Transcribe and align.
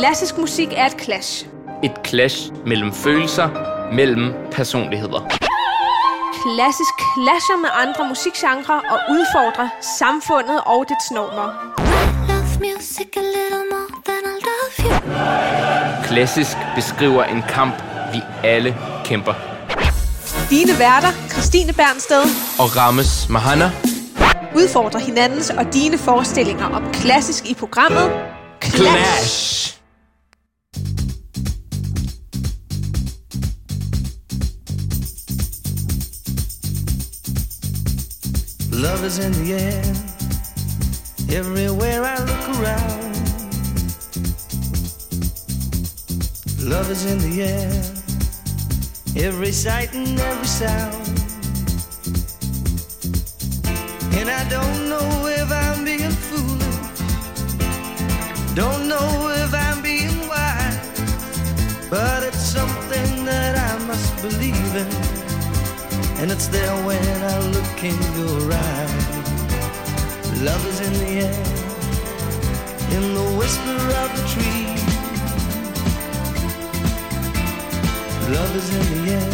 Klassisk 0.00 0.38
musik 0.38 0.68
er 0.76 0.86
et 0.86 0.96
clash. 1.02 1.46
Et 1.82 1.92
clash 2.06 2.52
mellem 2.66 2.92
følelser, 2.92 3.48
mellem 3.92 4.32
personligheder. 4.52 5.20
Klassisk 6.42 6.96
clasher 7.14 7.56
med 7.56 7.68
andre 7.82 8.08
musikgenre 8.08 8.74
og 8.74 8.98
udfordrer 9.10 9.68
samfundet 9.98 10.60
og 10.66 10.84
dets 10.88 11.10
normer. 11.10 11.48
Klassisk 16.04 16.56
beskriver 16.74 17.24
en 17.24 17.42
kamp, 17.48 17.74
vi 18.12 18.20
alle 18.44 18.76
kæmper. 19.04 19.34
Dine 20.50 20.78
værter, 20.78 21.12
Christine 21.32 21.72
Bernsted, 21.72 22.22
Og 22.58 22.76
Rammes 22.76 23.28
Mahana, 23.28 23.70
udfordrer 24.56 25.00
hinandens 25.00 25.50
og 25.50 25.74
dine 25.74 25.98
forestillinger 25.98 26.66
om 26.66 26.92
klassisk 26.92 27.46
i 27.46 27.54
programmet 27.54 28.10
Clash! 28.62 29.79
Love 39.00 39.08
is 39.08 39.18
in 39.18 39.32
the 39.32 39.54
air. 39.54 39.82
Everywhere 41.34 42.04
I 42.04 42.18
look 42.18 42.48
around. 42.60 43.16
Love 46.60 46.90
is 46.90 47.06
in 47.06 47.18
the 47.18 47.42
air. 47.42 47.72
Every 49.16 49.52
sight 49.52 49.94
and 49.94 50.20
every 50.20 50.46
sound. 50.46 50.94
And 54.18 54.28
I 54.28 54.46
don't 54.50 54.90
know 54.90 55.28
if 55.28 55.50
I'm 55.50 55.82
being 55.82 56.14
foolish. 56.28 57.00
Don't 58.54 58.86
know 58.86 59.32
if 59.42 59.54
I'm 59.54 59.80
being 59.80 60.28
wise. 60.28 61.88
But 61.88 62.22
it's 62.22 62.44
something 62.44 63.24
that 63.24 63.56
I 63.56 63.78
must 63.86 64.20
believe 64.20 64.76
in. 64.76 65.09
And 66.20 66.30
it's 66.30 66.48
there 66.48 66.76
when 66.84 67.22
I 67.22 67.38
look 67.56 67.82
in 67.82 67.96
your 68.18 68.52
eyes. 68.52 69.06
Love 70.42 70.66
is 70.66 70.80
in 70.86 70.92
the 71.02 71.10
air, 71.26 71.44
in 72.96 73.14
the 73.14 73.26
whisper 73.38 73.80
of 74.02 74.08
the 74.18 74.24
tree. 74.28 74.66
Love 78.36 78.52
is 78.54 78.68
in 78.78 78.86
the 78.92 79.12
air, 79.18 79.32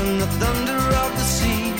in 0.00 0.18
the 0.18 0.26
thunder 0.40 0.82
of 1.04 1.10
the 1.20 1.26
sea. 1.36 1.70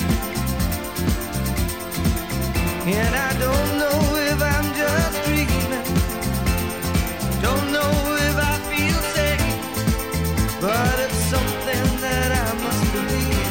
And 2.86 3.12
I 3.28 3.30
don't 3.44 3.70
know 3.82 3.98
if 4.30 4.38
I'm 4.40 4.68
just 4.82 5.16
dreaming. 5.26 5.86
Don't 7.42 7.72
know 7.72 7.92
if 8.28 8.36
I 8.36 8.54
feel 8.70 9.00
safe. 9.16 10.60
But 10.60 10.97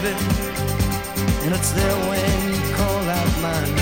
And 0.06 1.56
it's 1.56 1.72
there 1.72 1.96
when 2.08 2.54
you 2.54 2.76
call 2.76 3.10
out 3.10 3.42
my 3.42 3.66
name. 3.66 3.77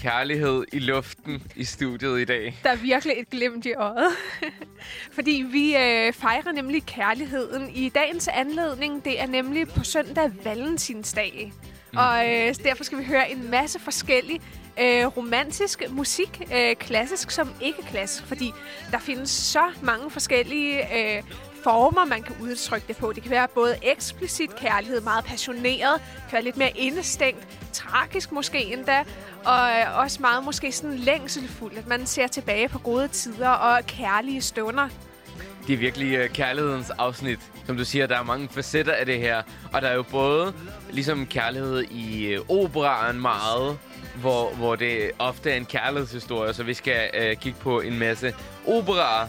Kærlighed 0.00 0.64
i 0.72 0.78
luften 0.78 1.42
i 1.56 1.64
studiet 1.64 2.20
i 2.20 2.24
dag. 2.24 2.58
Der 2.62 2.70
er 2.70 2.76
virkelig 2.76 3.14
et 3.18 3.30
glimt 3.30 3.66
i 3.66 3.72
øjet. 3.72 4.12
Fordi 5.16 5.44
vi 5.52 5.76
øh, 5.76 6.12
fejrer 6.12 6.52
nemlig 6.52 6.86
kærligheden 6.86 7.70
i 7.74 7.88
dagens 7.88 8.28
anledning. 8.28 9.04
Det 9.04 9.20
er 9.20 9.26
nemlig 9.26 9.68
på 9.68 9.84
søndag 9.84 10.30
Valentinsdag. 10.44 11.52
Mm. 11.92 11.98
Og 11.98 12.30
øh, 12.30 12.54
derfor 12.64 12.84
skal 12.84 12.98
vi 12.98 13.04
høre 13.04 13.30
en 13.30 13.50
masse 13.50 13.78
forskellig 13.78 14.40
øh, 14.80 15.06
romantisk 15.06 15.82
musik, 15.90 16.42
øh, 16.54 16.76
klassisk 16.76 17.30
som 17.30 17.48
ikke 17.60 17.82
klassisk. 17.82 18.26
Fordi 18.26 18.52
der 18.90 18.98
findes 18.98 19.30
så 19.30 19.64
mange 19.82 20.10
forskellige 20.10 20.78
øh, 20.98 21.22
former, 21.62 22.04
man 22.04 22.22
kan 22.22 22.36
udtrykke 22.40 22.88
det 22.88 22.96
på. 22.96 23.12
Det 23.12 23.22
kan 23.22 23.30
være 23.30 23.48
både 23.54 23.76
eksplicit 23.82 24.56
kærlighed, 24.56 25.00
meget 25.00 25.24
passioneret, 25.24 26.00
kan 26.00 26.32
være 26.32 26.42
lidt 26.42 26.56
mere 26.56 26.72
indestængt, 26.76 27.46
tragisk 27.72 28.32
måske 28.32 28.72
endda, 28.72 29.04
og 29.44 29.70
øh, 29.70 29.98
også 29.98 30.18
meget 30.20 30.44
måske 30.44 30.72
sådan 30.72 30.96
længselfuldt, 30.96 31.78
at 31.78 31.86
man 31.86 32.06
ser 32.06 32.26
tilbage 32.26 32.68
på 32.68 32.78
gode 32.78 33.08
tider 33.08 33.48
og 33.48 33.86
kærlige 33.86 34.40
stunder. 34.40 34.88
Det 35.66 35.72
er 35.72 35.78
virkelig 35.78 36.20
uh, 36.20 36.26
kærlighedens 36.26 36.90
afsnit. 36.90 37.38
Som 37.66 37.76
du 37.76 37.84
siger, 37.84 38.06
der 38.06 38.18
er 38.18 38.22
mange 38.22 38.48
facetter 38.48 38.92
af 38.92 39.06
det 39.06 39.18
her. 39.18 39.42
Og 39.72 39.82
der 39.82 39.88
er 39.88 39.94
jo 39.94 40.02
både 40.02 40.54
ligesom 40.90 41.26
kærlighed 41.26 41.82
i 41.82 42.36
uh, 42.38 42.64
operaen 42.64 43.20
meget, 43.20 43.78
hvor, 44.16 44.54
hvor 44.54 44.76
det 44.76 45.10
ofte 45.18 45.50
er 45.50 45.56
en 45.56 45.64
kærlighedshistorie, 45.64 46.54
så 46.54 46.62
vi 46.62 46.74
skal 46.74 47.10
uh, 47.14 47.40
kigge 47.40 47.58
på 47.60 47.80
en 47.80 47.98
masse 47.98 48.34
operaer. 48.66 49.28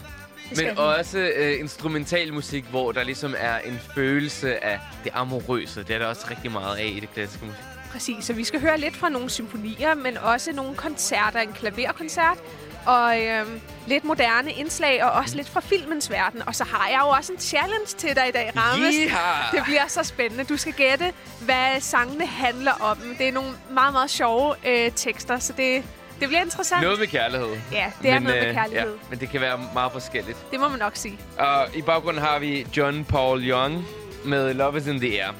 Men 0.56 0.78
også 0.78 1.18
uh, 1.18 1.60
instrumental 1.60 2.32
musik, 2.32 2.64
hvor 2.64 2.92
der 2.92 3.04
ligesom 3.04 3.34
er 3.38 3.58
en 3.58 3.80
følelse 3.94 4.64
af 4.64 4.80
det 5.04 5.12
amorøse. 5.14 5.82
Det 5.82 5.94
er 5.94 5.98
der 5.98 6.06
også 6.06 6.26
rigtig 6.30 6.52
meget 6.52 6.76
af 6.76 6.92
i 6.96 7.00
det 7.00 7.14
klassiske 7.14 7.46
musik. 7.46 7.62
Præcis, 7.92 8.24
så 8.24 8.32
vi 8.32 8.44
skal 8.44 8.60
høre 8.60 8.78
lidt 8.78 8.96
fra 8.96 9.08
nogle 9.08 9.30
symfonier, 9.30 9.94
men 9.94 10.18
også 10.18 10.52
nogle 10.52 10.74
koncerter, 10.74 11.40
en 11.40 11.52
klaverkoncert, 11.52 12.38
og 12.86 13.22
øhm, 13.22 13.60
lidt 13.86 14.04
moderne 14.04 14.52
indslag, 14.52 15.04
og 15.04 15.10
også 15.10 15.36
lidt 15.36 15.48
fra 15.48 15.60
filmens 15.60 16.10
verden. 16.10 16.42
Og 16.46 16.54
så 16.54 16.64
har 16.64 16.88
jeg 16.88 17.00
jo 17.02 17.08
også 17.08 17.32
en 17.32 17.38
challenge 17.38 17.86
til 17.86 18.16
dig 18.16 18.28
i 18.28 18.32
dag, 18.32 18.52
Rammes. 18.56 18.94
Yeehaw! 18.94 19.50
Det 19.52 19.64
bliver 19.64 19.86
så 19.88 20.02
spændende. 20.02 20.44
Du 20.44 20.56
skal 20.56 20.72
gætte, 20.72 21.12
hvad 21.40 21.80
sangene 21.80 22.26
handler 22.26 22.72
om. 22.80 22.98
Det 23.18 23.28
er 23.28 23.32
nogle 23.32 23.50
meget, 23.70 23.92
meget 23.92 24.10
sjove 24.10 24.54
øh, 24.66 24.92
tekster, 24.96 25.38
så 25.38 25.52
det, 25.56 25.84
det 26.22 26.28
bliver 26.28 26.42
interessant. 26.42 26.82
Noget 26.82 26.98
med 26.98 27.06
kærlighed. 27.06 27.48
Ja, 27.72 27.92
det 28.02 28.10
er 28.10 28.18
noget 28.18 28.38
med 28.40 28.48
øh, 28.48 28.54
kærlighed. 28.54 28.90
Ja, 28.92 29.06
men 29.10 29.20
det 29.20 29.28
kan 29.28 29.40
være 29.40 29.60
meget 29.74 29.92
forskelligt. 29.92 30.38
Det 30.50 30.60
må 30.60 30.68
man 30.68 30.78
nok 30.78 30.96
sige. 30.96 31.18
Og 31.38 31.76
i 31.76 31.82
baggrunden 31.82 32.22
har 32.22 32.38
vi 32.38 32.66
John 32.76 33.04
Paul 33.04 33.42
Young 33.44 33.84
med 34.24 34.54
Love 34.54 34.78
is 34.78 34.86
in 34.86 35.00
the 35.00 35.24
Air, 35.24 35.32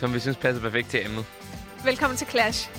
som 0.00 0.14
vi 0.14 0.20
synes 0.20 0.36
passer 0.36 0.62
perfekt 0.62 0.90
til 0.90 1.04
emnet. 1.06 1.24
Velkommen 1.84 2.16
til 2.16 2.26
Clash. 2.26 2.70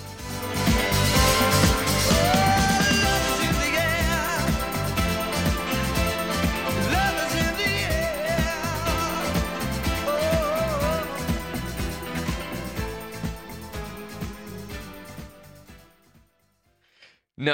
Nå, 17.44 17.54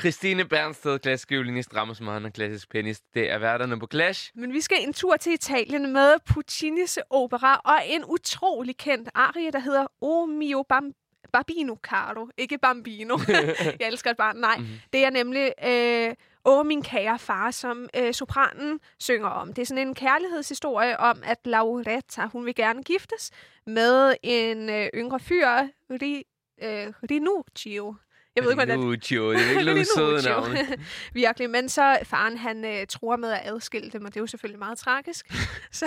Christine 0.00 0.44
Bernsted, 0.44 0.98
klassisk 0.98 1.30
violinist, 1.30 1.76
Ramos 1.76 2.00
Mohan 2.00 2.24
og 2.24 2.32
klassisk 2.32 2.70
pianist. 2.70 3.04
Det 3.14 3.30
er 3.30 3.38
værterne 3.38 3.78
på 3.78 3.86
Clash. 3.90 4.32
Men 4.34 4.52
vi 4.52 4.60
skal 4.60 4.76
en 4.80 4.92
tur 4.92 5.16
til 5.16 5.32
Italien 5.32 5.92
med 5.92 6.14
Puccinis 6.26 6.98
opera 7.10 7.60
og 7.64 7.74
en 7.86 8.04
utrolig 8.04 8.76
kendt 8.76 9.08
arie, 9.14 9.50
der 9.50 9.58
hedder 9.58 9.86
O 10.00 10.26
mio 10.26 10.62
bam 10.68 10.92
Bambino 11.32 11.74
Caro. 11.82 12.28
Ikke 12.36 12.58
Bambino. 12.58 13.18
jeg 13.80 13.88
elsker 13.88 14.10
et 14.10 14.16
barn. 14.16 14.36
Nej, 14.36 14.56
mm-hmm. 14.56 14.74
det 14.92 15.04
er 15.04 15.10
nemlig 15.10 15.52
øh, 15.66 16.14
Åh, 16.44 16.66
min 16.66 16.82
kære 16.82 17.18
far, 17.18 17.50
som 17.50 17.88
øh, 17.96 18.14
sopranen 18.14 18.80
synger 18.98 19.28
om. 19.28 19.52
Det 19.52 19.62
er 19.62 19.66
sådan 19.66 19.88
en 19.88 19.94
kærlighedshistorie 19.94 21.00
om, 21.00 21.22
at 21.24 21.38
Lauretta, 21.44 22.26
hun 22.26 22.46
vil 22.46 22.54
gerne 22.54 22.82
giftes 22.82 23.30
med 23.66 24.14
en 24.22 24.70
øh, 24.70 24.88
yngre 24.94 25.20
fyr, 25.20 25.48
Ri, 25.90 26.24
øh, 26.62 26.92
Rinuccio. 27.10 27.94
Jeg 28.36 28.44
ved 28.44 28.50
ikke, 28.50 28.64
hvordan 28.64 28.80
Rinuccio, 28.80 29.32
det 29.32 29.40
er 29.40 29.46
virkelig 29.46 29.64
nogle 29.74 29.84
søde 29.84 30.22
navne. 30.28 30.78
Virkelig. 31.12 31.50
Men 31.50 31.68
så 31.68 31.98
faren, 32.04 32.38
han 32.38 32.64
øh, 32.64 32.86
tror 32.86 33.16
med 33.16 33.32
at 33.32 33.40
adskille 33.44 33.90
dem, 33.90 34.04
og 34.04 34.14
det 34.14 34.16
er 34.16 34.22
jo 34.22 34.26
selvfølgelig 34.26 34.58
meget 34.58 34.78
tragisk. 34.78 35.26
så 35.80 35.86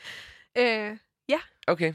øh, 0.58 0.96
ja, 1.28 1.38
Okay. 1.66 1.94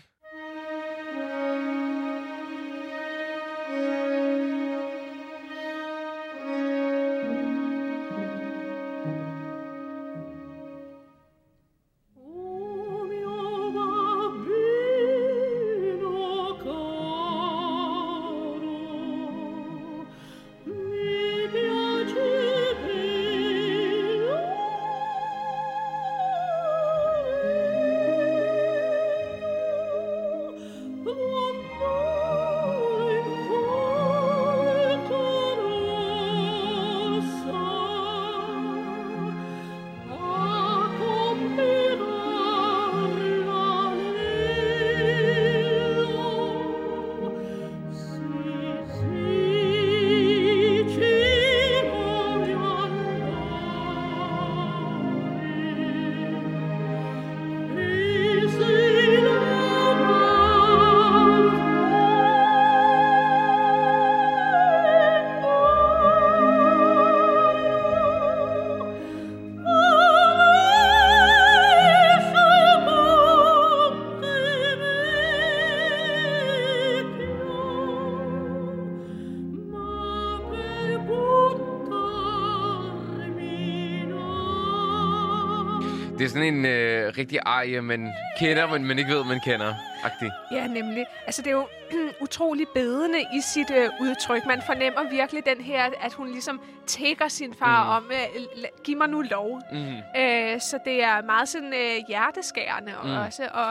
Det 86.22 86.28
er 86.28 86.30
sådan 86.30 86.54
en 86.54 86.66
øh, 86.66 87.14
rigtig 87.18 87.40
arie, 87.46 87.82
man 87.82 88.14
kender, 88.40 88.68
men 88.68 88.86
man 88.86 89.00
ikke 89.00 89.12
ved, 89.14 89.24
man 89.24 89.40
kender. 89.46 89.74
Agtig. 90.04 90.32
Ja, 90.52 90.68
nemlig. 90.68 91.06
Altså, 91.26 91.42
det 91.42 91.48
er 91.48 91.52
jo 91.56 91.68
utrolig 92.26 92.68
bedende 92.74 93.20
i 93.22 93.42
sit 93.54 93.72
øh, 93.72 93.90
udtryk. 94.02 94.46
Man 94.46 94.62
fornemmer 94.66 95.10
virkelig 95.10 95.44
den 95.46 95.62
her, 95.64 95.90
at 96.02 96.14
hun 96.14 96.32
ligesom 96.32 96.62
tækker 96.88 97.28
sin 97.28 97.54
far 97.54 98.00
Mhm. 98.00 98.06
om, 98.06 98.12
øh, 98.12 98.64
giv 98.84 98.98
mig 98.98 99.10
nu 99.10 99.22
lov. 99.22 99.62
Mm. 99.72 100.22
Øh, 100.22 100.62
så 100.62 100.80
det 100.86 101.04
er 101.04 101.22
meget 101.22 101.50
sådan 101.50 101.74
øh, 101.74 102.08
hjerteskærende 102.08 102.94
Mm. 103.04 103.10
mm. 103.10 103.16
også. 103.18 103.50
Og, 103.54 103.68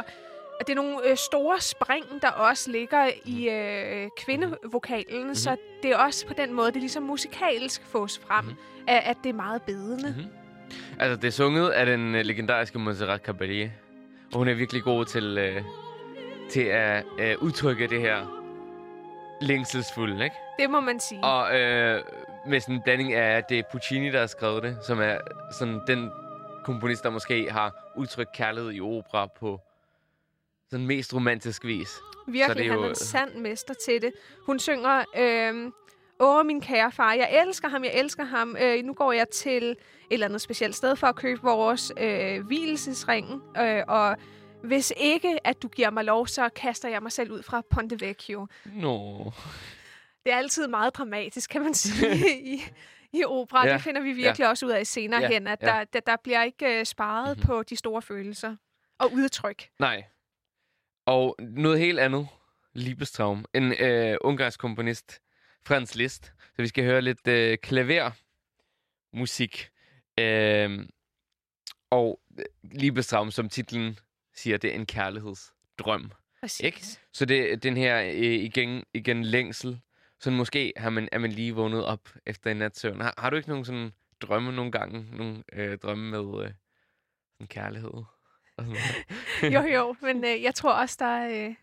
og 0.60 0.66
det 0.66 0.70
er 0.70 0.76
nogle 0.76 0.96
øh, 1.10 1.16
store 1.16 1.60
spring, 1.60 2.04
der 2.22 2.28
også 2.30 2.70
ligger 2.70 3.10
i 3.24 3.48
øh, 3.48 4.08
kvindevokalen. 4.16 5.18
Mm-hmm. 5.20 5.34
Så 5.34 5.56
det 5.82 5.90
er 5.90 5.96
også 5.96 6.26
på 6.26 6.34
den 6.34 6.52
måde, 6.52 6.72
det 6.72 6.80
ligesom 6.80 7.02
musikalsk 7.02 7.82
fås 7.86 8.20
frem, 8.26 8.44
Mhm. 8.44 8.52
mm-hmm. 8.52 8.84
at, 8.88 9.02
at 9.04 9.16
det 9.24 9.28
er 9.28 9.34
meget 9.34 9.62
bedende. 9.62 10.14
Mhm. 10.16 10.26
Altså, 10.98 11.16
det 11.16 11.24
er 11.24 11.30
sunget 11.32 11.68
af 11.70 11.86
den 11.86 12.14
øh, 12.14 12.24
legendariske 12.24 12.78
Montserrat 12.78 13.28
Caballé. 13.28 13.68
Og 14.32 14.38
hun 14.38 14.48
er 14.48 14.54
virkelig 14.54 14.82
god 14.82 15.04
til, 15.04 15.38
øh, 15.38 15.62
til 16.50 16.60
at 16.62 17.04
øh, 17.18 17.36
udtrykke 17.40 17.86
det 17.86 18.00
her 18.00 18.36
længselsfulde, 19.40 20.24
ikke? 20.24 20.36
Det 20.60 20.70
må 20.70 20.80
man 20.80 21.00
sige. 21.00 21.24
Og 21.24 21.58
øh, 21.60 22.02
med 22.46 22.60
sådan 22.60 22.74
en 22.74 22.82
blanding 22.84 23.12
af, 23.14 23.36
at 23.36 23.48
det 23.48 23.58
er 23.58 23.62
Puccini, 23.72 24.10
der 24.10 24.18
har 24.20 24.26
skrevet 24.26 24.62
det, 24.62 24.78
som 24.86 25.00
er 25.00 25.18
sådan 25.58 25.80
den 25.86 26.10
komponist, 26.64 27.04
der 27.04 27.10
måske 27.10 27.50
har 27.50 27.92
udtrykt 27.96 28.32
kærlighed 28.32 28.72
i 28.72 28.80
opera 28.80 29.26
på 29.26 29.60
sådan 30.70 30.86
mest 30.86 31.14
romantisk 31.14 31.64
vis. 31.64 31.88
Virkelig, 32.26 32.56
det 32.56 32.66
er 32.66 32.70
han 32.70 32.78
jo- 32.80 32.84
er 32.84 32.88
en 32.88 32.94
sand 32.94 33.34
mester 33.34 33.74
til 33.74 34.02
det. 34.02 34.12
Hun 34.46 34.58
synger, 34.58 35.04
øh, 35.18 35.72
Åh, 36.20 36.46
min 36.46 36.60
kære 36.60 36.92
far, 36.92 37.12
jeg 37.14 37.42
elsker 37.46 37.68
ham, 37.68 37.84
jeg 37.84 37.92
elsker 37.94 38.24
ham. 38.24 38.56
Øh, 38.60 38.84
nu 38.84 38.94
går 38.94 39.12
jeg 39.12 39.28
til 39.28 39.62
et 39.64 39.76
eller 40.10 40.26
andet 40.26 40.40
specielt 40.40 40.74
sted 40.74 40.96
for 40.96 41.06
at 41.06 41.16
købe 41.16 41.42
vores 41.42 41.92
øh, 42.00 42.46
hvilesesring. 42.46 43.42
Øh, 43.58 43.82
og 43.88 44.16
hvis 44.64 44.92
ikke, 44.96 45.46
at 45.46 45.62
du 45.62 45.68
giver 45.68 45.90
mig 45.90 46.04
lov, 46.04 46.26
så 46.26 46.48
kaster 46.48 46.88
jeg 46.88 47.02
mig 47.02 47.12
selv 47.12 47.30
ud 47.32 47.42
fra 47.42 47.62
Ponte 47.70 48.00
Vecchio. 48.00 48.46
Nå. 48.64 49.32
Det 50.24 50.32
er 50.32 50.36
altid 50.36 50.66
meget 50.68 50.94
dramatisk, 50.94 51.50
kan 51.50 51.62
man 51.62 51.74
sige, 51.74 52.40
i, 52.54 52.62
i 53.12 53.24
opera. 53.24 53.66
Ja. 53.66 53.72
Det 53.72 53.80
finder 53.82 54.00
vi 54.00 54.12
virkelig 54.12 54.44
ja. 54.44 54.48
også 54.48 54.66
ud 54.66 54.70
af 54.70 54.86
senere 54.86 55.20
Ja, 55.20 55.28
hen, 55.28 55.46
at 55.46 55.58
ja. 55.62 55.66
der, 55.66 55.84
der, 55.84 56.00
der 56.00 56.16
bliver 56.22 56.42
ikke 56.42 56.78
øh, 56.78 56.84
sparet 56.86 57.28
Mhm. 57.28 57.38
mm-hmm. 57.38 57.46
på 57.46 57.62
de 57.62 57.76
store 57.76 58.02
følelser 58.02 58.56
og 58.98 59.12
udtryk. 59.12 59.68
Nej. 59.78 60.04
Og 61.06 61.36
noget 61.40 61.78
helt 61.78 61.98
andet. 61.98 62.28
Liebestraum. 62.74 63.44
En 63.54 63.72
øh, 63.80 64.16
ungarsk 64.20 64.60
komponist. 64.60 65.20
Franz 65.66 65.94
Liszt. 65.94 66.26
Så 66.26 66.62
vi 66.62 66.68
skal 66.68 66.84
høre 66.84 67.02
lidt 67.02 67.28
øh, 67.28 67.58
klavermusik. 67.58 69.70
Øh, 70.18 70.86
og 71.90 72.20
Liebestraum, 72.62 73.30
som 73.30 73.48
titlen 73.48 73.98
siger, 74.34 74.56
det 74.56 74.70
er 74.70 74.74
en 74.74 74.86
kærlighedsdrøm. 74.86 76.12
Præcis. 76.40 76.60
Ikke? 76.60 76.86
Så 77.12 77.24
det 77.24 77.52
er 77.52 77.56
den 77.56 77.76
her 77.76 78.00
øh, 78.00 78.14
igen, 78.14 78.84
igen 78.94 79.24
længsel. 79.24 79.80
Så 80.20 80.30
måske 80.30 80.72
har 80.76 80.90
man, 80.90 81.08
er 81.12 81.18
man 81.18 81.32
lige 81.32 81.54
vågnet 81.54 81.84
op 81.84 82.08
efter 82.26 82.50
en 82.50 82.56
nat 82.56 82.78
søvn. 82.78 83.00
Har, 83.00 83.14
har 83.18 83.30
du 83.30 83.36
ikke 83.36 83.48
nogen 83.48 83.64
sådan 83.64 83.92
drømme 84.20 84.52
nogle 84.52 84.72
gange? 84.72 85.06
Nogle 85.12 85.42
øh, 85.52 85.78
drømme 85.78 86.10
med 86.10 86.44
øh, 86.44 86.52
sådan 87.32 87.46
kærlighed? 87.46 87.90
Jo, 89.54 89.60
jo, 89.60 89.96
men 90.02 90.24
øh, 90.24 90.42
jeg 90.42 90.54
tror 90.54 90.72
også, 90.72 90.96
der, 90.98 91.06
er, 91.06 91.48
øh, 91.48 91.54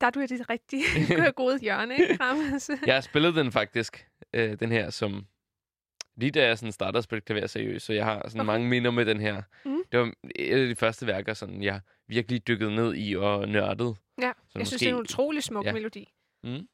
der 0.00 0.06
er 0.06 0.10
du 0.10 0.20
i 0.20 0.26
det 0.26 0.50
rigtige 0.50 0.82
gode 1.42 1.58
hjørne, 1.60 1.94
ikke, 1.98 2.16
Ramos? 2.20 2.70
Jeg 2.86 2.94
har 2.94 3.00
spillet 3.00 3.34
den 3.34 3.52
faktisk, 3.52 4.06
øh, 4.34 4.60
den 4.60 4.72
her, 4.72 4.90
som 4.90 5.26
lige 6.16 6.30
da 6.30 6.46
jeg 6.46 6.58
sådan 6.58 6.72
startede 6.72 6.98
at 6.98 7.04
spille 7.04 7.20
klaver 7.20 7.46
seriøst, 7.46 7.86
så 7.86 7.92
jeg 7.92 8.04
har 8.04 8.28
sådan 8.28 8.40
Okay. 8.40 8.46
mange 8.46 8.68
minder 8.68 8.90
med 8.90 9.06
den 9.06 9.20
her. 9.20 9.42
Mhm. 9.64 9.82
Det 9.92 10.00
var 10.00 10.12
et 10.34 10.60
af 10.62 10.66
de 10.68 10.76
første 10.76 11.06
værker, 11.06 11.34
sådan 11.34 11.62
jeg 11.62 11.80
virkelig 12.08 12.46
dykkede 12.48 12.74
ned 12.74 12.94
i 12.96 13.16
og 13.16 13.48
nørdede. 13.48 13.94
Ja, 14.20 14.32
jeg 14.54 14.66
synes, 14.66 14.70
det 14.70 14.82
er 14.82 14.90
en 14.90 14.94
måske- 14.96 15.12
utrolig 15.14 15.42
smuk 15.42 15.64
ja. 15.64 15.72
melodi. 15.72 16.12
Mm. 16.44 16.68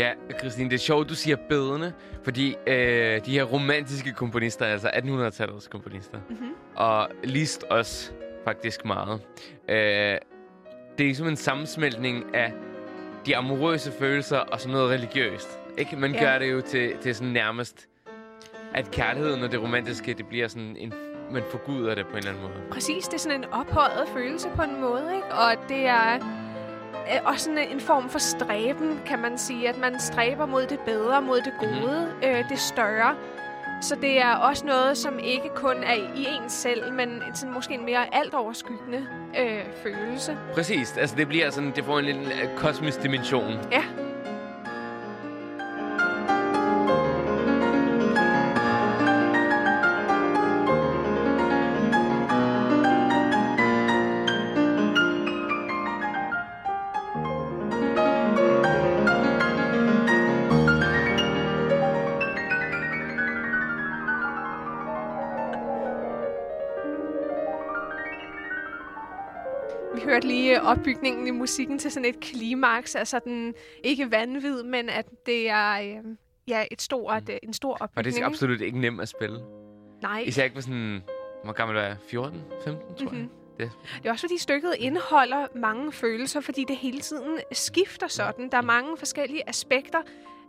Ja, 0.00 0.10
Christine, 0.38 0.70
det 0.70 0.74
er 0.76 0.78
sjovt, 0.80 1.08
du 1.08 1.14
siger 1.14 1.36
bedende, 1.48 1.92
fordi 2.24 2.56
øh, 2.66 3.24
de 3.26 3.30
her 3.32 3.44
romantiske 3.44 4.12
komponister, 4.12 4.66
altså 4.66 4.88
1800-tallets 4.88 5.68
komponister, 5.70 6.18
Mm-hmm. 6.28 6.48
og 6.76 7.08
Liszt 7.24 7.62
også 7.64 8.10
faktisk 8.44 8.84
meget. 8.84 9.20
Øh, 9.68 9.76
det 10.98 11.04
er 11.04 11.08
ligesom 11.08 11.26
en 11.28 11.36
sammensmeltning 11.36 12.34
af 12.34 12.52
de 13.26 13.36
amorøse 13.36 13.92
følelser 13.92 14.38
og 14.38 14.60
sådan 14.60 14.72
noget 14.72 14.90
religiøst. 14.90 15.60
Ikke? 15.78 15.96
Man 15.96 16.12
Ja. 16.14 16.24
gør 16.24 16.38
det 16.38 16.52
jo 16.52 16.60
til, 16.60 16.96
til 17.00 17.14
sådan 17.14 17.32
nærmest, 17.32 17.86
at 18.74 18.90
kærligheden 18.90 19.42
og 19.42 19.52
det 19.52 19.62
romantiske, 19.62 20.14
det 20.14 20.26
bliver 20.26 20.48
sådan 20.48 20.76
en, 20.76 20.94
man 21.30 21.42
forguder 21.50 21.94
det 21.94 22.04
på 22.06 22.12
en 22.12 22.16
eller 22.18 22.30
anden 22.30 22.42
måde. 22.44 22.54
Præcis, 22.70 23.04
det 23.04 23.14
er 23.14 23.18
sådan 23.18 23.38
en 23.38 23.48
ophøjet 23.52 24.08
følelse 24.14 24.48
på 24.56 24.62
en 24.62 24.80
måde, 24.80 25.12
ikke? 25.14 25.26
Og 25.26 25.68
det 25.68 25.86
er 25.86 26.18
også 27.24 27.44
sådan 27.44 27.58
en 27.58 27.80
form 27.80 28.08
for 28.08 28.18
stræben, 28.18 29.00
kan 29.06 29.18
man 29.18 29.38
sige. 29.38 29.68
At 29.68 29.78
man 29.78 30.00
stræber 30.00 30.46
mod 30.46 30.66
det 30.66 30.80
bedre, 30.80 31.22
mod 31.22 31.40
det 31.40 31.52
gode, 31.58 32.06
mm-hmm. 32.06 32.28
øh, 32.28 32.48
det 32.48 32.58
større. 32.58 33.14
Så 33.82 33.94
det 33.94 34.22
er 34.22 34.34
også 34.34 34.66
noget, 34.66 34.98
som 34.98 35.18
ikke 35.18 35.48
kun 35.54 35.76
er 35.76 35.94
i 35.94 36.26
en 36.28 36.50
selv, 36.50 36.92
men 36.92 37.08
en 37.08 37.34
sådan 37.34 37.54
måske 37.54 37.74
en 37.74 37.84
mere 37.84 38.14
alt 38.14 38.34
overskyggende 38.34 39.06
øh, 39.38 39.64
følelse. 39.82 40.38
Præcis, 40.54 40.96
altså 40.96 41.16
det 41.16 41.28
bliver 41.28 41.50
sådan, 41.50 41.72
det 41.76 41.84
får 41.84 41.98
en 41.98 42.04
lille 42.04 42.42
øh, 42.42 42.56
kosmisk 42.56 43.02
dimension. 43.02 43.58
Ja. 43.72 43.82
Opbygningen 70.80 71.26
i 71.26 71.30
musikken 71.30 71.78
til 71.78 71.90
sådan 71.90 72.08
et 72.08 72.20
klimaks, 72.20 72.94
altså 72.94 73.18
den 73.24 73.54
ikke 73.84 74.10
vanvid, 74.10 74.62
men 74.62 74.88
at 74.88 75.06
det 75.26 75.50
er 75.50 75.72
øh, 75.80 76.16
ja, 76.48 76.64
et 76.70 76.82
stort, 76.82 77.28
øh, 77.30 77.36
en 77.42 77.52
stor 77.52 77.72
Og 77.72 77.80
opbygning. 77.80 78.14
det 78.14 78.22
er 78.22 78.26
absolut 78.26 78.60
ikke 78.60 78.78
nemt 78.78 79.00
at 79.00 79.08
spille. 79.08 79.40
Nej. 80.02 80.24
Især 80.26 80.44
ikke 80.44 80.54
på 80.54 80.62
sådan, 80.62 81.02
hvor 81.44 81.52
gammel 81.52 81.76
var 81.76 81.82
jeg? 81.82 81.96
14? 82.08 82.42
15, 82.64 82.94
tror 82.96 83.04
mm-hmm. 83.04 83.18
jeg. 83.18 83.22
Mhm. 83.22 83.30
Det, 83.58 83.70
Det 84.02 84.08
er 84.08 84.12
også 84.12 84.22
fordi 84.22 84.38
stykket 84.38 84.74
indeholder 84.78 85.46
mange 85.54 85.92
følelser, 85.92 86.40
fordi 86.40 86.64
det 86.68 86.76
hele 86.76 87.00
tiden 87.00 87.38
skifter 87.52 88.06
sådan. 88.06 88.48
Der 88.48 88.58
er 88.58 88.62
mange 88.62 88.96
forskellige 88.96 89.48
aspekter 89.48 89.98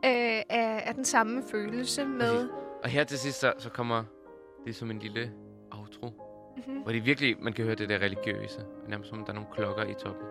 øh, 0.05 0.41
af, 0.49 0.83
af 0.85 0.95
den 0.95 1.05
samme 1.05 1.43
følelse 1.51 2.05
med... 2.05 2.49
og 2.83 2.89
her 2.89 3.03
til 3.03 3.19
sidst, 3.19 3.39
så, 3.39 3.53
så 3.57 3.69
kommer 3.69 4.03
det 4.65 4.75
som 4.75 4.91
en 4.91 4.99
lille. 4.99 5.31
Mhm. 6.67 6.81
Hvor 6.81 6.91
det 6.91 7.05
virkelig, 7.05 7.35
man 7.39 7.53
kan 7.53 7.65
høre 7.65 7.75
det 7.75 7.89
der 7.89 7.99
religiøse. 7.99 8.65
Nærmest 8.87 9.09
som, 9.09 9.19
om 9.19 9.25
der 9.25 9.31
er 9.31 9.35
nogle 9.35 9.49
klokker 9.53 9.83
i 9.83 9.93
toppen. 9.93 10.27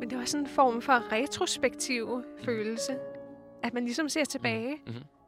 Men 0.00 0.10
det 0.10 0.18
var 0.18 0.24
sådan 0.24 0.46
en 0.46 0.50
form 0.50 0.82
for 0.82 1.12
retrospektiv 1.12 2.24
følelse. 2.44 2.98
At 3.62 3.74
man 3.74 3.84
ligesom 3.84 4.08
ser 4.08 4.24
tilbage. 4.24 4.80
Mm-hmm. 4.86 5.19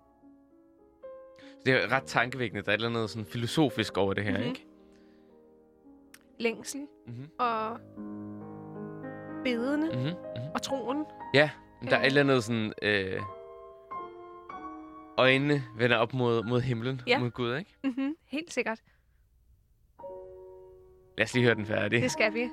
Det 1.66 1.75
er 1.85 1.92
ret 1.92 2.04
tankevækkende. 2.04 2.62
Der 2.62 2.69
er 2.69 2.75
et 2.75 2.78
eller 2.78 2.88
andet 2.99 3.11
sådan 3.11 3.26
filosofisk 3.26 3.97
over 3.97 4.12
det 4.14 4.25
her, 4.25 4.38
Mhm. 4.38 4.49
ikke? 4.49 4.66
Længsel 6.38 6.81
Mm-hmm. 7.07 7.28
og 7.38 7.78
bedene 9.45 9.87
Mm-hmm. 9.87 10.02
Mm-hmm. 10.02 10.50
og 10.54 10.62
troen. 10.62 11.04
Ja, 11.35 11.50
men 11.81 11.90
der 11.90 11.97
er 11.97 12.00
et 12.00 12.07
eller 12.07 12.21
andet 12.21 12.45
sådan... 12.45 12.73
Øh, 12.83 13.21
øjnene 15.19 15.64
vender 15.76 15.97
op 15.97 16.14
mod, 16.14 16.42
mod 16.45 16.61
himlen, 16.61 17.00
Ja. 17.07 17.19
mod 17.19 17.31
Gud, 17.31 17.57
ikke? 17.57 17.76
Mm-hmm. 17.85 18.16
Helt 18.26 18.52
sikkert. 18.52 18.81
Lad 21.19 21.25
os 21.25 21.35
lige 21.35 21.45
høre 21.45 21.54
den 21.54 21.66
færdig. 21.66 22.02
Det 22.02 22.11
skal 22.11 22.35
vi. 22.35 22.49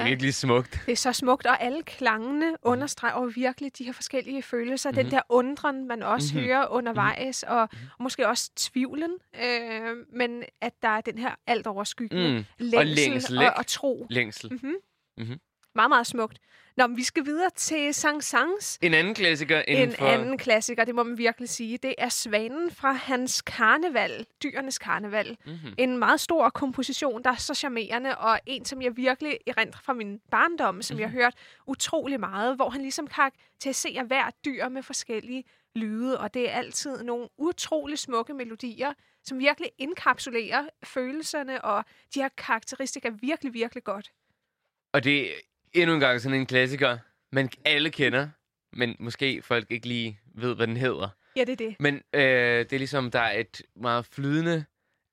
Ej, 0.00 0.04
det 0.04 0.08
Så- 0.08 0.12
er 0.12 0.16
virkelig 0.16 0.34
smukt. 0.34 0.82
Det 0.86 0.92
er 0.92 0.96
så 0.96 1.12
smukt, 1.12 1.46
og 1.46 1.62
alle 1.62 1.82
klangene 1.82 2.56
understreger 2.62 3.26
virkelig 3.26 3.78
de 3.78 3.84
her 3.84 3.92
forskellige 3.92 4.42
følelser. 4.42 4.90
Mm-hmm. 4.90 4.96
Den 4.96 5.06
Mhm. 5.06 5.10
der 5.10 5.20
undren, 5.28 5.88
man 5.88 6.02
også 6.02 6.28
Mhm. 6.34 6.36
mm-hmm. 6.36 6.46
hører 6.48 6.66
undervejs, 6.66 7.42
og, 7.42 7.60
og 7.60 7.68
måske 8.00 8.28
også 8.28 8.50
tvivlen. 8.56 9.10
Øh, 9.44 9.96
men 10.12 10.42
at 10.60 10.72
der 10.82 10.88
er 10.88 11.00
den 11.00 11.18
her 11.18 11.34
alt 11.46 11.66
overskyggende 11.66 12.38
Mm. 12.38 12.44
længsel, 12.58 12.96
længsel, 13.10 13.38
og, 13.38 13.52
og 13.56 13.66
tro. 13.66 14.06
Længsel. 14.10 14.50
Mm-hmm. 14.52 14.74
Mhm. 15.18 15.38
Meget, 15.74 15.88
meget 15.88 16.06
smukt. 16.06 16.38
Nå, 16.76 16.86
men 16.86 16.96
vi 16.96 17.02
skal 17.02 17.24
videre 17.24 17.50
til 17.56 17.94
Sang 17.94 18.24
Sangs. 18.24 18.78
En 18.82 18.94
anden 18.94 19.14
klassiker 19.14 19.62
inden 19.68 19.88
En 19.88 19.96
for... 19.96 20.06
anden 20.06 20.38
klassiker, 20.38 20.84
det 20.84 20.94
må 20.94 21.02
man 21.02 21.18
virkelig 21.18 21.48
sige. 21.48 21.78
Det 21.78 21.94
er 21.98 22.08
Svanen 22.08 22.70
fra 22.70 22.92
hans 22.92 23.42
karneval, 23.42 24.26
Dyrenes 24.42 24.78
Karneval. 24.78 25.36
Mm-hmm. 25.46 25.74
En 25.78 25.98
meget 25.98 26.20
stor 26.20 26.50
komposition, 26.50 27.22
der 27.22 27.30
er 27.30 27.36
så 27.36 27.54
charmerende, 27.54 28.18
og 28.18 28.40
en, 28.46 28.64
som 28.64 28.82
jeg 28.82 28.96
virkelig 28.96 29.38
erindrer 29.46 29.80
fra 29.80 29.92
min 29.92 30.20
barndom, 30.30 30.82
som 30.82 30.98
jeg 30.98 31.08
har 31.08 31.12
hørt 31.12 31.34
utrolig 31.66 32.20
meget, 32.20 32.56
hvor 32.56 32.70
han 32.70 32.80
ligesom 32.80 33.06
karakteriserer 33.06 34.04
hver 34.04 34.30
dyr 34.44 34.68
med 34.68 34.82
forskellige 34.82 35.44
lyde, 35.74 36.20
og 36.20 36.34
det 36.34 36.50
er 36.50 36.52
altid 36.52 37.02
nogle 37.02 37.28
utrolig 37.38 37.98
smukke 37.98 38.34
melodier, 38.34 38.92
som 39.24 39.38
virkelig 39.38 39.70
indkapsulerer 39.78 40.68
følelserne, 40.84 41.64
og 41.64 41.84
de 42.14 42.20
her 42.20 42.28
karakteristika 42.28 43.10
virkelig, 43.20 43.54
virkelig 43.54 43.84
godt. 43.84 44.12
Og 44.92 45.04
det 45.04 45.30
endnu 45.74 45.94
en 45.94 46.00
gang 46.00 46.20
sådan 46.20 46.38
en 46.40 46.46
klassiker, 46.46 46.98
man 47.32 47.50
alle 47.64 47.90
kender, 47.90 48.28
men 48.72 48.96
måske 48.98 49.42
folk 49.42 49.66
ikke 49.70 49.88
lige 49.88 50.20
ved, 50.34 50.54
hvad 50.56 50.66
den 50.66 50.76
hedder. 50.76 51.08
Ja, 51.36 51.40
det 51.44 51.52
er 51.52 51.56
det. 51.56 51.76
Men 51.80 51.94
øh, 51.94 52.20
det 52.58 52.72
er 52.72 52.78
ligesom, 52.78 53.10
der 53.10 53.20
er 53.20 53.38
et 53.40 53.62
meget 53.76 54.06
flydende 54.06 54.64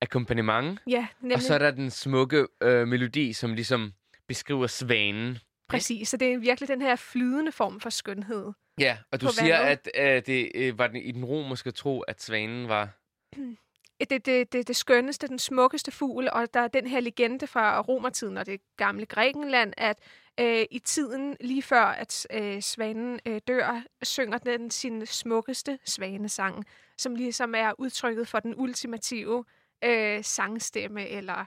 akkompagnement, 0.02 0.80
Ja, 0.86 1.06
nemlig. 1.20 1.36
og 1.36 1.42
så 1.42 1.54
er 1.54 1.58
der 1.58 1.70
den 1.70 1.90
smukke 1.90 2.46
øh, 2.62 2.88
melodi, 2.88 3.32
som 3.32 3.54
ligesom 3.54 3.92
beskriver 4.28 4.66
svanen. 4.66 5.38
Præcis, 5.68 6.08
så 6.08 6.16
det 6.16 6.32
er 6.32 6.38
virkelig 6.38 6.68
den 6.68 6.82
her 6.82 6.96
flydende 6.96 7.52
form 7.52 7.80
for 7.80 7.90
skønhed. 7.90 8.52
Ja, 8.80 8.98
og 9.12 9.20
du 9.20 9.28
siger, 9.28 9.58
vandet. 9.58 9.88
at 9.94 10.16
øh, 10.16 10.22
det 10.26 10.50
øh, 10.54 10.78
var 10.78 10.86
den, 10.86 10.96
i 10.96 11.12
den 11.12 11.24
romerske 11.24 11.70
tro, 11.70 12.00
at 12.00 12.22
svanen 12.22 12.68
var... 12.68 12.88
det, 14.10 14.26
det, 14.26 14.52
det, 14.52 14.68
det 14.68 14.76
skønneste, 14.76 15.28
den 15.28 15.38
smukkeste 15.38 15.90
fugl, 15.90 16.28
og 16.32 16.54
der 16.54 16.60
er 16.60 16.68
den 16.68 16.86
her 16.86 17.00
legende 17.00 17.46
fra 17.46 17.80
romertiden 17.80 18.36
og 18.36 18.46
det 18.46 18.60
gamle 18.76 19.06
Grækenland, 19.06 19.72
at 19.76 19.98
øh, 20.40 20.64
i 20.70 20.78
tiden 20.78 21.36
lige 21.40 21.62
før, 21.62 21.82
at 21.84 22.26
øh, 22.30 22.62
svanen 22.62 23.20
øh, 23.26 23.40
dør, 23.48 23.82
synger 24.02 24.38
den 24.38 24.70
sin 24.70 25.06
smukkeste 25.06 25.78
svanesang, 25.84 26.64
som 26.98 27.14
ligesom 27.14 27.54
er 27.54 27.72
udtrykket 27.78 28.28
for 28.28 28.40
den 28.40 28.54
ultimative 28.56 29.44
øh, 29.84 30.24
sangstemme, 30.24 31.08
eller 31.08 31.44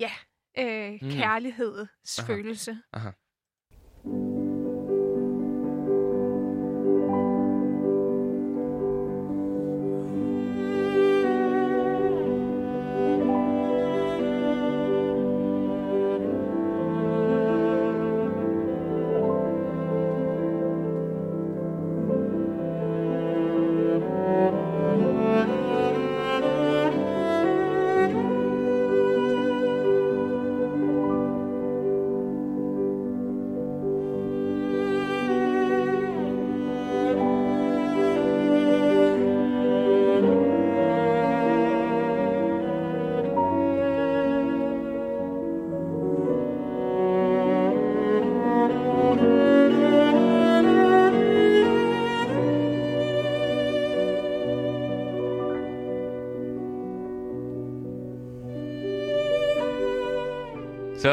ja, 0.00 0.10
øh, 0.58 0.98
Mm. 1.02 1.08
mm. 1.08 1.12
kærlighedsfølelse. 1.14 2.78
Aha. 2.92 3.10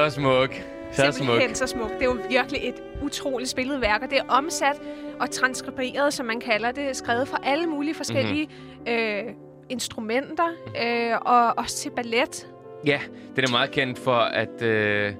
Så 0.09 0.15
smuk. 0.15 0.55
Så 0.91 1.01
smuk. 1.11 1.13
Simpelthen 1.13 1.55
så 1.55 1.67
smukt. 1.67 1.93
Det 1.93 2.01
er 2.01 2.05
jo 2.05 2.17
virkelig 2.29 2.61
et 2.63 2.75
utroligt 3.03 3.49
spillet 3.49 3.81
værk, 3.81 4.01
og 4.03 4.09
det 4.09 4.17
er 4.17 4.23
omsat 4.27 4.81
og 5.19 5.31
transkriberet, 5.31 6.13
som 6.13 6.25
man 6.25 6.39
kalder 6.39 6.71
det, 6.71 6.95
skrevet 6.95 7.27
fra 7.27 7.37
alle 7.43 7.67
mulige 7.67 7.95
forskellige 7.95 8.45
mm-hmm. 8.45 8.93
øh, 8.93 9.23
instrumenter, 9.69 10.47
øh, 10.83 11.17
og 11.21 11.57
også 11.57 11.77
til 11.77 11.89
ballet. 11.89 12.47
Ja, 12.85 12.99
den 13.35 13.43
er 13.43 13.51
meget 13.51 13.71
kendt 13.71 13.99
for 13.99 14.15
at 14.15 14.61
øh, 14.61 15.13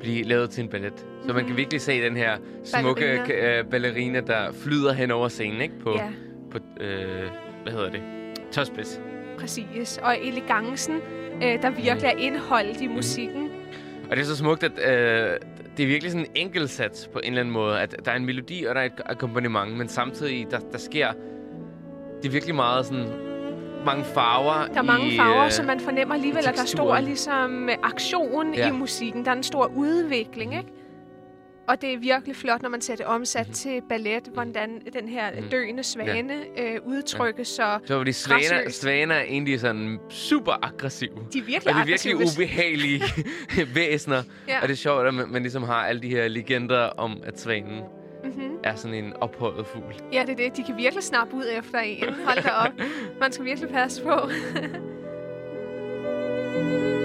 blive 0.00 0.22
lavet 0.24 0.50
til 0.50 0.64
en 0.64 0.70
ballet. 0.70 1.06
Så 1.26 1.32
man 1.32 1.46
kan 1.46 1.56
virkelig 1.56 1.80
se 1.80 2.02
den 2.02 2.16
her 2.16 2.36
smukke 2.64 3.00
Ballerina. 3.00 3.58
øh, 3.58 3.64
ballerina 3.64 4.20
der 4.20 4.52
flyder 4.52 4.92
hen 4.92 5.10
over 5.10 5.28
scenen, 5.28 5.60
ikke? 5.60 5.74
På, 5.80 5.90
Ja, 5.92 6.08
på 6.50 6.58
øh, 6.80 7.30
hvad 7.62 7.72
hedder 7.72 7.90
det? 7.90 8.02
Tåspids. 8.52 9.00
præcis. 9.38 10.00
Og 10.02 10.16
elegancen, 10.22 10.94
øh, 11.42 11.62
der 11.62 11.70
virkelig 11.70 12.04
er 12.04 12.18
indholdt 12.18 12.80
i 12.80 12.86
musikken. 12.86 13.50
Og 14.10 14.16
det 14.16 14.22
er 14.22 14.26
så 14.26 14.36
smukt, 14.36 14.62
at 14.62 14.72
øh, 14.78 15.36
det 15.76 15.82
er 15.82 15.86
virkelig 15.86 16.12
sådan 16.12 16.26
en 16.26 16.32
enkelt 16.34 16.70
sats 16.70 17.08
på 17.12 17.18
en 17.18 17.24
eller 17.28 17.40
anden 17.40 17.52
måde. 17.52 17.80
At 17.80 17.96
der 18.04 18.10
er 18.10 18.16
en 18.16 18.26
melodi, 18.26 18.64
og 18.64 18.74
der 18.74 18.80
er 18.80 18.84
et 18.84 18.92
akkompagnement, 19.06 19.76
men 19.76 19.88
samtidig, 19.88 20.46
der, 20.50 20.58
der 20.72 20.78
sker... 20.78 21.12
Det 22.22 22.28
er 22.28 22.32
virkelig 22.32 22.54
meget 22.54 22.86
sådan... 22.86 23.06
Mange 23.86 24.04
farver 24.04 24.66
Der 24.66 24.78
er 24.78 24.82
mange 24.82 25.12
i, 25.12 25.16
farver, 25.16 25.44
øh, 25.44 25.50
så 25.50 25.62
man 25.62 25.80
fornemmer 25.80 26.14
alligevel, 26.14 26.38
at 26.38 26.44
der 26.44 26.50
er 26.50 26.54
teksturen. 26.56 27.04
ligesom, 27.04 27.68
aktion 27.82 28.54
Ja. 28.54 28.68
i 28.68 28.72
musikken. 28.72 29.24
Der 29.24 29.30
er 29.30 29.34
en 29.36 29.42
stor 29.42 29.72
udvikling, 29.76 30.56
ikke? 30.56 30.68
Og 31.68 31.80
det 31.82 31.94
er 31.94 31.98
virkelig 31.98 32.36
flot, 32.36 32.62
når 32.62 32.68
man 32.68 32.80
ser 32.80 32.96
det 32.96 33.06
omsat 33.06 33.40
Mhm. 33.40 33.46
mm-hmm. 33.46 33.54
til 33.54 33.82
ballet, 33.88 34.22
hvordan 34.34 34.80
den 34.92 35.08
her 35.08 35.30
Mhm. 35.40 35.48
døende 35.48 35.82
svane 35.82 36.34
øh, 36.58 36.78
udtrykkes, 36.86 37.48
så 37.48 37.78
Så 37.84 37.96
fordi 37.98 38.12
svaner, 38.12 38.70
svaner 38.70 39.14
er 39.14 39.22
egentlig 39.22 39.60
sådan 39.60 39.98
super 40.10 40.64
aggressive. 40.66 41.10
de 41.32 41.38
er 41.38 41.42
virkelig 41.42 41.68
Og 41.68 41.74
de 41.74 41.80
er 41.80 41.84
virkelig 41.84 42.12
aggressive. 42.14 42.44
ubehagelige 42.44 43.02
væsener. 43.74 44.22
Ja. 44.48 44.62
Og 44.62 44.68
det 44.68 44.74
er 44.74 44.76
sjovt, 44.76 45.06
at 45.06 45.14
man, 45.14 45.28
man 45.28 45.42
ligesom 45.42 45.62
har 45.62 45.86
alle 45.86 46.02
de 46.02 46.08
her 46.08 46.28
legender 46.28 46.78
om, 46.86 47.20
at 47.24 47.40
svanen 47.40 47.80
Mm-hmm. 48.24 48.56
er 48.64 48.74
sådan 48.74 49.04
en 49.04 49.12
ophøjet 49.20 49.66
fugl. 49.66 49.94
Ja, 50.12 50.22
det 50.26 50.30
er 50.30 50.36
det. 50.36 50.56
De 50.56 50.64
kan 50.64 50.76
virkelig 50.76 51.04
snappe 51.04 51.36
ud 51.36 51.44
efter 51.58 51.78
en. 51.78 52.04
Hold 52.26 52.42
da 52.42 52.48
op. 52.50 52.72
Man 53.20 53.32
skal 53.32 53.44
virkelig 53.44 53.70
passe 53.70 54.02
på. 54.02 54.20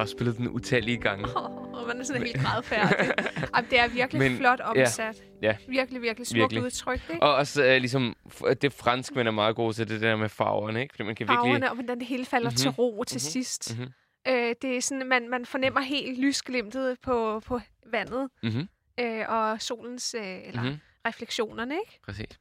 har 0.00 0.04
også 0.04 0.12
spillet 0.12 0.36
den 0.36 0.48
utallige 0.48 0.96
gange. 0.96 1.36
Og 1.36 1.86
man 1.86 2.00
er 2.00 2.04
sådan 2.04 2.22
helt 2.22 2.40
grædfærdig. 2.42 2.96
Ej, 3.54 3.60
det 3.70 3.80
er 3.80 3.88
virkelig 3.88 4.18
Men- 4.30 4.36
flot 4.38 4.60
omsat. 4.60 5.22
ja. 5.42 5.56
Virkelig, 5.68 6.02
virkelig 6.02 6.26
smukt 6.26 6.40
Virkelig. 6.40 6.62
udtryk. 6.62 7.00
Ikke? 7.10 7.22
Og 7.22 7.34
også 7.34 7.64
øh, 7.64 7.76
ligesom, 7.76 8.16
det 8.62 8.72
fransk, 8.72 9.14
man 9.14 9.26
er 9.26 9.30
meget 9.30 9.56
god 9.56 9.72
til, 9.72 9.88
det 9.88 10.00
der 10.00 10.16
med 10.16 10.28
farverne, 10.28 10.82
ikke? 10.82 10.92
Fordi 10.92 11.02
man 11.02 11.14
kan 11.14 11.24
virkelig... 11.28 11.36
Farverne, 11.38 11.68
og 11.70 11.74
hvordan 11.74 11.98
det 11.98 12.06
hele 12.06 12.24
falder 12.24 12.48
mm-hmm. 12.50 12.56
til 12.56 12.70
ro 12.70 13.04
til 13.04 13.14
Mhm. 13.16 13.20
sidst. 13.20 13.78
Mhm. 13.78 13.88
Øh, 14.28 14.54
det 14.62 14.76
er 14.76 14.80
sådan, 14.80 15.06
man, 15.08 15.28
man 15.28 15.46
fornemmer 15.46 15.80
helt 15.80 16.18
lysglimtet 16.18 16.96
på, 17.02 17.40
på 17.46 17.60
vandet 17.86 18.28
Mhm. 18.42 18.68
øh, 19.00 19.24
og 19.28 19.62
solens 19.62 20.14
øh, 20.18 20.38
eller 20.46 20.62
Mhm. 20.62 20.76
refleksionerne, 21.06 21.74
ikke? 21.74 22.00
Præcis. 22.04 22.38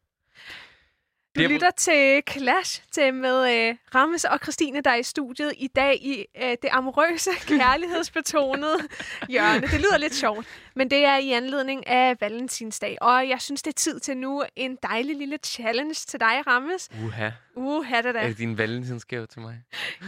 Du 1.35 1.39
Det 1.39 1.45
er- 1.45 1.49
lytter 1.49 1.71
til 1.77 2.21
Clash 2.31 2.81
til 2.91 3.13
med 3.13 3.67
øh, 3.69 3.75
Rammes 3.95 4.25
og 4.25 4.39
Christine, 4.43 4.81
der 4.81 4.91
er 4.91 4.95
i 4.95 5.03
studiet 5.03 5.53
i 5.57 5.67
dag 5.67 5.95
i 5.95 6.25
øh, 6.43 6.49
det 6.49 6.69
amorøse, 6.71 7.29
kærlighedsbetonede 7.57 8.77
hjørne. 9.29 9.61
Det 9.67 9.79
lyder 9.79 9.97
lidt 9.97 10.15
sjovt, 10.15 10.47
men 10.75 10.91
det 10.91 11.05
er 11.05 11.17
i 11.17 11.31
anledning 11.31 11.87
af 11.87 12.15
Valentinsdag. 12.21 12.97
Og 13.01 13.29
jeg 13.29 13.41
synes, 13.41 13.61
det 13.61 13.71
er 13.71 13.75
tid 13.77 13.99
til 13.99 14.17
nu 14.17 14.43
en 14.55 14.77
dejlig 14.83 15.15
lille 15.17 15.37
challenge 15.45 15.93
til 15.93 16.19
dig, 16.19 16.43
Rammes. 16.47 16.89
Uha. 17.05 17.29
Uh, 17.55 17.85
ha 17.85 18.01
det 18.01 18.13
da. 18.15 18.19
Er 18.19 18.27
det 18.27 18.37
din 18.37 18.57
valentinsgave 18.57 19.25
til 19.27 19.41
mig? 19.41 19.55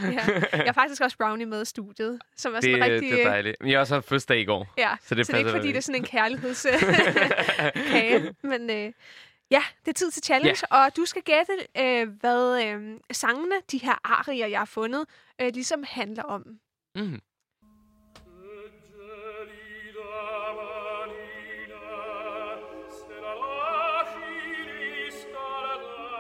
Ja. 0.04 0.10
Jeg 0.52 0.64
har 0.66 0.74
faktisk 0.74 1.02
også 1.02 1.18
brownie 1.18 1.46
med 1.46 1.62
i 1.62 1.66
studiet, 1.66 2.20
som 2.38 2.52
er 2.56 2.60
Det, 2.60 2.64
sådan 2.64 2.84
rigtig... 2.92 3.12
det 3.12 3.22
er 3.22 3.28
øh, 3.28 3.34
dejligt. 3.34 3.58
Men 3.60 3.70
jeg 3.70 3.78
har 3.78 3.82
også 3.82 3.94
haft 3.94 4.08
fødselsdag 4.08 4.40
i 4.40 4.46
går. 4.46 4.68
Ja, 4.78 4.90
Så 5.08 5.16
det 5.16 5.26
så 5.26 5.32
det 5.32 5.36
er 5.36 5.40
ikke 5.40 5.52
fordi, 5.52 5.68
det 5.68 5.78
er 5.78 5.82
sådan 5.82 6.02
en 6.02 6.06
kærlighedskage. 6.06 8.34
Men 8.52 8.70
øh, 8.70 8.92
ja, 9.52 9.64
det 9.86 9.88
er 9.88 9.94
tid 9.94 10.12
til 10.12 10.24
challenge, 10.24 10.64
og 10.72 10.96
du 10.98 11.06
skal 11.06 11.22
gætte, 11.22 11.54
øh, 11.78 12.10
hvad 12.20 12.64
øh, 12.64 13.00
sangene, 13.12 13.56
de 13.72 13.78
her 13.78 13.96
arier, 14.04 14.48
jeg 14.48 14.60
har 14.60 14.66
fundet, 14.66 15.06
øh, 15.42 15.52
ligesom 15.54 15.84
handler 15.88 16.24
om. 16.24 16.44
Mm. 16.96 17.20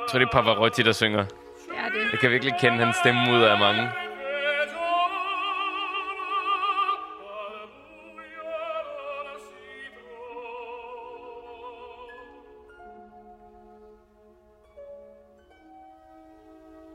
Tror, 0.09 0.19
det 0.19 0.27
er 0.27 0.31
Pavarotti, 0.31 0.83
der 0.83 0.91
synger. 0.91 1.25
Det 1.25 1.77
er 1.77 1.89
det. 1.89 2.11
Jeg 2.11 2.19
kan 2.19 2.31
virkelig 2.31 2.53
kende 2.59 2.77
hans 2.77 2.95
stemme 2.95 3.21
ud 3.33 3.41
af 3.41 3.59
mange. 3.59 4.00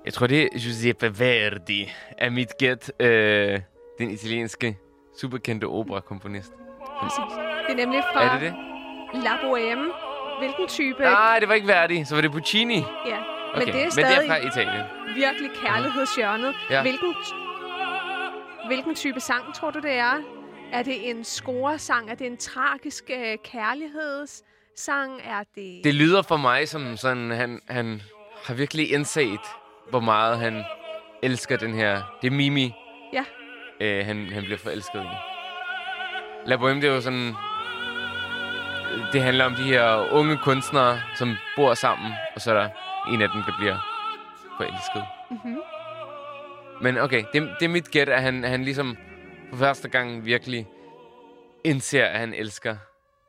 Jeg 0.07 0.15
tror, 0.15 0.27
det 0.27 0.43
er 0.43 0.49
Giuseppe 0.59 1.19
Verdi 1.19 1.93
af 2.19 2.33
mit 2.33 2.59
gæt. 2.59 2.93
Øh, 3.01 3.61
den 3.99 4.11
italienske 4.11 4.79
superkendte 5.21 5.65
operakomponist. 5.65 6.53
Præcis. 7.01 7.35
Det 7.67 7.73
er 7.73 7.77
nemlig 7.77 8.03
fra 8.13 8.25
Er 8.25 8.33
det 8.33 8.41
det? 8.43 8.55
La 9.23 9.37
Bohème. 9.37 9.93
Hvilken 10.39 10.69
type... 10.69 10.99
Nej, 11.03 11.39
det 11.41 11.49
var 11.49 11.55
ikke 11.55 11.67
Verdi. 11.67 12.05
Så 12.05 12.15
var 12.15 12.23
det 12.23 12.33
Puccini. 12.33 12.77
Ja, 13.07 13.19
Okay. 13.55 13.65
men 13.67 13.75
det 13.75 13.81
er 13.81 13.85
Men 13.85 13.91
stadig 13.91 14.17
det 14.21 14.25
er 14.25 14.29
fra 14.29 14.47
Italien. 14.47 14.85
virkelig 15.15 15.51
kærlighedshjørnet. 15.63 16.55
Ja. 16.71 16.83
Hvilken, 16.83 17.15
hvilken 18.67 18.95
type 18.95 19.21
sang 19.21 19.55
tror 19.55 19.71
du, 19.71 19.79
det 19.81 19.93
er? 19.93 20.23
Er 20.73 20.83
det 20.83 21.11
en 21.11 21.25
scoresang? 21.25 22.11
Er 22.11 22.15
det 22.15 22.27
en 22.27 22.37
tragisk 22.37 23.05
øh, 23.11 23.39
kærlighedssang? 23.45 25.21
Er 25.25 25.43
det... 25.55 25.81
Det 25.85 25.95
lyder 25.95 26.23
for 26.23 26.37
mig 26.37 26.69
som 26.69 26.97
sådan, 26.97 27.31
han, 27.31 27.61
han 27.69 28.03
har 28.45 28.55
virkelig 28.55 28.93
indset, 28.93 29.41
hvor 29.91 30.01
meget 30.01 30.39
han 30.39 30.65
elsker 31.23 31.57
den 31.57 31.75
her... 31.75 32.03
Det 32.23 32.27
er 32.27 32.37
Mimi, 32.37 32.73
Ja. 33.13 33.25
øh, 33.81 34.07
han, 34.07 34.27
han 34.33 34.43
bliver 34.45 34.59
forelsket 34.59 35.03
i. 35.03 35.17
La 36.49 36.57
Bohème, 36.57 36.75
det 36.81 36.85
er 36.85 36.95
jo 36.95 37.01
sådan... 37.01 37.35
Det 39.13 39.23
handler 39.23 39.45
om 39.45 39.55
de 39.55 39.63
her 39.63 40.13
unge 40.13 40.39
kunstnere, 40.45 41.01
som 41.19 41.37
bor 41.57 41.75
sammen, 41.75 42.13
og 42.35 42.41
så 42.41 42.51
er 42.55 42.61
der 42.63 42.69
en 43.13 43.23
af 43.23 43.29
dem, 43.35 43.43
der 43.43 43.53
bliver 43.59 43.77
forelsket. 44.57 45.05
Mhm. 45.31 45.59
Men 46.83 46.99
okay, 46.99 47.25
det, 47.33 47.51
det 47.61 47.65
er 47.65 47.69
mit 47.69 47.91
gæt, 47.91 48.09
at 48.09 48.23
han, 48.23 48.45
han 48.45 48.65
ligesom 48.65 48.97
for 49.51 49.57
første 49.57 49.89
gang 49.89 50.25
virkelig 50.25 50.67
indser, 51.65 52.05
at 52.05 52.19
han 52.19 52.35
elsker 52.35 52.77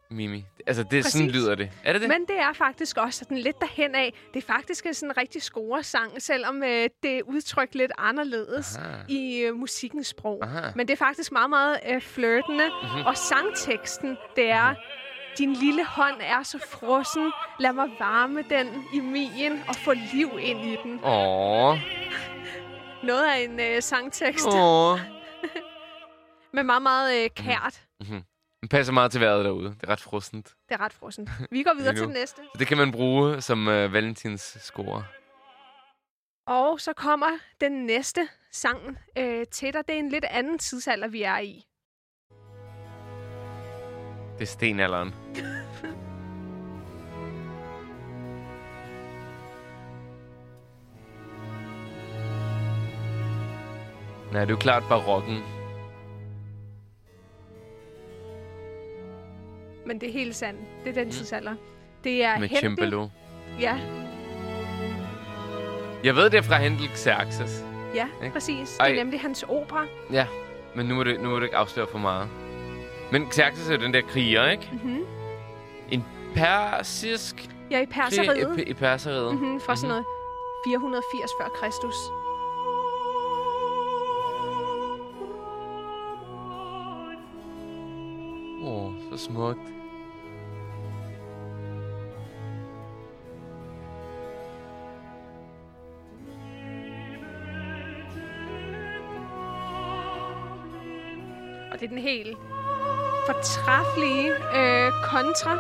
Mimi. 0.10 0.46
Altså, 0.67 0.84
det, 0.84 1.06
sådan 1.06 1.28
Præcis. 1.28 1.41
lyder 1.41 1.56
det. 1.56 1.72
Er 1.84 1.93
det 1.93 2.02
det? 2.02 2.10
Men 2.10 2.22
det 2.22 2.39
er 2.39 2.54
faktisk 2.54 2.98
også 2.98 3.20
sådan 3.20 3.38
lidt 3.38 3.62
derhen 3.62 3.96
af. 3.96 4.13
Det 4.34 4.43
er 4.43 4.48
faktisk 4.54 4.86
en 4.86 4.93
sådan 4.93 5.17
rigtig 5.17 5.41
scoresang, 5.41 6.22
selvom 6.22 6.63
øh, 6.63 6.89
det 7.04 7.17
er 7.17 7.22
udtrykt 7.24 7.76
lidt 7.76 7.91
anderledes 7.98 8.78
Aha. 8.78 8.98
i 9.10 9.39
øh, 9.39 9.56
musikkens 9.56 10.08
sprog. 10.08 10.39
Aha. 10.43 10.72
Men 10.76 10.88
det 10.88 10.93
er 10.93 10.98
faktisk 10.98 11.32
meget, 11.32 11.50
meget 11.50 11.80
øh, 11.89 12.02
flirtende. 12.02 12.65
Mhm. 12.84 13.06
Og 13.06 13.17
sangteksten, 13.17 14.17
det 14.36 14.50
er... 14.50 14.76
Din 15.38 15.54
lille 15.54 15.86
hånd 15.86 16.15
er 16.22 16.43
så 16.43 16.60
frossen. 16.72 17.32
Lad 17.60 17.74
mig 17.74 17.88
varme 18.00 18.43
den 18.50 18.67
i 18.93 19.00
min 19.00 19.52
og 19.67 19.76
få 19.76 19.93
liv 20.13 20.30
ind 20.39 20.65
i 20.65 20.78
den. 20.84 21.00
Åh. 21.04 21.78
Noget 23.04 23.24
af 23.36 23.39
en 23.43 23.60
øh, 23.60 23.82
sangtekst, 23.82 24.48
Åh. 24.48 25.00
men 26.54 26.65
meget, 26.65 26.82
meget 26.82 27.24
øh, 27.24 27.30
kært. 27.36 27.82
Den 28.68 28.78
passer 28.78 28.94
meget 28.94 29.12
til 29.12 29.22
vejret 29.22 29.46
derude. 29.46 29.70
Det 29.70 29.84
er 29.84 29.90
ret 29.90 30.00
frostent. 30.00 30.48
Det 30.70 30.76
er 30.76 30.82
ret 30.82 30.94
frossen. 30.94 31.30
Vi 31.52 31.64
går 31.64 31.74
videre 31.78 31.96
til 31.96 32.04
den 32.04 32.14
næste. 32.14 32.42
Så 32.54 32.60
det 32.60 32.68
kan 32.68 32.78
man 32.78 32.92
bruge 32.92 33.42
som 33.42 33.68
uh, 33.68 33.94
Valentins 33.94 34.58
score. 34.62 35.04
Og 36.48 36.80
så 36.80 36.94
kommer 36.94 37.28
den 37.62 37.86
næste 37.86 38.28
sang 38.52 38.98
øh, 39.18 39.46
til 39.52 39.74
dig. 39.74 39.88
Det 39.88 39.96
er 39.96 40.00
en 40.00 40.10
lidt 40.10 40.26
anden 40.26 40.58
tidsalder, 40.60 41.08
vi 41.08 41.24
er 41.24 41.40
i. 41.40 41.66
Det 44.34 44.42
er 44.42 44.46
stenalderen. 44.46 45.10
Nej, 54.32 54.42
det 54.42 54.50
er 54.50 54.54
jo 54.54 54.58
klart 54.58 54.84
barokken. 54.90 55.57
Men 59.88 60.02
det 60.02 60.10
er 60.10 60.13
helt 60.13 60.36
sandt. 60.36 60.60
Det 60.86 60.97
er 60.97 61.04
den 61.04 61.12
tidsalder. 61.12 61.56
Det 62.04 62.23
er 62.23 62.36
Mm. 62.36 62.39
Med 62.41 62.50
Händel. 62.50 62.62
cembalo. 62.62 63.08
Ja, 63.60 63.78
Jeg 66.04 66.15
ved, 66.15 66.23
det 66.30 66.38
er 66.38 66.41
fra 66.41 66.58
Händel 66.58 66.89
Xerxes. 66.95 67.63
ja, 67.95 68.08
Ikke? 68.23 68.34
præcis. 68.34 68.69
Det 68.69 68.80
Ej. 68.80 68.89
er 68.91 68.95
nemlig 68.95 69.19
hans 69.21 69.43
opera. 69.50 69.86
Ja, 70.12 70.26
men 70.76 70.86
nu 70.86 70.95
må, 70.95 71.04
du, 71.04 71.12
nu 71.21 71.30
må 71.30 71.38
du 71.39 71.43
ikke 71.43 71.56
afsløre 71.58 71.88
for 71.91 71.97
meget. 72.00 72.30
Men 73.12 73.32
Xerxes 73.32 73.69
er 73.69 73.76
jo 73.76 73.82
den 73.82 73.93
der 73.93 74.02
kriger, 74.02 74.50
ikke? 74.50 74.69
Mm-hmm. 74.71 75.06
En 75.89 76.06
persisk 76.36 77.36
Ja, 77.71 77.82
i 77.82 77.86
perseriet. 77.86 78.60
i, 78.60 78.63
i 78.63 78.73
perseriet. 78.73 79.34
Mm-hmm, 79.34 79.60
fra 79.62 79.76
sådan 79.76 79.89
noget 79.89 80.06
480 80.65 81.32
før 81.41 81.50
Kristus. 81.62 81.95
så 89.18 89.24
smukt. 89.26 89.60
Og 101.72 101.80
det 101.80 101.86
er 101.86 101.90
den 101.90 101.98
helt 101.98 102.38
fortræffelige 103.26 104.30
øh, 104.30 104.92
kontra 105.04 105.60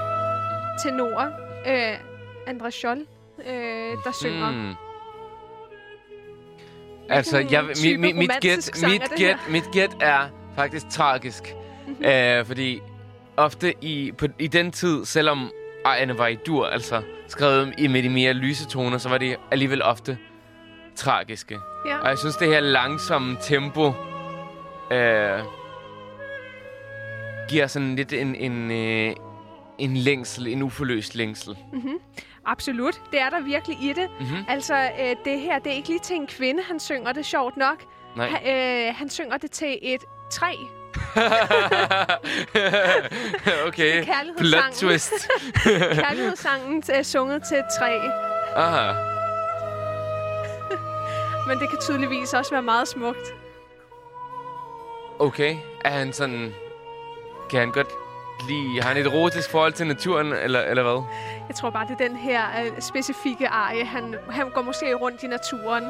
tenor 0.83 1.21
øh, 1.67 1.99
Andra 2.47 2.71
Scholl, 2.71 3.05
øh, 3.39 3.45
der 3.45 3.95
hmm. 4.03 4.13
synger. 4.13 4.51
Hmm. 4.51 4.73
Altså, 7.09 7.37
jeg, 7.51 7.63
mi, 7.83 7.95
mi, 7.97 8.11
mit 8.11 8.31
gæt 8.41 8.71
mit 8.83 9.01
gæt, 9.17 9.37
mit 9.49 9.63
gæt 9.71 9.97
er 10.01 10.29
faktisk 10.55 10.89
tragisk. 10.89 11.55
Mm-hmm. 11.87 12.05
Øh, 12.05 12.45
fordi 12.45 12.81
ofte 13.37 13.73
i, 13.81 14.11
på, 14.11 14.25
i 14.39 14.47
den 14.47 14.71
tid, 14.71 15.05
selvom 15.05 15.51
Ejerne 15.85 16.17
var 16.17 16.27
i 16.27 16.35
dur, 16.35 16.65
altså 16.65 17.01
skrevet 17.27 17.73
i, 17.77 17.87
med 17.87 18.03
de 18.03 18.09
mere 18.09 18.33
lyse 18.33 18.67
toner, 18.67 18.97
så 18.97 19.09
var 19.09 19.17
de 19.17 19.35
alligevel 19.51 19.83
ofte 19.83 20.17
tragiske. 20.95 21.59
Ja. 21.87 21.97
Og 21.97 22.09
jeg 22.09 22.17
synes, 22.17 22.35
det 22.35 22.47
her 22.47 22.59
langsomme 22.59 23.37
tempo 23.41 23.87
øh, 24.91 25.39
giver 27.49 27.67
sådan 27.67 27.95
lidt 27.95 28.13
en, 28.13 28.35
en, 28.35 28.71
øh, 28.71 29.15
en 29.77 29.97
længsel, 29.97 30.47
en 30.47 30.61
uforløst 30.61 31.15
længsel. 31.15 31.57
Absolut. 32.45 33.01
Det 33.11 33.21
er 33.21 33.29
der 33.29 33.41
virkelig 33.41 33.77
i 33.81 33.93
det. 33.93 34.09
Mm-hmm. 34.19 34.45
Altså, 34.47 34.75
øh, 34.75 35.15
det 35.25 35.39
her, 35.39 35.59
det 35.59 35.71
er 35.71 35.75
ikke 35.75 35.89
lige 35.89 35.99
til 35.99 36.15
en 36.15 36.27
kvinde, 36.27 36.63
han 36.63 36.79
synger 36.79 37.13
det 37.13 37.25
sjovt 37.25 37.57
nok. 37.57 37.83
Nej. 38.15 38.29
Han, 38.29 38.87
øh, 38.87 38.95
han 38.95 39.09
synger 39.09 39.37
det 39.37 39.51
til 39.51 39.79
et 39.81 40.01
træ. 40.31 40.53
okay. 43.67 44.05
Plot 44.37 44.63
twist. 44.73 45.13
Kærlighedssangen 46.03 46.83
er 46.89 47.03
sunget 47.03 47.43
til 47.43 47.57
et 47.57 47.65
træ. 47.79 47.99
Aha. 48.55 48.91
Men 51.47 51.59
det 51.59 51.69
kan 51.69 51.79
tydeligvis 51.81 52.33
også 52.33 52.51
være 52.51 52.61
meget 52.61 52.87
smukt. 52.87 53.33
Okay. 55.19 55.57
Er 55.85 55.89
han 55.89 56.13
sådan... 56.13 56.53
Kan 57.49 57.59
han 57.59 57.71
godt 57.71 57.87
lide... 58.47 58.81
Har 58.81 58.89
han 58.89 58.97
et 58.97 59.05
erotisk 59.05 59.51
forhold 59.51 59.73
til 59.73 59.87
naturen, 59.87 60.33
eller, 60.33 60.61
eller 60.61 60.83
hvad? 60.83 61.03
Jeg 61.47 61.55
tror 61.55 61.69
bare, 61.69 61.87
det 61.87 62.01
er 62.01 62.07
den 62.07 62.17
her 62.17 62.41
øh, 62.65 62.81
specifikke 62.81 63.47
arie. 63.47 63.85
Han, 63.85 64.15
han 64.29 64.49
går 64.49 64.61
måske 64.61 64.93
rundt 64.93 65.23
i 65.23 65.27
naturen 65.27 65.83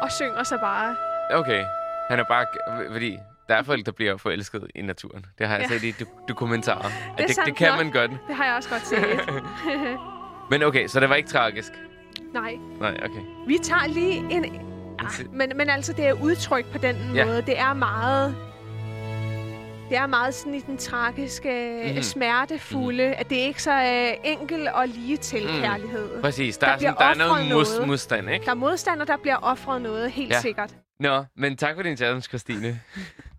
og 0.00 0.12
synger 0.12 0.42
sig 0.42 0.60
bare. 0.60 0.96
Okay. 1.30 1.64
Han 2.10 2.18
er 2.18 2.24
bare... 2.24 2.46
Fordi 2.92 3.18
der 3.48 3.54
er 3.54 3.62
folk, 3.62 3.86
der 3.86 3.92
bliver 3.92 4.16
forelsket 4.16 4.66
i 4.74 4.82
naturen. 4.82 5.26
Det 5.38 5.46
har 5.48 5.56
jeg 5.56 5.66
Ja. 5.70 5.78
set 5.78 5.84
i 5.84 5.90
do- 6.02 6.26
dokumentarer. 6.28 6.82
Det, 6.82 6.92
det, 7.18 7.26
det 7.26 7.34
sandt 7.34 7.56
kan 7.56 7.68
nok. 7.68 7.78
man 7.78 7.92
godt. 7.92 8.10
Det 8.28 8.36
har 8.36 8.44
jeg 8.44 8.54
også 8.56 8.68
godt 8.68 8.86
set. 8.86 8.98
Men 10.50 10.62
okay, 10.62 10.86
så 10.86 11.00
det 11.00 11.08
var 11.08 11.14
ikke 11.14 11.28
tragisk. 11.28 11.72
Nej. 12.34 12.54
Nej, 12.80 12.90
okay. 13.04 13.20
Vi 13.46 13.58
tager 13.62 13.86
lige 13.86 14.16
en... 14.16 14.44
Ah, 14.98 15.10
men, 15.32 15.52
men 15.56 15.70
altså, 15.70 15.92
det 15.92 16.06
er 16.06 16.12
udtrykt 16.12 16.72
på 16.72 16.78
den 16.78 16.96
Ja. 17.14 17.24
måde. 17.26 17.42
Det 17.42 17.58
er 17.58 17.72
meget... 17.74 18.36
Det 19.88 19.96
er 19.96 20.06
meget 20.06 20.34
sådan 20.34 20.54
i 20.54 20.60
den 20.60 20.76
tragiske, 20.76 21.92
mm. 21.96 22.02
smertefulde, 22.02 23.06
mm. 23.08 23.14
at 23.18 23.30
det 23.30 23.40
er 23.42 23.46
ikke 23.46 23.62
så 23.62 23.72
øh, 23.72 24.30
enkel 24.32 24.68
og 24.74 24.88
lige 24.88 25.16
til 25.16 25.42
Mm. 25.46 25.60
kærlighed. 25.60 26.20
Præcis. 26.22 26.58
Der, 26.58 26.66
Der 26.66 26.72
er, 26.74 26.78
sådan, 26.78 26.94
der 26.94 27.04
er 27.04 27.14
noget, 27.28 27.48
noget. 27.48 27.86
modstand, 27.86 28.30
ikke? 28.30 28.44
Der 28.44 28.50
er 28.50 28.54
modstander, 28.54 29.04
der 29.04 29.16
bliver 29.16 29.36
offret 29.36 29.82
noget, 29.82 30.10
helt 30.10 30.30
Ja. 30.30 30.34
ja. 30.34 30.40
sikkert. 30.40 30.74
Nå, 31.00 31.24
men 31.36 31.56
tak 31.56 31.74
for 31.76 31.82
din 31.82 31.96
challenge, 31.96 32.22
Christine. 32.22 32.80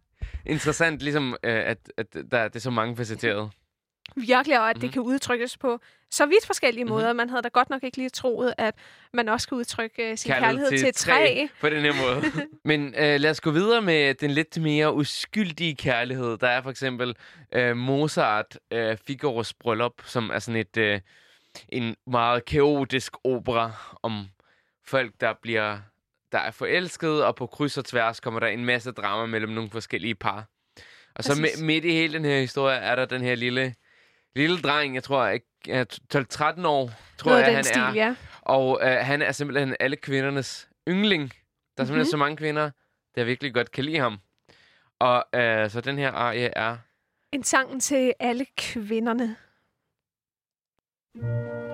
Interessant, 0.46 1.02
ligesom, 1.02 1.36
øh, 1.44 1.54
at, 1.66 1.78
at 1.98 2.14
der, 2.14 2.48
det 2.48 2.56
er 2.56 2.60
så 2.60 2.70
mange 2.70 2.98
facetteret. 2.98 3.52
Virkelig, 4.16 4.60
og 4.60 4.70
at 4.70 4.76
mm. 4.76 4.80
Mhm. 4.80 4.82
det 4.88 4.94
kan 4.94 5.02
udtrykkes 5.02 5.58
på 5.58 5.80
så 6.12 6.26
vidt 6.26 6.46
forskellige 6.46 6.84
Mhm. 6.84 6.94
måder. 6.94 7.14
Man 7.14 7.30
havde 7.30 7.42
da 7.42 7.48
godt 7.48 7.70
nok 7.70 7.84
ikke 7.84 7.98
lige 7.98 8.10
troet, 8.10 8.54
at 8.58 8.76
man 9.14 9.30
også 9.30 9.48
kan 9.48 9.58
udtrykke 9.58 10.12
øh, 10.12 10.18
sin 10.18 10.30
kærlighed, 10.32 10.58
kærlighed 10.58 10.80
til 10.80 10.90
et 10.90 10.96
træ. 10.96 11.48
På 11.62 11.70
den 11.70 11.82
her 11.82 11.94
måde. 12.02 12.24
Men 12.66 12.96
øh, 12.98 13.20
lad 13.20 13.30
os 13.30 13.42
gå 13.42 13.52
videre 13.52 13.82
med 13.82 14.14
den 14.14 14.32
lidt 14.32 14.62
mere 14.62 14.94
uskyldige 14.94 15.76
kærlighed. 15.76 16.38
Der 16.38 16.48
er 16.48 16.62
for 16.62 16.70
eksempel 16.70 17.16
øh, 17.56 17.78
Mozart, 17.78 18.60
øh, 18.72 18.98
Figaros 19.08 19.54
Bryllup, 19.54 19.94
som 20.06 20.30
er 20.34 20.40
sådan 20.40 20.60
et 20.62 20.78
øh, 20.78 21.00
en 21.70 21.96
meget 22.08 22.46
kaotisk 22.46 23.14
opera 23.24 23.72
om 24.04 24.26
folk, 24.88 25.12
der 25.22 25.34
bliver 25.42 25.78
der 26.32 26.38
er 26.40 26.52
forelsket, 26.52 27.26
og 27.26 27.36
på 27.36 27.48
kryds 27.48 27.78
og 27.78 27.86
tværs 27.86 28.20
kommer 28.20 28.40
der 28.40 28.48
en 28.48 28.66
masse 28.66 28.92
drama 28.92 29.26
mellem 29.26 29.52
nogle 29.54 29.70
forskellige 29.70 30.16
par. 30.16 30.50
Og 31.16 31.24
så 31.24 31.34
mi- 31.34 31.64
midt 31.64 31.86
i 31.86 31.92
hele 31.92 32.14
den 32.14 32.26
her 32.26 32.40
historie 32.40 32.78
er 32.78 32.96
der 32.96 33.06
den 33.06 33.22
her 33.22 33.36
lille, 33.36 33.76
lille 34.36 34.58
dreng, 34.62 34.96
jeg 34.96 35.04
tror, 35.04 35.28
ikke, 35.28 35.46
ja, 35.68 35.84
12-13 36.16 36.66
år, 36.68 36.92
tror 37.18 37.32
Noget 37.32 37.44
jeg, 37.44 37.56
han 37.56 37.64
stil, 37.64 37.82
er. 37.82 37.94
ja. 37.94 38.16
Og 38.42 38.80
øh, 38.84 38.88
han 39.02 39.22
er 39.22 39.32
simpelthen 39.32 39.76
alle 39.80 39.96
kvindernes 39.96 40.70
yndling. 40.90 41.32
Der 41.78 41.84
er 41.84 41.86
simpelthen 41.86 42.00
Mhm. 42.00 42.12
så 42.12 42.18
mange 42.18 42.38
kvinder, 42.38 42.72
der 43.16 43.24
virkelig 43.24 43.54
godt 43.54 43.72
kan 43.72 43.84
lide 43.86 44.00
ham. 44.00 44.18
Og 45.00 45.26
øh, 45.36 45.70
så 45.70 45.82
den 45.82 45.98
her 45.98 46.12
arie 46.12 46.48
er... 46.58 46.78
En 47.32 47.44
sang 47.44 47.82
til 47.82 48.14
alle 48.20 48.46
kvinderne. 48.58 49.36
Voi 51.16 51.65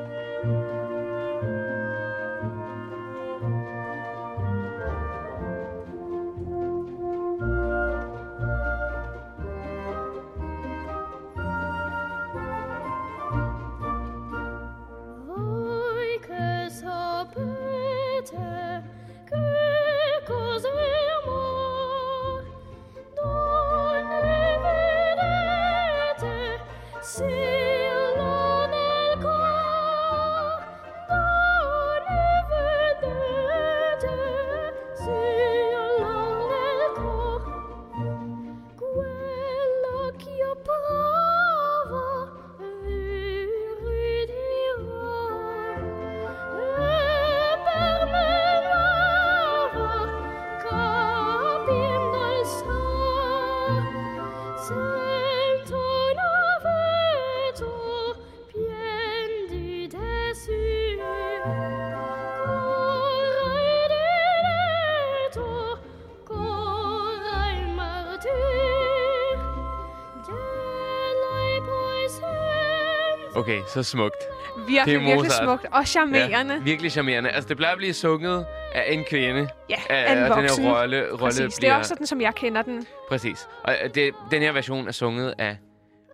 Okay, 73.52 73.62
så 73.74 73.84
smukt. 73.84 74.16
Virkelig, 74.58 74.86
Det 74.86 74.94
er 74.96 75.00
virkelig 75.00 75.16
Mozart. 75.16 75.44
smukt 75.44 75.66
og 75.72 75.88
charmerende. 75.88 76.62
virkelig 76.64 76.92
charmerende. 76.92 77.30
Altså, 77.30 77.48
det 77.48 77.58
plejer 77.58 77.72
at 77.74 77.78
blive 77.78 77.94
sunget 77.94 78.46
af 78.76 78.94
en 78.94 79.04
kvinde. 79.04 79.48
Ja, 79.70 79.76
af, 79.90 80.12
af 80.12 80.16
den 80.16 80.26
her 80.26 80.72
rolle, 80.72 81.02
rolle 81.12 81.18
Præcis, 81.18 81.40
det 81.54 81.54
bliver... 81.60 81.74
er 81.74 81.78
også 81.78 81.90
sådan, 81.90 82.08
som 82.08 82.22
jeg 82.22 82.36
kender 82.36 82.62
den. 82.62 82.86
Præcis. 83.10 83.48
Og 83.64 83.76
øh, 83.84 83.90
det, 83.96 84.14
den 84.32 84.42
her 84.42 84.52
version 84.52 84.88
er 84.88 84.92
sunget 84.92 85.34
af 85.38 85.58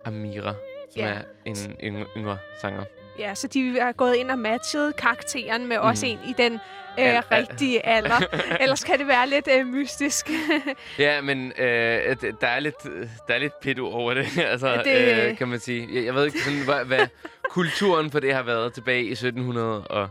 Amira, 0.04 0.52
som 0.52 0.54
Ja. 0.96 1.06
er 1.06 1.18
en 1.44 1.56
yngre, 1.84 2.04
yngre 2.16 2.38
sanger. 2.60 2.82
Ja, 3.18 3.34
så 3.34 3.46
de 3.46 3.78
er 3.78 3.92
gået 3.92 4.14
ind 4.14 4.30
og 4.30 4.38
matchet 4.38 4.96
karakteren 4.96 5.66
med 5.66 5.76
også 5.78 6.06
en 6.06 6.18
i 6.28 6.34
den 6.38 6.58
Al- 6.98 7.22
al- 7.30 7.44
rigtige 7.48 7.86
alder. 7.86 8.20
Ellers 8.60 8.84
kan 8.84 8.98
det 8.98 9.08
være 9.08 9.28
lidt 9.28 9.48
øh, 9.58 9.66
mystisk. 9.66 10.30
Ja, 10.98 11.20
men 11.20 11.52
øh, 11.58 12.16
der 12.40 12.46
er 12.46 12.60
lidt, 12.60 12.82
der 13.28 13.34
er 13.34 13.38
lidt 13.38 13.60
pedo 13.60 13.86
over 13.92 14.14
det, 14.14 14.26
altså, 14.52 14.72
Det- 14.76 14.84
det... 14.84 15.28
øh, 15.30 15.36
kan 15.38 15.48
man 15.48 15.60
sige. 15.60 15.88
Jeg, 15.92 16.04
jeg 16.04 16.14
ved 16.14 16.24
ikke, 16.26 16.40
sådan, 16.42 16.64
hvad, 16.64 16.84
hvad 16.84 17.06
kulturen 17.50 18.10
for 18.10 18.20
det 18.20 18.34
har 18.34 18.42
været 18.42 18.72
tilbage 18.72 19.02
i 19.04 19.12
1700 19.12 19.82
og, 19.86 20.08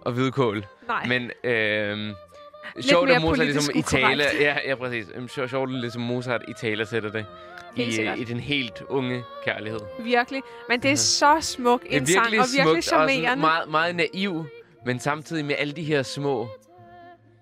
og 0.00 0.12
hvidkål. 0.12 0.64
Nej. 0.88 1.06
Men 1.06 1.30
øh, 1.44 2.14
sjovt, 2.80 3.10
at 3.10 3.22
Mozart 3.22 3.46
ligesom 3.46 3.74
i 3.78 3.82
tale... 3.82 4.24
Ja, 4.40 4.56
ja, 4.66 4.74
præcis. 4.74 5.06
Sjovt, 5.48 5.70
at 5.74 5.80
ligesom 5.80 6.02
Mozart 6.02 6.42
i 6.48 6.52
tale 6.60 6.86
sætter 6.86 7.10
det 7.10 7.26
Helt 7.76 7.88
i, 7.88 7.92
sikkert. 7.92 8.18
i 8.18 8.24
den 8.24 8.40
helt 8.40 8.82
unge 8.88 9.22
kærlighed. 9.44 9.80
Virkelig. 10.00 10.42
Men 10.68 10.82
det 10.82 10.90
er 10.90 10.94
så 10.96 11.36
smuk 11.40 11.82
Det 11.82 11.96
er 11.96 12.00
en 12.00 12.06
sang, 12.06 12.26
og 12.26 12.32
virkelig 12.32 12.48
smukt 12.62 12.76
og 12.78 12.84
sådan 12.84 13.08
charmerende. 13.08 13.40
meget, 13.40 13.68
meget 13.70 13.94
naiv, 13.96 14.46
men 14.84 14.98
samtidig 15.00 15.44
med 15.44 15.54
alle 15.58 15.72
de 15.72 15.82
her 15.82 16.02
små 16.02 16.48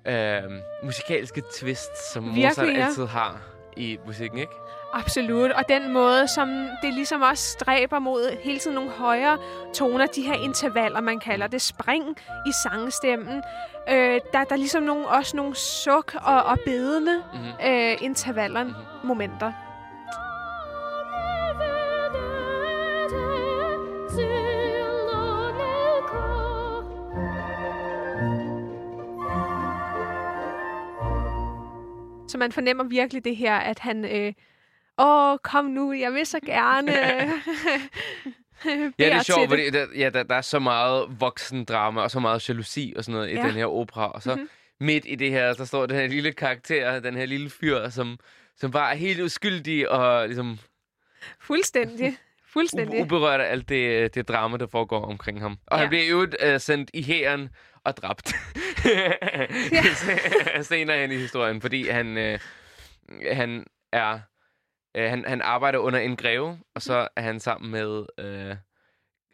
øh, 0.07 0.43
musikalske 0.83 1.43
twists, 1.55 2.13
som 2.13 2.25
Virkelig, 2.25 2.45
Mozart 2.49 2.69
ja. 2.69 2.87
altid 2.87 3.07
har 3.07 3.41
i 3.77 3.99
musikken, 4.07 4.39
ikke? 4.39 4.53
Absolut. 4.95 5.51
Og 5.53 5.65
den 5.69 5.93
måde, 5.93 6.29
som 6.29 6.49
det 6.83 6.95
ligesom 6.95 7.23
også 7.23 7.45
stræber 7.51 7.99
mod 7.99 8.37
hele 8.43 8.59
tiden 8.59 8.75
nogle 8.75 8.91
højere 8.91 9.39
toner, 9.75 10.07
de 10.07 10.23
her 10.23 10.35
intervaller, 10.35 11.01
man 11.01 11.21
kalder 11.21 11.47
det, 11.47 11.63
spring 11.63 12.05
i 12.47 12.53
sangstemmen. 12.63 13.43
Øh, 13.89 14.21
der, 14.33 14.45
der 14.45 14.53
er 14.53 14.57
ligesom 14.57 14.83
nogle, 14.83 15.09
også 15.09 15.37
nogle 15.37 15.55
suk 15.57 16.15
og, 16.23 16.43
og 16.43 16.59
bedende 16.65 17.23
Mhm. 17.35 17.67
øh, 17.67 17.97
intervaller, 18.01 18.65
momenter. 19.05 19.53
Man 32.43 32.53
fornemmer 32.53 32.85
virkelig 32.85 33.25
det 33.25 33.37
her, 33.37 33.57
at 33.57 33.79
han... 33.79 34.05
Øh, 34.05 34.33
Åh, 34.99 35.39
kom 35.45 35.65
nu, 35.65 35.93
jeg 35.93 36.13
vil 36.13 36.27
så 36.27 36.41
gerne. 36.47 36.93
Ja, 38.65 38.91
det 38.99 39.13
er 39.13 39.23
sjovt, 39.23 39.49
fordi 39.49 39.71
der, 39.71 39.87
ja, 39.97 40.11
der, 40.11 40.23
der 40.23 40.35
er 40.35 40.41
så 40.41 40.59
meget 40.59 41.07
voksendrama 41.21 42.01
og 42.01 42.11
så 42.11 42.21
meget 42.21 42.49
jalousi 42.49 42.93
og 42.97 43.05
sådan 43.05 43.15
noget 43.21 43.35
Ja. 43.35 43.45
i 43.45 43.47
den 43.47 43.55
her 43.55 43.67
opera. 43.67 44.11
Og 44.13 44.23
så 44.23 44.31
Mhm. 44.31 44.41
mm-hmm. 44.41 44.87
midt 44.87 45.05
i 45.09 45.15
det 45.15 45.31
her, 45.31 45.53
der 45.55 45.65
står 45.65 45.87
den 45.87 45.97
her 45.97 46.07
lille 46.07 46.33
karakter, 46.33 47.01
den 47.01 47.17
her 47.17 47.27
lille 47.27 47.51
fyr, 47.51 47.89
som, 47.89 48.19
som 48.57 48.71
bare 48.71 48.91
er 48.93 48.97
helt 48.97 49.21
uskyldig 49.21 49.91
og 49.91 50.27
ligesom 50.27 50.59
Fuldstændig. 51.41 52.17
Fuldstændig. 52.53 53.01
uberørt 53.01 53.41
af 53.41 53.51
alt 53.53 53.69
det, 53.69 54.15
det 54.15 54.29
drama, 54.29 54.57
der 54.57 54.67
foregår 54.67 55.05
omkring 55.05 55.41
ham. 55.41 55.57
Og 55.67 55.77
Ja. 55.77 55.81
han 55.81 55.89
bliver 55.89 56.07
jo 56.07 56.27
øh, 56.43 56.61
sendt 56.61 56.91
i 56.95 57.03
hæren 57.03 57.49
og 57.85 57.97
dræbt 57.97 58.33
senere 60.63 60.99
hen 60.99 61.13
i 61.13 61.17
historien, 61.17 61.61
fordi 61.61 61.89
han, 61.89 62.19
øh, 62.19 62.39
han 63.33 63.67
er 63.93 64.21
øh, 64.97 65.11
han, 65.11 65.25
han 65.29 65.43
arbejder 65.43 65.79
under 65.79 65.99
en 65.99 66.17
greve, 66.17 66.59
og 66.75 66.83
så 66.83 67.09
er 67.17 67.23
han 67.23 67.41
sammen 67.41 67.71
med 67.71 68.07
øh, 68.19 68.57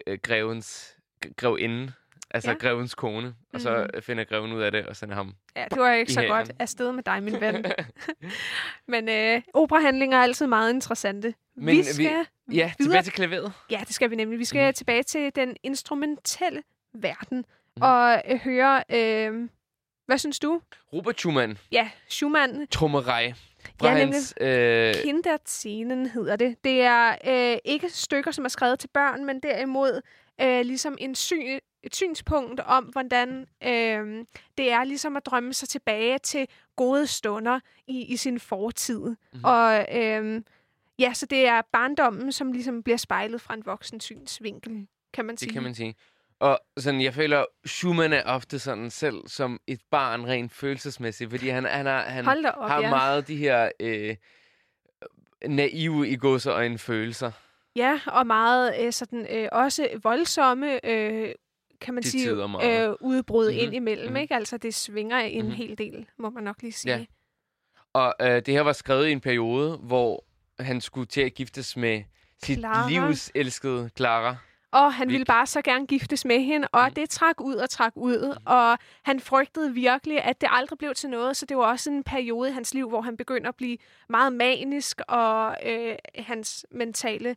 øh, 0.06 0.18
grevens 0.22 0.96
grevinde, 1.36 1.92
altså 2.30 2.50
Ja. 2.50 2.56
ja. 2.62 2.68
grevens 2.68 2.94
kone, 2.94 3.34
og 3.54 3.60
så 3.60 3.88
Mhm. 3.94 4.02
finder 4.02 4.24
greven 4.24 4.52
ud 4.52 4.62
af 4.62 4.72
det 4.72 4.86
og 4.86 4.96
sender 4.96 5.14
ham. 5.14 5.34
Ja, 5.56 5.64
det 5.70 5.78
var 5.80 5.92
ikke 5.92 6.12
så 6.12 6.20
hæren. 6.20 6.32
godt 6.32 6.50
afsted 6.58 6.92
med 6.92 7.02
dig, 7.02 7.22
min 7.22 7.40
ven. 7.40 7.64
Men 8.92 9.08
øh, 9.08 9.42
operahandlinger 9.54 10.18
er 10.18 10.22
altid 10.22 10.46
meget 10.46 10.72
interessante. 10.74 11.34
Men 11.56 11.66
vi 11.66 11.76
vi- 11.76 11.82
skal... 11.82 12.26
Ja, 12.52 12.72
tilbage 12.80 13.02
til 13.02 13.12
klaveret. 13.12 13.52
Ja, 13.70 13.80
det 13.86 13.94
skal 13.94 14.10
vi 14.10 14.16
nemlig. 14.16 14.38
Vi 14.38 14.44
skal 14.44 14.64
Mhm. 14.66 14.74
tilbage 14.74 15.02
til 15.02 15.30
den 15.36 15.56
instrumentelle 15.62 16.62
verden 16.94 17.44
Mhm. 17.78 17.82
og 17.82 18.22
øh, 18.28 18.38
høre... 18.38 18.82
Øh, 18.90 19.48
hvad 20.06 20.18
synes 20.18 20.38
du? 20.38 20.60
Robert 20.92 21.18
Schumann, 21.18 21.58
Ja, 21.72 21.90
Schumann. 22.08 22.66
trommerej. 22.66 23.32
Fra 23.80 23.88
Ja, 23.88 23.92
ja, 23.94 23.98
nemlig. 23.98 24.14
hans, 24.14 24.34
øh, 24.40 24.94
Kinderzenen 25.02 26.06
hedder 26.06 26.36
det. 26.36 26.64
Det 26.64 26.82
er 26.82 27.14
øh, 27.26 27.58
ikke 27.64 27.88
stykker, 27.90 28.30
som 28.30 28.44
er 28.44 28.48
skrevet 28.48 28.78
til 28.78 28.88
børn, 28.88 29.24
men 29.24 29.40
derimod 29.40 30.00
øh, 30.40 30.60
ligesom 30.60 30.96
en 31.00 31.14
syn, 31.14 31.58
et 31.82 31.96
synspunkt 31.96 32.60
om, 32.60 32.84
hvordan 32.84 33.46
øh, 33.64 34.24
det 34.58 34.70
er 34.72 34.84
ligesom 34.84 35.16
at 35.16 35.26
drømme 35.26 35.54
sig 35.54 35.68
tilbage 35.68 36.18
til 36.18 36.46
gode 36.76 37.06
stunder 37.06 37.60
i, 37.86 38.04
i 38.04 38.16
sin 38.16 38.40
fortid. 38.40 38.98
Mm-hmm. 39.00 39.44
Og 39.44 39.86
øh, 39.98 40.42
ja, 40.98 41.12
så 41.14 41.26
det 41.26 41.46
er 41.46 41.62
barndommen, 41.72 42.32
som 42.32 42.52
ligesom 42.52 42.82
bliver 42.82 42.96
spejlet 42.96 43.40
fra 43.40 43.54
en 43.54 43.66
voksen 43.66 44.00
synsvinkel, 44.00 44.86
kan 45.12 45.24
man 45.24 45.36
sige. 45.36 45.46
Det 45.46 45.54
kan 45.54 45.62
man 45.62 45.74
sige. 45.74 45.94
Og 46.40 46.60
sådan, 46.76 47.00
jeg 47.00 47.14
føler, 47.14 47.44
Schumann 47.66 48.12
er 48.12 48.22
ofte 48.24 48.58
sådan 48.58 48.90
selv 48.90 49.16
som 49.28 49.60
et 49.66 49.80
barn 49.90 50.26
rent 50.26 50.52
følelsesmæssigt, 50.52 51.30
fordi 51.30 51.48
han, 51.48 51.64
han, 51.64 51.86
har, 51.86 52.02
han 52.02 52.28
op, 52.28 52.70
har 52.70 52.80
ja. 52.80 52.90
meget 52.90 53.28
de 53.28 53.36
her 53.36 53.70
øh, 53.80 54.16
naive 55.46 56.08
i 56.08 56.16
godseøjne 56.16 56.78
følelser. 56.78 57.30
Ja, 57.76 58.00
og 58.06 58.26
meget 58.26 58.74
øh, 58.80 58.92
sådan 58.92 59.26
øh, 59.30 59.48
også 59.52 59.88
voldsomme, 60.02 60.86
øh, 60.86 61.34
kan 61.80 61.94
man 61.94 62.02
Til 62.02 62.10
sige, 62.12 62.30
øh, 62.30 62.94
udbrud 63.00 63.50
Mhm, 63.50 63.58
ind 63.60 63.74
imellem. 63.74 64.06
mhm. 64.08 64.16
Ikke? 64.16 64.34
Altså, 64.34 64.56
det 64.56 64.74
svinger 64.74 65.18
en 65.18 65.44
Mhm. 65.44 65.54
hel 65.54 65.78
del, 65.78 66.06
må 66.18 66.30
man 66.30 66.44
nok 66.44 66.62
lige 66.62 66.72
sige. 66.72 66.96
Ja. 66.96 67.04
Og 67.92 68.14
øh, 68.20 68.28
det 68.28 68.48
her 68.48 68.60
var 68.60 68.72
skrevet 68.72 69.08
i 69.08 69.12
en 69.12 69.20
periode, 69.20 69.76
hvor 69.76 70.24
han 70.62 70.80
skulle 70.80 71.06
til 71.06 71.20
at 71.20 71.34
giftes 71.34 71.76
med 71.76 72.02
sit 72.44 72.58
Clara. 72.58 72.88
livs 72.88 73.30
elskede 73.34 73.90
Clara. 73.96 74.36
Og 74.72 74.94
han 74.94 75.08
Vi- 75.08 75.12
ville 75.12 75.24
bare 75.24 75.46
så 75.46 75.62
gerne 75.62 75.86
giftes 75.86 76.24
med 76.24 76.40
hende, 76.40 76.68
og 76.72 76.84
Mhm. 76.84 76.94
det 76.94 77.10
trak 77.10 77.40
ud 77.40 77.54
og 77.54 77.70
trak 77.70 77.92
ud. 77.96 78.36
Og 78.46 78.78
han 79.02 79.20
frygtede 79.20 79.74
virkelig, 79.74 80.22
at 80.22 80.40
det 80.40 80.48
aldrig 80.52 80.78
blev 80.78 80.94
til 80.94 81.10
noget, 81.10 81.36
så 81.36 81.46
det 81.46 81.56
var 81.56 81.62
også 81.64 81.90
en 81.90 82.04
periode 82.04 82.48
i 82.48 82.52
hans 82.52 82.74
liv, 82.74 82.88
hvor 82.88 83.00
han 83.00 83.16
begynder 83.16 83.48
at 83.48 83.56
blive 83.56 83.78
meget 84.08 84.32
manisk, 84.32 85.00
og 85.08 85.56
øh, 85.66 85.96
hans 86.18 86.66
mentale 86.70 87.36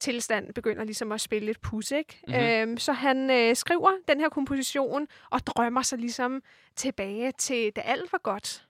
tilstand 0.00 0.54
begynder 0.54 0.84
ligesom 0.84 1.12
at 1.12 1.20
spille 1.20 1.46
lidt 1.46 1.60
pus, 1.60 1.90
ikke? 1.90 2.20
Mhm. 2.26 2.36
Øhm, 2.36 2.78
så 2.78 2.92
han 2.92 3.30
øh, 3.30 3.56
skriver 3.56 3.90
den 4.08 4.20
her 4.20 4.28
komposition 4.28 5.06
og 5.30 5.46
drømmer 5.46 5.82
sig 5.82 5.98
ligesom 5.98 6.42
tilbage 6.76 7.32
til, 7.32 7.72
da 7.76 7.80
alt 7.80 8.12
var 8.12 8.18
godt. 8.22 8.66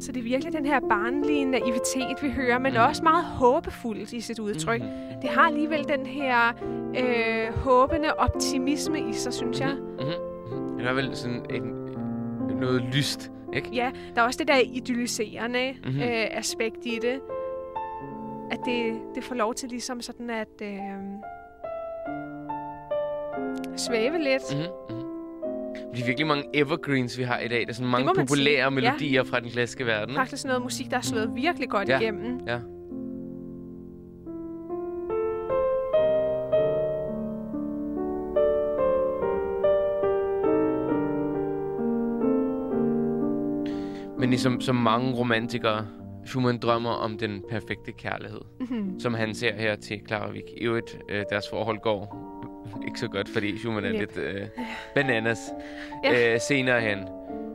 Så 0.00 0.12
det 0.12 0.20
er 0.20 0.24
virkelig 0.24 0.52
den 0.52 0.66
her 0.66 0.80
barnlige 0.80 1.44
naivitet, 1.44 2.16
vi 2.22 2.30
hører, 2.30 2.58
men 2.58 2.72
Mhm. 2.72 2.82
også 2.88 3.02
meget 3.02 3.24
håbefuldt 3.24 4.12
i 4.12 4.20
sit 4.20 4.38
udtryk. 4.38 4.80
Mhm. 4.80 4.90
Det 5.22 5.30
har 5.30 5.46
alligevel 5.46 5.88
den 5.88 6.06
her 6.06 6.52
øh, 6.98 7.54
håbende 7.58 8.14
optimisme 8.14 9.00
i 9.00 9.12
sig, 9.12 9.32
synes 9.32 9.60
jeg. 9.60 9.74
Mhm. 9.98 10.06
Mhm. 10.58 10.78
Det 10.78 10.86
er 10.86 10.92
vel 10.92 11.16
sådan 11.16 11.46
en, 11.50 11.74
noget 12.60 12.82
lyst, 12.82 13.30
ikke? 13.54 13.68
Ja, 13.72 13.90
der 14.14 14.22
er 14.22 14.26
også 14.26 14.38
det 14.38 14.48
der 14.48 14.56
idylliserende 14.72 15.72
Mhm. 15.72 15.86
mm-hmm. 15.86 16.02
øh, 16.02 16.26
aspekt 16.30 16.78
i 16.86 16.98
det. 17.02 17.20
At 18.50 18.58
det, 18.64 18.92
det 19.14 19.24
får 19.24 19.34
lov 19.34 19.54
til 19.54 19.68
ligesom 19.68 20.00
sådan 20.00 20.30
at 20.30 20.62
øh, 20.62 20.78
svæve 23.76 24.18
lidt. 24.18 24.42
Mm. 24.52 24.58
Mm-hmm. 24.58 25.07
Det 25.94 26.00
er 26.02 26.06
virkelig 26.06 26.26
mange 26.26 26.44
evergreens, 26.54 27.18
vi 27.18 27.22
har 27.22 27.38
i 27.38 27.48
dag. 27.48 27.60
Der 27.60 27.66
er 27.68 27.72
sådan 27.72 27.90
mange 27.90 28.06
populære 28.16 28.28
sige. 28.44 28.62
Ja. 28.62 28.70
melodier 28.70 29.24
fra 29.24 29.40
den 29.40 29.50
klassiske 29.50 29.86
verden. 29.86 30.14
Faktisk 30.14 30.44
noget 30.44 30.62
musik, 30.62 30.90
der 30.90 30.96
er 30.96 31.00
slået 31.00 31.30
virkelig 31.34 31.68
godt 31.68 31.88
Ja. 31.88 32.00
igennem. 32.00 32.40
Ja. 32.46 32.58
Men 44.18 44.30
ligesom 44.30 44.60
som 44.60 44.76
mange 44.76 45.14
romantikere, 45.14 45.86
Schumann 46.26 46.58
drømmer 46.58 46.90
om 46.90 47.18
den 47.18 47.42
perfekte 47.50 47.92
kærlighed, 47.92 48.40
Mm-hmm. 48.60 49.00
som 49.00 49.14
han 49.14 49.34
ser 49.34 49.54
her 49.54 49.76
til 49.76 50.00
Wieck. 50.32 50.46
I 50.56 50.60
øvrigt, 50.64 50.98
øh, 51.10 51.24
deres 51.30 51.44
forhold 51.50 51.78
går 51.82 52.28
ikke 52.86 52.98
så 53.00 53.08
godt, 53.08 53.28
fordi 53.28 53.58
Schumann 53.58 53.86
er 53.86 53.90
Næp. 53.92 54.00
lidt 54.00 54.16
øh, 54.18 54.40
bananas 54.94 55.38
Ja. 56.04 56.34
øh, 56.34 56.40
senere 56.40 56.80
hen. 56.80 56.98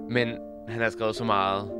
Men 0.09 0.27
han 0.67 0.81
har 0.81 0.89
skrevet 0.89 1.15
så 1.15 1.23
meget 1.23 1.71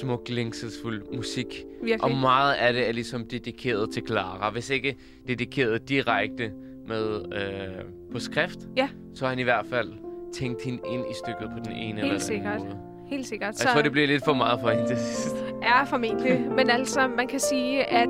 smuk, 0.00 0.28
længselsfuld 0.28 1.02
musik, 1.16 1.64
Virkelig. 1.82 2.04
og 2.04 2.10
meget 2.10 2.54
af 2.54 2.72
det 2.72 2.88
er 2.88 2.92
ligesom 2.92 3.24
dedikeret 3.24 3.90
til 3.92 4.02
Clara. 4.06 4.50
Hvis 4.50 4.70
ikke 4.70 4.96
dedikeret 5.28 5.88
direkte 5.88 6.52
med 6.88 7.14
øh, 7.34 7.84
på 8.12 8.18
skrift, 8.18 8.58
Ja. 8.76 8.88
så 9.14 9.24
har 9.24 9.30
han 9.30 9.38
i 9.38 9.42
hvert 9.42 9.66
fald 9.70 9.92
tænkt 10.34 10.62
hende 10.64 10.78
ind 10.92 11.04
i 11.10 11.14
stykket 11.24 11.50
på 11.56 11.58
den 11.64 11.72
ene 11.76 11.88
eller 12.00 12.04
anden 12.04 12.20
sikkert. 12.20 12.58
måde. 12.58 12.76
Helt 13.10 13.26
sikkert. 13.26 13.54
Jeg 13.64 13.72
tror, 13.72 13.82
det 13.82 13.92
bliver 13.92 14.06
lidt 14.06 14.24
for 14.24 14.34
meget 14.34 14.60
for 14.60 14.70
hende 14.70 14.86
til 14.88 14.96
sidst. 14.96 15.36
er 15.62 15.84
formentlig. 15.84 16.40
Men 16.56 16.70
altså, 16.70 17.08
man 17.16 17.28
kan 17.28 17.40
sige, 17.40 17.84
at 17.84 18.08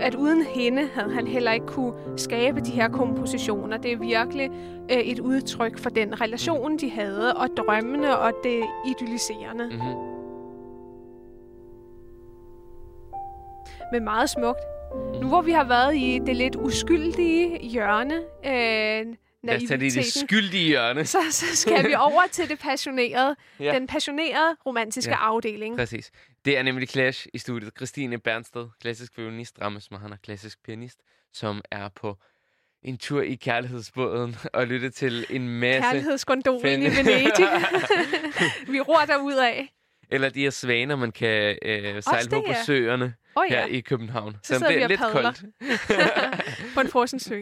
at 0.00 0.14
uden 0.14 0.42
hende 0.42 0.88
havde 0.94 1.12
han 1.12 1.26
heller 1.26 1.52
ikke 1.52 1.66
kunne 1.66 1.92
skabe 2.16 2.60
de 2.60 2.70
her 2.70 2.88
kompositioner. 2.88 3.76
Det 3.76 3.92
er 3.92 3.96
virkelig 3.96 4.50
øh, 4.90 4.98
et 4.98 5.20
udtryk 5.20 5.78
for 5.78 5.90
den 5.90 6.20
relation, 6.20 6.76
de 6.76 6.90
havde, 6.90 7.36
og 7.36 7.48
drømmene 7.56 8.18
og 8.18 8.32
det 8.44 8.64
idylliserende. 8.86 9.64
Mm. 9.64 9.72
Mm-hmm. 9.72 10.14
Men 13.92 14.04
meget 14.04 14.30
smukt. 14.30 14.60
Nu 15.20 15.28
hvor 15.28 15.42
vi 15.42 15.50
har 15.50 15.64
været 15.64 15.96
i 15.96 16.20
det 16.26 16.36
lidt 16.36 16.56
uskyldige 16.56 17.58
hjørne, 17.58 18.14
øh, 18.46 19.14
Lad 19.46 19.56
os 19.56 19.62
tage 19.68 19.80
det 19.80 19.86
i 19.96 19.98
det 19.98 20.06
skyldige 20.28 20.64
hjørne. 20.66 21.04
så, 21.06 21.18
så 21.30 21.56
skal 21.56 21.88
vi 21.88 21.94
over 21.94 22.22
til 22.32 22.48
det 22.48 22.58
passionerede, 22.58 23.36
Ja. 23.60 23.74
den 23.74 23.86
passionerede 23.86 24.56
romantiske 24.66 25.10
Ja. 25.10 25.16
afdeling. 25.16 25.76
Præcis. 25.76 26.10
Det 26.44 26.58
er 26.58 26.62
nemlig 26.62 26.88
Clash 26.88 27.26
i 27.34 27.38
studiet. 27.38 27.72
Christine 27.76 28.18
Bernsted, 28.18 28.66
klassisk 28.80 29.18
violinist, 29.18 29.58
Rammes 29.62 29.90
Mahana, 29.90 30.16
klassisk 30.24 30.58
pianist, 30.64 30.98
som 31.32 31.60
er 31.70 31.88
på 31.88 32.16
en 32.82 32.98
tur 32.98 33.22
i 33.22 33.34
kærlighedsbåden 33.34 34.36
og 34.54 34.66
lytte 34.66 34.90
til 34.90 35.26
en 35.30 35.48
masse... 35.48 35.82
Kærlighedsgondolen 35.82 36.82
i 36.82 36.86
Venedig. 36.86 37.48
vi 38.72 38.80
ror 38.80 39.04
derud 39.06 39.32
af. 39.34 39.74
Eller 40.10 40.28
de 40.28 40.40
her 40.40 40.50
svaner, 40.50 40.96
man 40.96 41.12
kan 41.12 41.58
øh, 41.62 42.02
sejle 42.02 42.30
på 42.30 42.44
på 42.46 42.52
søerne 42.66 43.14
oh, 43.34 43.44
her 43.48 43.58
ja, 43.60 43.66
i 43.66 43.80
København. 43.80 44.36
Så 44.42 44.54
sidder 44.54 44.68
det 44.68 44.82
er 44.82 44.88
lidt 44.88 45.00
padler. 45.00 45.22
koldt. 45.22 46.74
på 46.74 46.80
en 46.80 46.88
frossen 46.88 47.20
sø. 47.20 47.40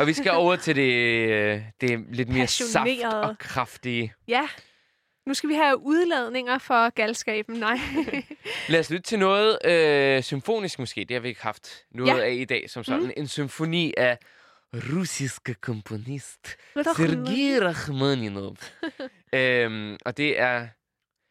Og 0.00 0.06
vi 0.06 0.12
skal 0.12 0.30
over 0.32 0.56
til 0.56 0.76
det, 0.76 0.92
øh, 0.92 1.62
det 1.80 2.04
lidt 2.12 2.28
mere 2.28 2.46
saft 2.46 3.04
og 3.04 3.38
kraftige. 3.38 4.14
Ja. 4.28 4.48
Nu 5.26 5.34
skal 5.34 5.48
vi 5.48 5.54
have 5.54 5.78
udladninger 5.78 6.58
for 6.58 6.90
galskaben. 6.90 7.56
Nej. 7.56 7.78
Lad 8.68 8.80
os 8.80 8.90
lytte 8.90 9.02
til 9.02 9.18
noget 9.18 9.58
øh, 9.64 10.22
symfonisk 10.22 10.78
måske. 10.78 11.04
Det 11.04 11.14
har 11.14 11.20
vi 11.20 11.28
ikke 11.28 11.42
haft 11.42 11.84
noget 11.90 12.18
Ja. 12.18 12.24
af 12.24 12.32
i 12.32 12.44
dag 12.44 12.70
som 12.70 12.84
sådan. 12.84 13.02
Mm. 13.02 13.10
En 13.16 13.28
symfoni 13.28 13.94
af 13.96 14.18
russiske 14.74 15.54
komponist 15.54 16.56
Sergej 16.74 17.66
Rachmaninov. 17.68 18.56
øhm, 19.34 19.96
og 20.04 20.16
det 20.16 20.40
er... 20.40 20.68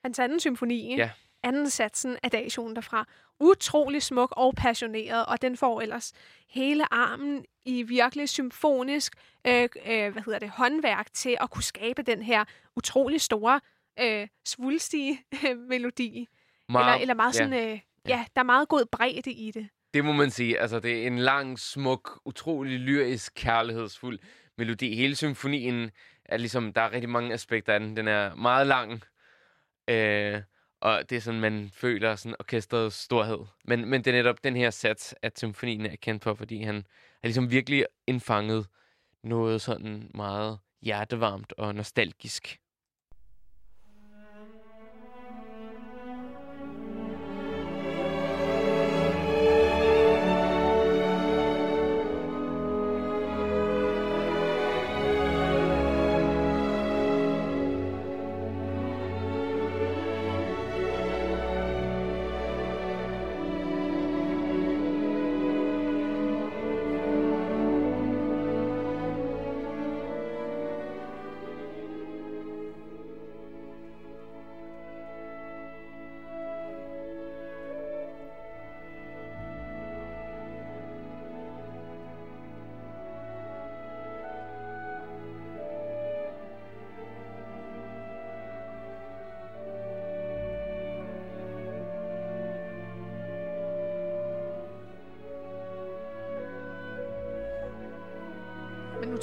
Hans 0.03 0.19
anden 0.19 0.39
symfoni. 0.39 0.95
Ja. 0.97 1.09
Anden 1.43 1.69
satsen 1.69 2.17
af 2.23 2.31
dagsionen 2.31 2.75
derfra. 2.75 3.05
Utrolig 3.39 4.03
smuk 4.03 4.33
og 4.37 4.55
passioneret, 4.55 5.25
og 5.25 5.41
den 5.41 5.57
får 5.57 5.81
ellers 5.81 6.13
hele 6.49 6.93
armen 6.93 7.45
i 7.65 7.83
virkelig 7.83 8.29
symfonisk 8.29 9.13
øh, 9.47 9.63
øh, 9.63 10.11
hvad 10.11 10.23
hedder 10.23 10.39
det, 10.39 10.49
håndværk 10.49 11.13
til 11.13 11.37
at 11.41 11.49
kunne 11.49 11.63
skabe 11.63 12.01
den 12.01 12.21
her 12.23 12.45
utrolig 12.75 13.21
store, 13.21 13.59
øh, 13.99 14.27
svulstige 14.45 15.23
øh, 15.47 15.57
melodi. 15.69 16.27
Eller, 16.69 16.93
eller 16.93 17.13
meget 17.13 17.35
sådan, 17.35 17.53
ja. 17.53 17.71
øh, 17.71 17.79
ja, 18.07 18.25
der 18.35 18.41
er 18.41 18.45
meget 18.45 18.67
god 18.67 18.85
bredde 18.85 19.31
i 19.31 19.51
det. 19.51 19.69
Det 19.93 20.05
må 20.05 20.11
man 20.13 20.31
sige. 20.31 20.59
Altså, 20.59 20.79
det 20.79 21.03
er 21.03 21.07
en 21.07 21.19
lang, 21.19 21.59
smuk, 21.59 22.21
utrolig 22.25 22.79
lyrisk, 22.79 23.33
kærlighedsfuld 23.35 24.19
melodi. 24.57 24.95
Hele 24.95 25.15
symfonien 25.15 25.91
er 26.25 26.37
ligesom, 26.37 26.73
der 26.73 26.81
er 26.81 26.91
rigtig 26.91 27.09
mange 27.09 27.33
aspekter 27.33 27.73
af 27.73 27.79
den. 27.79 27.97
Den 27.97 28.07
er 28.07 28.35
meget 28.35 28.67
lang, 28.67 29.03
øh, 29.89 30.41
og 30.81 31.09
det 31.09 31.15
er 31.15 31.19
sådan, 31.21 31.39
man 31.39 31.69
føler 31.73 32.15
sådan 32.15 32.35
orkestrets 32.39 32.95
storhed. 32.95 33.45
Men, 33.65 33.85
men 33.89 34.03
det 34.03 34.11
er 34.11 34.17
netop 34.17 34.43
den 34.43 34.55
her 34.55 34.69
sats, 34.69 35.15
at 35.21 35.39
symfonien 35.39 35.85
er 35.85 35.95
kendt 35.95 36.23
for, 36.23 36.33
fordi 36.33 36.61
han 36.61 36.75
har 36.75 37.27
ligesom 37.27 37.51
virkelig 37.51 37.85
indfanget 38.07 38.67
noget 39.23 39.61
sådan 39.61 40.11
meget 40.13 40.59
hjertevarmt 40.81 41.53
og 41.57 41.75
nostalgisk. 41.75 42.59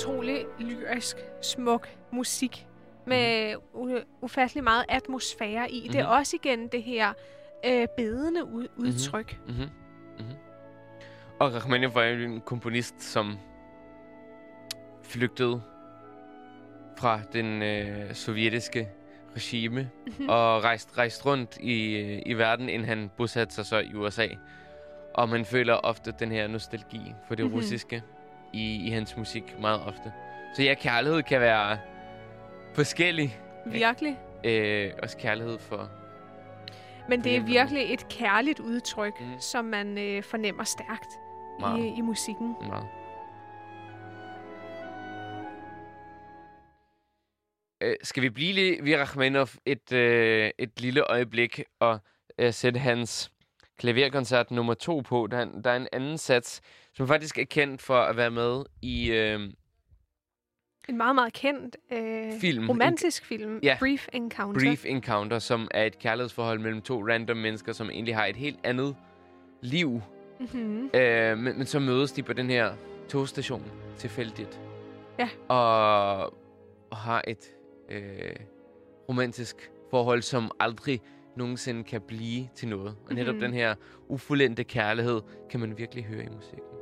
Utrolig 0.06 0.46
lyrisk, 0.58 1.16
smuk 1.42 1.88
musik 2.12 2.66
med 3.06 3.54
u- 3.74 4.04
ufattelig 4.20 4.64
meget 4.64 4.84
atmosfære 4.88 5.70
i. 5.70 5.78
Mm-hmm. 5.78 5.92
Det 5.92 6.00
er 6.00 6.04
Mhm. 6.06 6.12
også 6.18 6.36
igen 6.42 6.68
det 6.68 6.82
her 6.82 7.12
øh, 7.66 7.86
bedende 7.96 8.40
u- 8.40 8.68
udtryk. 8.80 9.38
Mm-hmm. 9.46 9.62
Mm-hmm. 10.18 10.34
Og 11.40 11.54
Rachmaninoff 11.54 11.94
var 11.94 12.02
en 12.04 12.40
komponist, 12.40 13.02
som 13.02 13.38
flygtede 15.02 15.62
fra 16.98 17.20
den 17.32 17.62
øh, 17.62 18.14
sovjetiske 18.14 18.88
regime 19.36 19.90
Mm-hmm. 20.06 20.28
og 20.28 20.64
rejste 20.64 20.98
rejst 20.98 21.26
rundt 21.26 21.56
i, 21.60 21.96
øh, 21.96 22.22
i 22.26 22.34
verden, 22.34 22.68
inden 22.68 22.88
han 22.88 23.10
bosatte 23.16 23.54
sig 23.54 23.66
så 23.66 23.78
i 23.78 23.94
USA. 23.94 24.26
Og 25.14 25.28
man 25.28 25.44
føler 25.44 25.74
ofte 25.74 26.14
den 26.18 26.30
her 26.32 26.46
nostalgi 26.46 27.00
for 27.28 27.34
det 27.34 27.44
Mhm. 27.44 27.52
mm-hmm. 27.52 27.64
russiske 27.64 28.02
i, 28.52 28.86
i 28.86 28.90
hans 28.90 29.16
musik 29.16 29.58
meget 29.60 29.80
ofte. 29.86 30.12
Så 30.54 30.62
ja, 30.62 30.74
kærlighed 30.74 31.22
kan 31.22 31.40
være 31.40 31.78
forskellig. 32.74 33.38
Virkelig. 33.66 34.18
Øh, 34.44 34.92
også 35.02 35.16
kærlighed 35.16 35.58
for... 35.58 35.90
Men 37.08 37.24
det 37.24 37.36
er 37.36 37.40
virkelig 37.40 37.92
et 37.94 38.08
kærligt 38.08 38.60
udtryk, 38.60 39.20
Mm. 39.20 39.40
som 39.40 39.64
man 39.64 39.98
øh, 39.98 40.22
fornemmer 40.22 40.64
stærkt 40.64 41.08
Meget. 41.60 41.84
i, 41.84 41.88
i 41.98 42.00
musikken. 42.00 42.54
Meget. 42.68 42.86
Øh, 47.82 47.96
skal 48.02 48.22
vi 48.22 48.30
blive 48.30 48.52
lige 48.52 48.84
ved 48.84 48.96
Rachmaninoff 48.96 49.56
et, 49.66 49.92
øh, 49.92 50.50
et 50.58 50.80
lille 50.80 51.10
øjeblik 51.10 51.60
og 51.80 52.00
øh, 52.38 52.52
sætte 52.52 52.80
hans 52.80 53.30
klaverkoncert 53.78 54.50
nummer 54.50 54.74
to 54.74 55.00
på? 55.00 55.28
Der, 55.30 55.38
er- 55.38 55.60
der 55.64 55.70
er 55.70 55.76
en 55.76 55.88
anden 55.92 56.18
sats, 56.18 56.60
som 56.92 57.08
faktisk 57.08 57.38
er 57.38 57.44
kendt 57.44 57.82
for 57.82 57.96
at 57.98 58.16
være 58.16 58.30
med 58.30 58.64
i... 58.82 59.10
Øh, 59.10 59.40
En 60.88 60.96
meget, 60.96 61.14
meget 61.14 61.32
kendt 61.32 61.76
øh, 61.92 62.40
Film. 62.40 62.68
romantisk 62.68 63.24
film, 63.24 63.60
Ja. 63.62 63.76
Brief 63.78 64.08
Encounter. 64.12 64.60
Brief 64.66 64.84
Encounter, 64.86 65.38
som 65.38 65.68
er 65.70 65.84
et 65.84 65.98
kærlighedsforhold 65.98 66.58
mellem 66.58 66.82
to 66.82 67.08
random 67.08 67.36
mennesker, 67.36 67.72
som 67.72 67.90
egentlig 67.90 68.16
har 68.16 68.26
et 68.26 68.36
helt 68.36 68.58
andet 68.64 68.96
liv. 69.62 70.00
Mm-hmm. 70.40 70.90
Øh, 70.94 71.38
men, 71.38 71.58
men 71.58 71.66
så 71.66 71.78
mødes 71.78 72.12
de 72.12 72.22
på 72.22 72.32
den 72.32 72.50
her 72.50 72.72
togstation 73.08 73.62
tilfældigt. 73.98 74.60
Ja. 75.18 75.28
Og, 75.48 76.16
og 76.90 76.96
har 76.96 77.22
et 77.26 77.44
øh, 77.90 78.32
romantisk 79.08 79.70
forhold, 79.90 80.22
som 80.22 80.50
aldrig 80.60 81.00
nogensinde 81.36 81.84
kan 81.84 82.00
blive 82.00 82.48
til 82.54 82.68
noget. 82.68 82.94
Og 83.08 83.14
netop 83.14 83.34
Mhm. 83.34 83.40
den 83.40 83.52
her 83.54 83.74
ufuldendte 84.08 84.64
kærlighed 84.64 85.20
kan 85.50 85.60
man 85.60 85.78
virkelig 85.78 86.04
høre 86.04 86.24
i 86.24 86.28
musikken. 86.28 86.75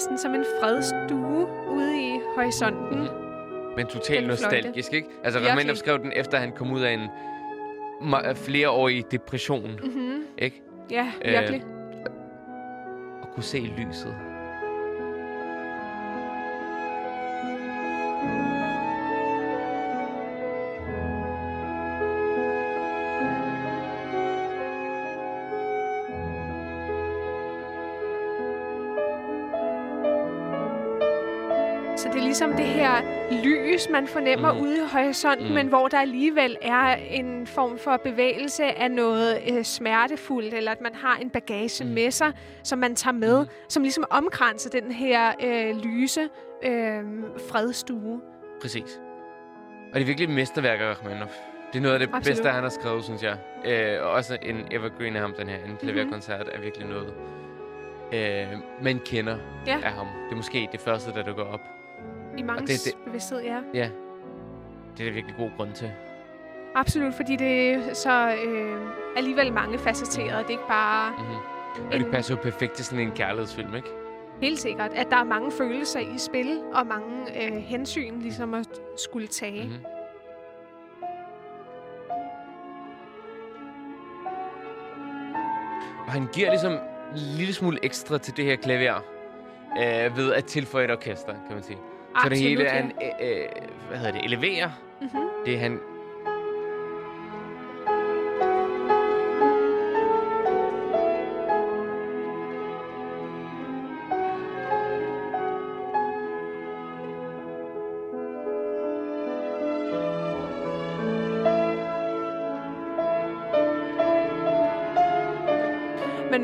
Næsten 0.00 0.18
som 0.18 0.34
en 0.34 0.44
fredstue 0.60 1.46
ude 1.70 2.00
i 2.00 2.20
horisonten. 2.34 2.98
Mhm. 2.98 3.08
Men 3.76 3.86
totalt 3.86 4.26
nostalgisk, 4.26 4.92
ikke? 4.92 5.08
Altså. 5.24 5.40
Rachmaninoff 5.40 5.78
skrev 5.78 5.98
den, 5.98 6.12
efter 6.16 6.38
han 6.38 6.52
kom 6.52 6.72
ud 6.72 6.80
af 6.80 6.92
en 6.92 7.08
flereårig 8.36 9.04
depression, 9.10 9.80
Mm-hmm. 9.84 10.22
ikke? 10.38 10.62
Ja, 10.90 11.12
Øh, 11.24 11.32
virkelig. 11.32 11.62
Og 13.22 13.28
kunne 13.34 13.42
se 13.42 13.58
lyset. 13.58 14.14
Ligesom 32.40 32.56
det 32.56 32.66
her 32.66 32.92
lys, 33.44 33.88
man 33.88 34.06
fornemmer 34.06 34.52
Mhm. 34.52 34.60
mm. 34.62 34.66
ude 34.66 34.76
i 34.76 34.80
horisonten, 34.92 35.44
Mhm. 35.44 35.48
mm. 35.50 35.54
men 35.54 35.66
hvor 35.66 35.88
der 35.88 35.98
alligevel 36.00 36.56
er 36.62 36.94
en 36.96 37.46
form 37.46 37.78
for 37.78 37.96
bevægelse 37.96 38.64
af 38.64 38.90
noget 38.90 39.38
øh, 39.52 39.64
smertefuldt, 39.64 40.54
eller 40.54 40.72
at 40.72 40.80
man 40.80 40.94
har 40.94 41.16
en 41.16 41.30
bagage 41.30 41.84
Mhm. 41.84 41.88
mm. 41.90 41.94
med 41.94 42.10
sig, 42.10 42.32
som 42.62 42.78
man 42.78 42.94
tager 42.94 43.14
med, 43.14 43.38
Mhm. 43.38 43.48
mm. 43.48 43.70
som 43.70 43.82
ligesom 43.82 44.04
omkranser 44.10 44.70
den 44.80 44.92
her 44.92 45.32
øh, 45.42 45.76
lyse 45.84 46.20
øh, 46.62 47.00
fredstue. 47.50 48.20
Præcis. 48.60 49.00
Og 49.92 49.94
det 49.94 50.00
er 50.02 50.06
virkelig 50.06 50.28
et 50.28 50.34
mesterværk 50.34 50.80
af 50.80 50.84
Rachmaninoff. 50.90 51.32
Det 51.72 51.78
er 51.78 51.82
noget 51.82 51.94
af 51.94 51.98
det 52.00 52.06
Absolut. 52.06 52.24
bedste, 52.36 52.48
han 52.48 52.62
har 52.62 52.70
skrevet, 52.70 53.04
synes 53.04 53.22
jeg. 53.22 53.36
Øh, 53.66 54.02
og 54.06 54.10
også 54.10 54.38
en 54.42 54.66
evergreen 54.70 55.16
af 55.16 55.22
ham, 55.22 55.32
den 55.38 55.48
her. 55.48 55.56
En 55.56 55.76
klaverkoncert 55.80 56.48
er 56.52 56.60
virkelig 56.60 56.86
noget, 56.88 57.12
øh, 58.12 58.58
man 58.82 58.98
kender 59.06 59.36
Ja. 59.66 59.76
af 59.84 59.92
ham. 59.92 60.06
Det 60.06 60.32
er 60.32 60.36
måske 60.36 60.68
det 60.72 60.80
første, 60.80 61.12
der 61.12 61.22
dukker 61.22 61.44
op. 61.44 61.60
I 62.38 62.42
mange 62.42 62.66
det- 62.66 62.80
det- 62.84 62.94
bevidsthed, 63.04 63.40
ja. 63.42 63.60
Ja, 63.74 63.90
det 64.96 65.00
er 65.00 65.04
der 65.04 65.12
virkelig 65.12 65.36
god 65.38 65.50
grund 65.56 65.72
til. 65.72 65.90
Absolut, 66.74 67.14
fordi 67.14 67.36
det 67.36 67.70
er 67.70 67.94
så 67.94 68.34
øh, 68.44 68.80
alligevel 69.16 69.52
mange 69.52 69.78
facetteret. 69.78 70.38
Det 70.38 70.46
er 70.46 70.50
ikke 70.50 70.68
bare 70.68 71.10
Mm-hmm. 71.18 71.86
Og 71.86 71.94
En- 71.96 72.02
det 72.02 72.10
passer 72.10 72.34
jo 72.34 72.40
perfekt 72.42 72.72
til 72.72 72.84
sådan 72.84 73.06
en 73.06 73.12
kærlighedsfilm, 73.12 73.74
ikke? 73.74 73.88
helt 74.42 74.58
sikkert, 74.58 74.92
at 74.92 75.06
der 75.10 75.16
er 75.16 75.24
mange 75.24 75.50
følelser 75.52 76.00
i 76.00 76.18
spil, 76.18 76.60
og 76.74 76.86
mange 76.86 77.44
øh, 77.46 77.52
hensyn 77.56 78.18
ligesom 78.20 78.54
at 78.54 78.68
skulle 78.96 79.26
tage. 79.26 79.62
Mm-hmm. 79.64 79.84
Og 86.06 86.12
han 86.12 86.26
giver 86.32 86.50
ligesom 86.50 86.72
en 86.72 86.78
lille 87.36 87.54
smule 87.54 87.78
ekstra 87.82 88.18
til 88.18 88.36
det 88.36 88.44
her 88.44 88.56
klaver, 88.56 88.94
øh, 89.78 90.16
ved 90.16 90.32
at 90.32 90.44
tilføje 90.44 90.84
et 90.84 90.90
orkester, 90.90 91.32
kan 91.46 91.54
man 91.54 91.62
sige. 91.62 91.78
Så 92.22 92.28
det 92.28 92.38
hele 92.38 92.68
han, 92.68 92.92
øh, 93.02 93.28
øh, 93.30 93.48
hvad 93.88 93.98
hedder 93.98 94.12
det, 94.12 94.24
eleverer. 94.24 94.70
Mhm. 95.00 95.10
Det 95.46 95.58
han... 95.58 95.78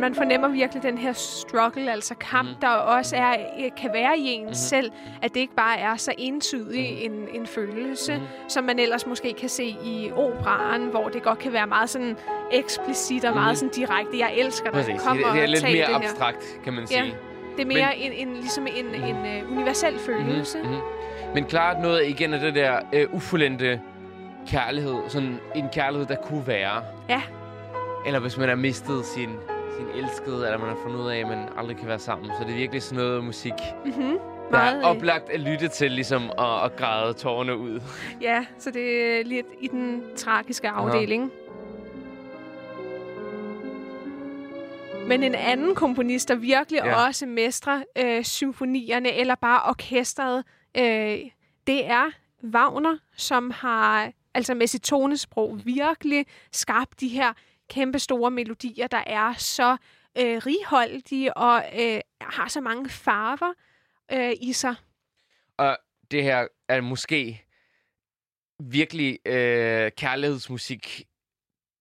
man 0.06 0.14
fornemmer 0.14 0.48
virkelig 0.48 0.82
den 0.82 0.98
her 0.98 1.12
struggle, 1.12 1.92
altså 1.92 2.14
kamp, 2.14 2.46
Mhm. 2.48 2.54
mm. 2.54 2.60
der 2.60 2.68
også 2.68 3.16
er, 3.16 3.30
øh, 3.60 3.70
kan 3.76 3.90
være 3.92 4.18
i 4.18 4.22
en 4.28 4.40
Mhm. 4.40 4.48
mm. 4.48 4.54
selv. 4.54 4.90
At 5.22 5.34
det 5.34 5.40
ikke 5.40 5.54
bare 5.54 5.78
er 5.78 5.96
så 5.96 6.12
entydig 6.18 7.02
en, 7.04 7.12
en 7.34 7.46
følelse, 7.46 8.12
Mhm. 8.12 8.22
mm. 8.22 8.48
som 8.48 8.64
man 8.64 8.78
ellers 8.78 9.06
måske 9.06 9.32
kan 9.40 9.48
se 9.48 9.64
i 9.64 10.10
operaen, 10.16 10.82
hvor 10.82 11.08
det 11.08 11.22
godt 11.22 11.38
kan 11.38 11.52
være 11.52 11.66
meget 11.66 11.90
sådan 11.90 12.16
eksplicit 12.52 13.24
og 13.24 13.30
Mhm. 13.30 13.40
meget 13.40 13.58
sådan 13.58 13.72
direkte. 13.72 14.18
Jeg 14.18 14.32
elsker 14.36 14.64
dig. 14.70 14.72
Præcis. 14.72 15.02
Kom 15.02 15.16
Det, 15.16 15.26
det 15.34 15.42
er 15.42 15.46
lidt 15.46 15.62
mere 15.72 15.86
abstrakt, 15.94 16.60
kan 16.64 16.72
man 16.72 16.82
Ja. 16.90 17.02
sige. 17.02 17.14
Det 17.56 17.62
er 17.62 17.66
mere 17.66 17.96
en, 17.98 18.28
en, 18.28 18.34
ligesom 18.34 18.66
en, 18.66 18.86
en 19.04 19.16
uh, 19.44 19.52
universel 19.56 19.98
følelse. 19.98 20.58
Mhm, 20.58 20.68
mhm. 20.68 20.80
Men 21.34 21.44
klart 21.44 21.80
noget 21.82 22.06
igen 22.08 22.34
af 22.34 22.40
det 22.40 22.54
der 22.54 22.80
øh, 22.92 23.06
ufuldendte 23.14 23.80
kærlighed. 24.48 24.96
Sådan 25.08 25.38
en 25.54 25.68
kærlighed, 25.72 26.06
der 26.06 26.16
kunne 26.16 26.46
være. 26.46 26.82
Ja. 27.08 27.22
Eller 28.06 28.20
hvis 28.20 28.36
man 28.38 28.48
har 28.48 28.56
mistet 28.56 29.04
sin, 29.04 29.28
sin 29.76 29.86
elskede, 30.04 30.46
eller 30.46 30.58
man 30.58 30.68
har 30.68 30.76
fundet 30.82 30.98
ud 31.00 31.08
af, 31.10 31.18
at 31.18 31.28
man 31.28 31.48
aldrig 31.56 31.76
kan 31.76 31.88
være 31.88 31.98
sammen. 31.98 32.26
Så 32.38 32.44
det 32.44 32.52
er 32.52 32.56
virkelig 32.56 32.82
sådan 32.82 33.04
noget 33.04 33.24
musik, 33.24 33.52
Mm-hmm. 33.84 34.18
der 34.50 34.58
er 34.58 34.78
øh, 34.78 34.84
oplagt 34.84 35.30
at 35.30 35.40
lytte 35.40 35.68
til, 35.68 35.90
ligesom 35.90 36.30
at, 36.38 36.64
at 36.64 36.76
græde 36.76 37.12
tårerne 37.14 37.56
ud. 37.56 37.80
Ja, 38.20 38.46
så 38.58 38.70
det 38.70 39.18
er 39.20 39.24
lidt 39.24 39.46
i 39.60 39.66
den 39.68 40.02
tragiske 40.16 40.68
afdeling. 40.68 41.32
Men 45.08 45.22
en 45.22 45.34
anden 45.34 45.74
komponist, 45.74 46.28
der 46.28 46.34
virkelig 46.34 46.80
ja. 46.84 47.06
også 47.06 47.26
mestrer 47.26 47.82
øh, 47.98 48.24
symfonierne, 48.24 49.12
eller 49.12 49.34
bare 49.34 49.60
orkestret, 49.68 50.44
øh, 50.76 51.18
det 51.66 51.86
er 51.86 52.10
Wagner, 52.52 52.98
som 53.16 53.50
har 53.50 54.12
altså 54.34 54.54
med 54.54 54.66
sit 54.66 54.82
tonesprog 54.82 55.60
virkelig 55.64 56.26
skabt 56.52 57.00
de 57.00 57.08
her 57.08 57.32
kæmpe 57.68 57.98
store 57.98 58.30
melodier, 58.30 58.86
der 58.86 59.04
er 59.06 59.32
så 59.32 59.76
øh, 60.18 60.36
righoldige 60.46 61.36
og 61.36 61.64
øh, 61.80 62.00
har 62.20 62.48
så 62.48 62.60
mange 62.60 62.88
farver 62.88 63.52
øh, 64.12 64.32
i 64.40 64.52
sig. 64.52 64.74
Og 65.56 65.78
det 66.10 66.22
her 66.22 66.46
er 66.68 66.80
måske 66.80 67.44
virkelig 68.58 69.18
øh, 69.26 69.90
kærlighedsmusik 69.96 71.06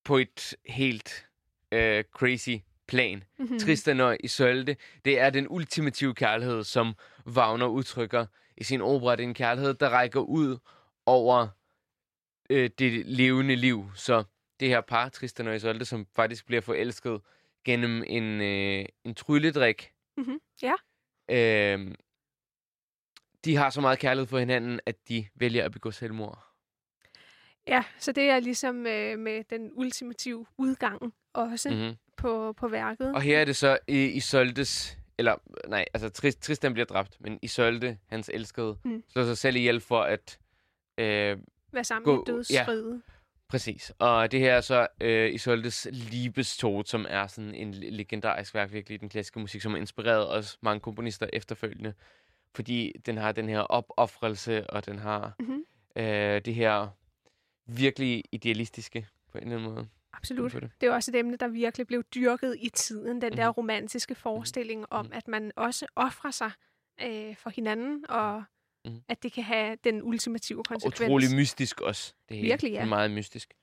på 0.03 0.17
et 0.17 0.55
helt 0.65 1.27
øh, 1.71 2.03
crazy 2.03 2.57
plan. 2.87 3.23
Mm-hmm. 3.39 3.59
Tristan 3.59 3.99
og 3.99 4.17
Isolde, 4.19 4.75
det 5.05 5.19
er 5.19 5.29
den 5.29 5.47
ultimative 5.49 6.13
kærlighed, 6.13 6.63
som 6.63 6.93
Wagner 7.27 7.67
udtrykker 7.67 8.25
i 8.57 8.63
sin 8.63 8.81
opera. 8.81 9.15
Det 9.15 9.23
er 9.23 9.27
en 9.27 9.33
kærlighed, 9.33 9.73
der 9.73 9.89
rækker 9.89 10.19
ud 10.19 10.57
over 11.05 11.47
øh, 12.49 12.69
det 12.79 13.05
levende 13.05 13.55
liv. 13.55 13.91
Så 13.95 14.23
det 14.59 14.67
her 14.67 14.81
par, 14.81 15.09
Tristan 15.09 15.47
og 15.47 15.55
Isolde, 15.55 15.85
som 15.85 16.05
faktisk 16.15 16.45
bliver 16.45 16.61
forelsket 16.61 17.21
gennem 17.65 18.03
en, 18.07 18.41
øh, 18.41 18.85
en 19.03 19.15
trylledrik. 19.15 19.91
Mhm, 20.17 20.39
ja. 20.61 20.73
Øh, 21.29 21.95
de 23.45 23.55
har 23.55 23.69
så 23.69 23.81
meget 23.81 23.99
kærlighed 23.99 24.27
for 24.27 24.39
hinanden, 24.39 24.79
at 24.85 24.95
de 25.09 25.25
vælger 25.35 25.65
at 25.65 25.71
begå 25.71 25.91
selvmord. 25.91 26.45
Ja, 27.67 27.83
så 27.99 28.11
det 28.11 28.23
er 28.23 28.39
ligesom 28.39 28.87
øh, 28.87 29.19
med 29.19 29.43
den 29.43 29.71
ultimative 29.73 30.45
udgang 30.57 31.13
også 31.33 31.69
mm. 31.69 31.75
Mm-hmm. 31.75 31.95
på, 32.17 32.53
på 32.53 32.67
værket. 32.67 33.15
Og 33.15 33.21
her 33.21 33.39
er 33.39 33.45
det 33.45 33.55
så 33.55 33.77
i 33.87 34.05
Isoldes... 34.05 34.97
Eller, 35.17 35.35
nej, 35.67 35.85
altså 35.93 36.09
Trist, 36.09 36.41
Tristan 36.41 36.73
bliver 36.73 36.85
dræbt, 36.85 37.17
men 37.21 37.39
Isolde, 37.41 37.97
hans 38.09 38.29
elskede, 38.33 38.77
mm. 38.85 39.03
Slår 39.09 39.23
sig 39.23 39.37
selv 39.37 39.55
ihjel 39.55 39.81
for 39.81 40.01
at... 40.01 40.39
Øh, 40.97 41.37
Hvad 41.71 41.83
sammen 41.83 42.05
gå- 42.05 42.15
med 42.15 42.25
dødsfride. 42.25 43.01
Præcis. 43.49 43.91
Og 43.99 44.31
det 44.31 44.39
her 44.39 44.53
er 44.53 44.61
så 44.61 44.87
øh, 45.01 45.33
Isoldes 45.33 45.87
Liebestod, 45.91 46.83
som 46.83 47.05
er 47.09 47.27
sådan 47.27 47.55
en 47.55 47.73
le- 47.73 47.89
legendarisk 47.89 48.53
værk 48.53 48.71
virkelig 48.73 48.95
i 48.95 48.97
den 48.97 49.09
klassiske 49.09 49.39
musik, 49.39 49.61
som 49.61 49.71
har 49.71 49.77
inspireret 49.79 50.27
også 50.27 50.57
mange 50.61 50.79
komponister 50.79 51.27
efterfølgende. 51.33 51.93
Fordi 52.55 52.91
den 53.05 53.17
har 53.17 53.31
den 53.31 53.49
her 53.49 53.59
opoffrelse, 53.59 54.69
og 54.69 54.85
den 54.85 54.99
har 54.99 55.35
Mhm. 55.39 55.65
øh, 55.95 56.41
det 56.45 56.55
her 56.55 56.87
virkelig 57.65 58.23
idealistiske 58.31 59.07
på 59.31 59.37
en 59.37 59.43
eller 59.43 59.57
anden 59.57 59.73
måde. 59.73 59.87
Absolut. 60.13 60.51
det. 60.53 60.71
Det 60.81 60.87
er 60.87 60.93
også 60.93 61.11
et 61.11 61.15
emne, 61.15 61.37
der 61.37 61.47
virkelig 61.47 61.87
blev 61.87 62.03
dyrket 62.03 62.55
i 62.59 62.69
tiden. 62.69 63.21
Den 63.21 63.37
der 63.37 63.47
Mhm. 63.49 63.53
romantiske 63.57 64.15
forestilling 64.15 64.85
om, 64.89 65.05
Mhm. 65.05 65.13
at 65.13 65.27
man 65.27 65.51
også 65.55 65.85
offrer 65.95 66.31
sig 66.31 66.51
øh, 67.03 67.35
for 67.35 67.49
hinanden, 67.49 68.05
og 68.09 68.43
Mhm. 68.85 69.01
at 69.09 69.23
det 69.23 69.33
kan 69.33 69.43
have 69.43 69.77
den 69.83 70.03
ultimative 70.03 70.63
konsekvens. 70.63 71.01
Utrolig 71.01 71.35
mystisk 71.35 71.81
også. 71.81 72.13
Det 72.29 72.37
hele. 72.37 72.47
Virkelig, 72.49 72.71
ja. 72.71 72.85
Meget 72.85 73.11
mystisk. 73.11 73.53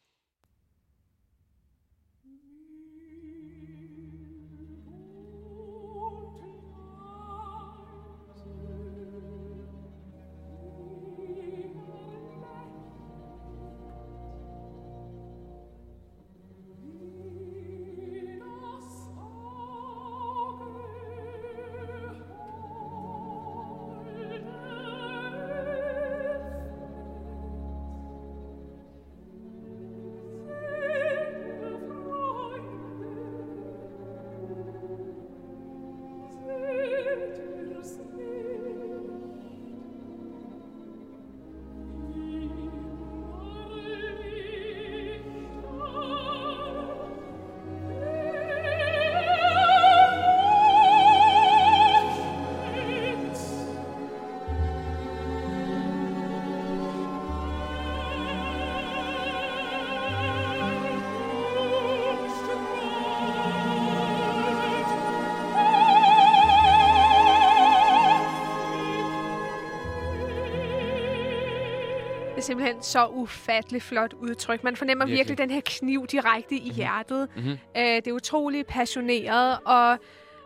Det 72.42 72.46
er 72.48 72.52
simpelthen 72.52 72.82
så 72.82 73.06
ufattelig 73.06 73.82
flot 73.82 74.12
udtryk. 74.12 74.64
Man 74.64 74.76
fornemmer 74.76 75.04
virkelig, 75.06 75.18
Virkelig. 75.18 75.38
den 75.38 75.50
her 75.50 75.60
kniv 75.64 76.06
direkte 76.06 76.54
i 76.54 76.70
hjertet. 76.72 77.28
Mm-hmm. 77.36 77.50
Øh, 77.76 77.82
det 77.84 78.06
er 78.06 78.12
utrolig 78.12 78.66
passioneret, 78.66 79.58
og... 79.64 79.98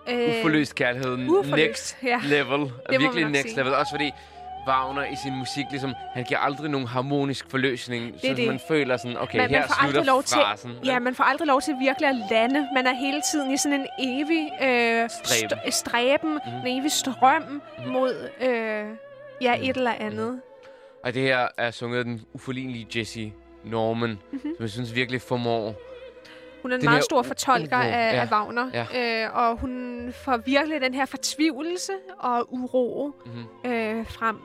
Øh, 0.08 0.38
Uforløst 0.40 0.74
kærlighed. 0.74 1.28
uforløst, 1.28 1.56
Next 1.56 1.96
ja. 2.02 2.20
level. 2.24 2.58
man 2.58 3.00
Virkelig 3.00 3.24
next 3.24 3.42
sige. 3.42 3.56
level. 3.56 3.74
Også 3.74 3.90
fordi 3.92 4.10
Wagner 4.68 5.04
i 5.04 5.16
sin 5.24 5.36
musik, 5.36 5.64
ligesom, 5.70 5.94
han 6.14 6.24
giver 6.24 6.40
aldrig 6.40 6.70
nogen 6.70 6.86
harmonisk 6.86 7.50
forløsning, 7.50 8.14
så 8.20 8.34
det. 8.36 8.46
man 8.48 8.60
føler 8.68 8.96
sådan, 8.96 9.16
okay, 9.18 9.38
man, 9.38 9.50
her 9.50 9.58
man 9.58 9.68
får 9.68 9.74
slutter 9.82 10.04
lov 10.04 10.22
til, 10.22 10.34
frasen. 10.36 10.72
ja, 10.84 10.98
man 10.98 11.14
får 11.14 11.24
aldrig 11.24 11.46
lov 11.46 11.60
til 11.60 11.74
virkelig 11.80 12.08
at 12.08 12.16
lande. 12.30 12.68
Man 12.74 12.86
er 12.86 12.94
hele 12.94 13.20
tiden 13.32 13.50
i 13.50 13.56
sådan 13.56 13.80
en 13.80 13.86
evig 13.98 14.50
øh, 14.62 15.10
Stræben. 15.24 15.58
st- 15.58 15.70
stræben, 15.70 16.32
mm. 16.32 16.66
en 16.66 16.80
evig 16.80 16.92
strøm 16.92 17.42
mm. 17.42 17.90
mod 17.92 18.28
øh, 18.40 18.84
ja, 19.40 19.54
et 19.60 19.76
eller 19.76 19.92
andet. 20.00 20.40
Og 21.06 21.14
det 21.14 21.22
her 21.22 21.48
er 21.58 21.70
sunget 21.70 21.98
af 21.98 22.04
den 22.04 22.20
uforlignelige 22.32 22.86
Jessie 22.98 23.32
Norman, 23.64 24.10
mm-hmm. 24.10 24.40
som 24.56 24.62
jeg 24.62 24.70
synes 24.70 24.94
virkelig 24.94 25.22
formår. 25.22 25.74
Hun 26.62 26.70
er 26.72 26.74
en 26.76 26.80
Den 26.80 26.90
meget 26.90 27.04
stor 27.04 27.22
fortolker 27.22 27.76
af, 27.76 28.14
ja, 28.14 28.20
af 28.20 28.28
Wagner, 28.32 28.70
ja. 28.94 29.24
øh, 29.24 29.36
og 29.36 29.56
hun 29.60 30.12
får 30.24 30.36
virkelig 30.36 30.80
den 30.80 30.94
her 30.94 31.06
fortvivlelse 31.06 31.92
og 32.18 32.46
uro 32.54 33.12
Mhm. 33.26 33.70
øh, 33.72 34.06
frem. 34.06 34.36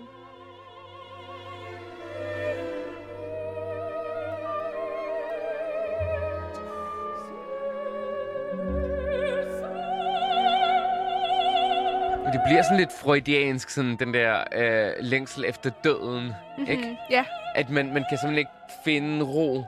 Og 12.32 12.36
det 12.36 12.44
bliver 12.46 12.62
sådan 12.64 12.78
lidt 12.78 12.94
freudiansk, 12.94 13.70
sådan 13.70 13.96
den 13.96 14.14
der 14.14 14.44
øh, 14.56 14.92
længsel 15.00 15.46
efter 15.48 15.70
døden, 15.84 16.24
mm-hmm. 16.24 16.72
ikke? 16.72 16.98
Ja, 17.10 17.26
At 17.56 17.70
man, 17.70 17.86
man 17.94 18.06
kan 18.10 18.18
simpelthen 18.18 18.38
ikke 18.38 18.52
finde 18.84 19.26
ro 19.26 19.64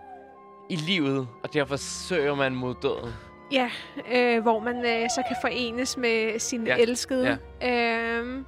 i 0.70 0.76
livet, 0.76 1.28
og 1.44 1.54
derfor 1.54 1.76
søger 1.76 2.36
man 2.36 2.56
mod 2.56 2.76
døden. 2.82 3.14
ja 3.52 3.70
øh, 4.12 4.42
hvor 4.42 4.60
man 4.60 4.76
øh, 4.76 5.10
så 5.10 5.24
kan 5.28 5.36
forenes 5.42 5.98
med 5.98 6.40
sin 6.40 6.68
Ja, 6.68 6.78
elskede. 6.78 7.38
Ja. 7.62 8.18
Øhm, 8.20 8.46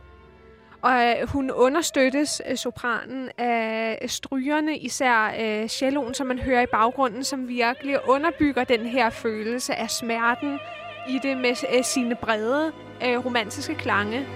og 0.82 0.92
øh, 1.04 1.28
hun 1.30 1.52
understøttes, 1.52 2.42
øh, 2.50 2.58
sopranen, 2.58 3.30
af 3.38 4.06
strygerne, 4.08 4.78
især 4.78 5.34
øh, 5.40 5.70
celloen, 5.70 6.14
som 6.14 6.28
man 6.28 6.40
hører 6.40 6.62
i 6.62 6.68
baggrunden, 6.72 7.24
som 7.24 7.48
virkelig 7.48 8.10
underbygger 8.10 8.64
den 8.64 8.86
her 8.86 9.10
følelse 9.10 9.76
af 9.76 9.90
smerten 9.90 10.60
i 11.08 11.20
det 11.24 11.38
med 11.38 11.78
øh, 11.78 11.84
sine 11.84 12.16
brede 12.16 12.72
øh, 13.04 13.26
romantiske 13.26 13.76
klange. 13.76 14.28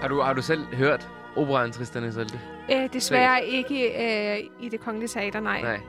Har 0.00 0.08
du, 0.08 0.20
har 0.20 0.32
du 0.32 0.42
selv 0.42 0.74
hørt 0.74 1.17
operaen 1.38 1.72
Tristan 1.72 2.04
Isolde? 2.08 2.40
Øh, 2.72 2.92
desværre 2.92 3.46
ikke 3.46 3.88
øh, 4.38 4.44
i 4.60 4.68
det 4.68 4.80
kongelige 4.80 5.08
teater, 5.08 5.40
nej. 5.40 5.62
Nej. 5.62 5.80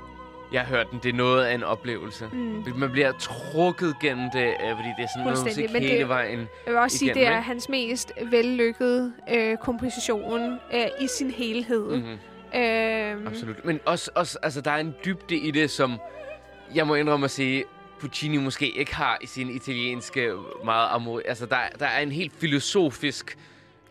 Jeg 0.52 0.62
har 0.62 0.68
hørt 0.68 0.92
den. 0.92 1.00
Det 1.04 1.10
er 1.10 1.14
noget 1.14 1.46
af 1.46 1.54
en 1.56 1.64
oplevelse. 1.64 2.30
Mm. 2.34 2.64
Man 2.76 2.92
bliver 2.92 3.12
trukket 3.12 3.96
gennem 4.02 4.30
det, 4.34 4.44
øh, 4.48 4.76
fordi 4.76 4.90
det 4.98 5.04
er 5.04 5.08
sådan 5.16 5.24
noget 5.28 5.44
musik 5.46 5.72
men 5.74 5.82
det- 5.82 5.92
hele 5.92 6.08
vejen. 6.08 6.40
Jeg 6.40 6.48
vil 6.74 6.78
også 6.78 6.98
sige, 6.98 7.14
det 7.14 7.26
er 7.26 7.30
ikke? 7.32 7.42
hans 7.42 7.70
mest 7.70 8.12
vellykkede 8.32 9.14
øh, 9.34 9.58
komposition 9.58 10.42
øh, 10.74 10.86
i 11.02 11.08
sin 11.08 11.32
helhed. 11.32 11.96
Mm-hmm. 11.96 12.60
Øhm, 12.60 13.28
Absolut. 13.28 13.66
Men 13.66 13.80
også, 13.86 14.12
også, 14.16 14.40
altså, 14.44 14.62
der 14.62 14.72
er 14.72 14.78
en 14.78 14.96
dybde 15.06 15.36
i 15.36 15.52
det, 15.52 15.70
som 15.70 15.94
jeg 16.76 16.88
må 16.88 16.96
indrømme 16.96 17.24
at 17.24 17.32
sige, 17.32 17.64
Puccini 18.00 18.38
måske 18.38 18.70
ikke 18.78 18.96
har 18.96 19.18
i 19.22 19.26
sin 19.28 19.50
italienske 19.50 20.32
meget 20.66 20.88
amor. 20.92 21.22
Altså, 21.26 21.46
der, 21.46 21.58
der 21.80 21.86
er 21.86 22.00
en 22.00 22.12
helt 22.12 22.34
filosofisk 22.40 23.38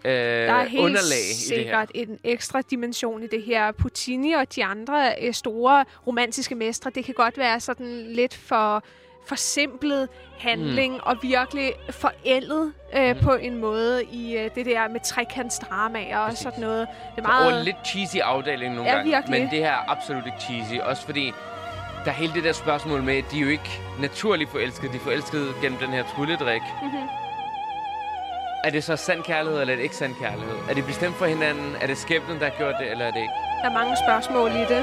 øh, 0.04 0.12
Der 0.12 0.52
er 0.52 0.64
helt 0.64 0.82
underlag 0.82 1.18
i 1.18 1.48
det 1.48 1.56
her. 1.56 1.56
sikkert 1.56 1.90
en 1.94 2.18
ekstra 2.24 2.60
dimension 2.70 3.22
i 3.22 3.26
det 3.26 3.42
her. 3.42 3.72
Puccini 3.72 4.32
og 4.32 4.54
de 4.56 4.64
andre 4.64 5.12
øh, 5.22 5.34
store 5.34 5.84
romantiske 6.06 6.54
mestre, 6.54 6.90
det 6.94 7.04
kan 7.04 7.14
godt 7.14 7.38
være 7.38 7.60
sådan 7.60 8.06
lidt 8.12 8.34
for 8.34 8.82
forsimplet 9.26 10.08
handling 10.38 10.94
mm. 10.94 11.00
og 11.02 11.16
virkelig 11.22 11.72
forældet 11.90 12.72
øh, 12.96 13.16
mm. 13.16 13.22
på 13.22 13.34
en 13.34 13.58
måde 13.58 14.04
i 14.04 14.36
øh, 14.36 14.50
det 14.54 14.66
der 14.66 14.88
med 14.88 15.00
trekantsdramaer 15.04 16.18
og 16.18 16.36
sådan 16.36 16.60
noget. 16.60 16.86
Det 17.16 17.24
er 17.24 17.28
Og 17.28 17.44
meget... 17.50 17.64
lidt 17.64 17.76
cheesy 17.86 18.16
afdeling 18.16 18.74
nogle 18.74 18.90
Ja, 18.90 18.96
gange. 18.96 19.10
virkelig. 19.14 19.40
Men 19.40 19.50
det 19.50 19.58
her 19.58 19.70
er 19.72 19.90
absolut 19.90 20.26
ikke 20.26 20.38
cheesy. 20.40 20.80
Også 20.82 21.02
fordi, 21.06 21.32
der 22.04 22.10
er 22.10 22.14
hele 22.14 22.32
det 22.34 22.44
der 22.44 22.52
spørgsmål 22.52 23.02
med, 23.02 23.16
at 23.16 23.24
de 23.30 23.36
er 23.38 23.42
jo 23.42 23.48
ikke 23.48 23.70
naturligt 24.00 24.50
forelskede. 24.50 24.92
De 24.92 24.96
er 24.96 25.00
forelskede 25.00 25.52
gennem 25.62 25.78
den 25.78 25.88
her 25.88 26.04
trylledrik. 26.16 26.62
Mhm. 26.82 26.92
Er 28.64 28.70
det 28.70 28.84
så 28.84 28.96
sand 28.96 29.22
kærlighed, 29.22 29.60
eller 29.60 29.72
er 29.72 29.76
det 29.76 29.82
ikke 29.82 29.96
sand 29.96 30.14
kærlighed? 30.14 30.56
Er 30.70 30.74
det 30.74 30.84
bestemt 30.86 31.14
for 31.14 31.26
hinanden? 31.26 31.74
Er 31.80 31.86
det 31.86 31.98
skæbnen, 31.98 32.38
der 32.40 32.50
har 32.50 32.56
gjort 32.58 32.74
det, 32.80 32.90
eller 32.90 33.04
er 33.04 33.10
det 33.10 33.20
ikke? 33.20 33.32
Der 33.62 33.68
er 33.70 33.72
mange 33.74 33.96
spørgsmål 34.06 34.50
i 34.50 34.64
det. 34.74 34.82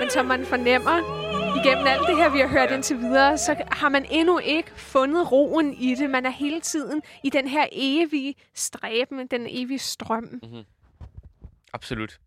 Men 0.00 0.10
som 0.10 0.26
man 0.26 0.44
fornemmer, 0.46 0.96
igennem 1.64 1.86
alt 1.86 2.00
det 2.08 2.16
her, 2.16 2.28
vi 2.32 2.38
har 2.38 2.46
hørt 2.48 2.70
Ja. 2.70 2.74
indtil 2.74 2.98
videre, 2.98 3.38
så 3.38 3.56
har 3.72 3.88
man 3.88 4.06
endnu 4.10 4.38
ikke 4.38 4.70
fundet 4.76 5.32
roen 5.32 5.74
i 5.74 5.94
det. 5.94 6.10
Man 6.10 6.26
er 6.26 6.30
hele 6.30 6.60
tiden 6.60 7.02
i 7.24 7.30
den 7.30 7.48
her 7.48 7.66
evige 7.72 8.34
stræben, 8.54 9.26
den 9.26 9.46
evige 9.50 9.78
strøm. 9.78 10.40
Absolut. 11.72 12.20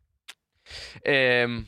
Øhm, 1.06 1.66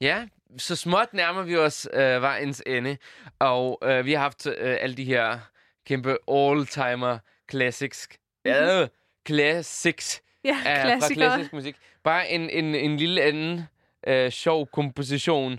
ja, 0.00 0.26
så 0.58 0.76
småt 0.76 1.14
nærmer 1.14 1.42
vi 1.42 1.56
os 1.56 1.88
øh, 1.92 2.22
vejens 2.22 2.62
ende. 2.66 2.96
Og 3.38 3.78
øh, 3.82 4.04
vi 4.04 4.12
har 4.12 4.20
haft 4.20 4.46
øh, 4.46 4.76
alle 4.80 4.96
de 4.96 5.04
her 5.04 5.38
kæmpe 5.86 6.16
all-timer 6.28 7.18
classics. 7.50 8.08
Ja, 8.44 8.86
classics 9.26 10.22
Ja, 10.44 10.56
af, 10.66 11.00
fra 11.00 11.14
klassisk 11.14 11.52
musik. 11.52 11.76
Bare 12.04 12.30
en, 12.30 12.50
en, 12.50 12.74
en 12.74 12.96
lille 12.96 13.22
anden 13.22 13.62
øh, 14.06 14.30
sjov 14.30 14.66
komposition. 14.66 15.52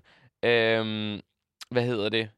Øh, 0.43 1.19
hvad 1.69 1.83
hedder 1.83 2.09
det? 2.09 2.29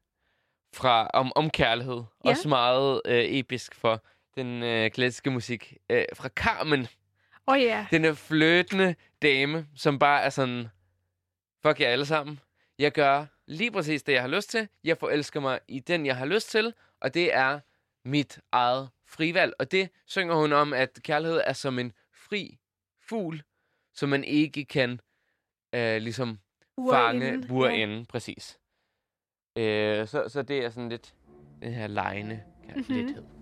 Fra, 0.76 1.08
om, 1.14 1.32
om 1.36 1.50
kærlighed. 1.50 2.04
Ja. 2.26 2.30
Også 2.30 2.50
meget 2.50 3.02
øh, 3.06 3.24
episk 3.26 3.76
for 3.76 4.04
den 4.36 4.64
øh, 4.64 4.92
klassiske 4.92 5.32
musik. 5.32 5.74
Øh, 5.90 6.06
fra 6.14 6.30
Carmen. 6.30 6.88
Åh 7.48 7.54
oh, 7.54 7.62
ja. 7.62 7.86
Den 7.92 8.06
er 8.06 8.14
fløtende 8.14 8.96
dame, 9.22 9.68
som 9.76 10.00
bare 10.00 10.22
er 10.22 10.30
sådan, 10.30 10.68
fuck 11.66 11.80
jer 11.80 11.88
alle 11.88 12.06
sammen. 12.06 12.40
Jeg 12.80 12.92
gør 12.92 13.26
lige 13.46 13.72
præcis 13.72 14.04
det, 14.04 14.14
jeg 14.14 14.22
har 14.22 14.28
lyst 14.28 14.50
til. 14.50 14.68
Jeg 14.84 14.98
forelsker 14.98 15.40
mig 15.40 15.60
i 15.68 15.80
den, 15.80 16.06
jeg 16.06 16.18
har 16.18 16.26
lyst 16.26 16.50
til. 16.50 16.74
Og 17.00 17.14
det 17.14 17.34
er 17.34 17.60
mit 18.06 18.40
eget 18.52 18.90
frivalg. 19.06 19.54
Og 19.60 19.72
det 19.72 19.90
synger 20.06 20.36
hun 20.36 20.54
om, 20.54 20.74
at 20.74 21.00
kærlighed 21.04 21.42
er 21.46 21.54
som 21.54 21.80
en 21.80 21.94
fri 22.14 22.58
fugl, 23.10 23.44
som 23.94 24.10
man 24.10 24.24
ikke 24.24 24.66
kan 24.66 25.00
øh, 25.76 25.98
ligesom 25.98 26.40
fange 26.92 27.28
Urinde, 27.28 27.48
bur 27.48 27.68
ja. 27.70 28.04
Præcis. 28.10 28.60
Øh, 29.58 30.08
så, 30.08 30.24
så 30.28 30.42
det 30.42 30.66
er 30.66 30.70
sådan 30.70 30.90
lidt 30.90 31.16
den 31.62 31.74
her 31.74 31.88
lejende 31.88 32.44
kærlighed. 32.68 33.22
Mhm. 33.22 33.37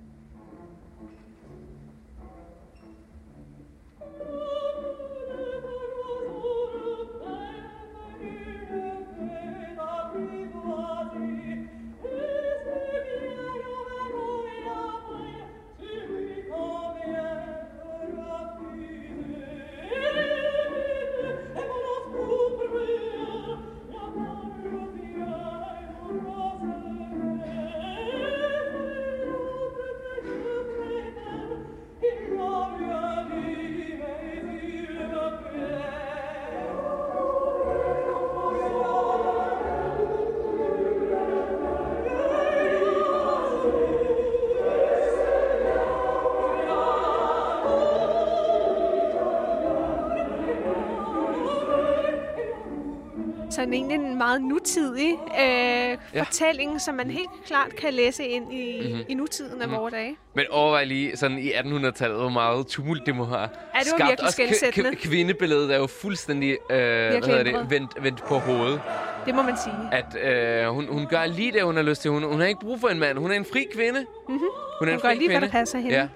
Meget 54.40 54.50
nutidig 54.50 55.14
øh, 55.40 55.98
ja. 56.14 56.22
fortælling, 56.24 56.82
som 56.82 56.96
man 56.96 57.10
helt 57.12 57.30
klart 57.46 57.76
kan 57.76 57.94
læse 57.94 58.26
ind 58.28 58.54
i, 58.54 58.80
Mhm. 58.82 58.88
mm-hmm. 58.90 59.04
i 59.10 59.14
nutiden 59.14 59.62
af 59.62 59.68
mm. 59.68 59.74
vores 59.76 59.94
dage. 59.94 60.18
Men 60.34 60.46
overvej 60.50 60.84
lige 60.84 61.18
sådan 61.18 61.38
i 61.40 61.50
1800-tallet, 61.52 62.18
hvor 62.20 62.30
meget 62.30 62.68
tumult 62.68 63.06
det 63.06 63.16
må 63.16 63.24
have 63.26 63.40
Ja, 63.40 63.46
det 63.46 63.50
var 63.74 63.82
skabt. 63.84 64.10
virkelig 64.10 64.28
Også 64.28 64.42
kv- 64.82 65.08
kvindebilledet 65.10 65.74
er 65.74 65.78
jo 65.78 65.88
fuldstændig 65.88 66.52
øh, 66.52 66.78
hvad 66.78 67.12
hedder 67.12 67.44
det, 67.44 67.70
vendt, 67.70 67.92
vendt 68.04 68.24
på 68.24 68.38
hovedet. 68.38 68.82
Det 69.26 69.36
må 69.36 69.42
man 69.42 69.56
sige. 69.64 69.76
At 69.92 70.64
øh, 70.64 70.68
hun, 70.70 70.88
hun 70.88 71.08
gør 71.10 71.26
lige 71.26 71.52
det, 71.52 71.64
hun 71.64 71.76
har 71.76 71.84
lyst 71.84 72.02
til. 72.02 72.12
Hun, 72.12 72.24
hun 72.24 72.40
har 72.40 72.48
ikke 72.48 72.60
brug 72.62 72.80
for 72.80 72.88
en 72.88 73.00
mand. 73.00 73.18
Hun 73.18 73.32
er 73.32 73.36
en 73.36 73.46
fri 73.46 73.68
kvinde. 73.74 74.00
Mm-hmm. 74.00 74.40
Hun 74.80 74.88
er 74.88 74.92
Hun 74.94 75.02
gør 75.02 75.14
lige, 75.14 75.30
hvad 75.32 75.42
der 75.42 75.50
passer 75.50 75.78
hende. 75.80 75.96
Ja. 75.96 76.08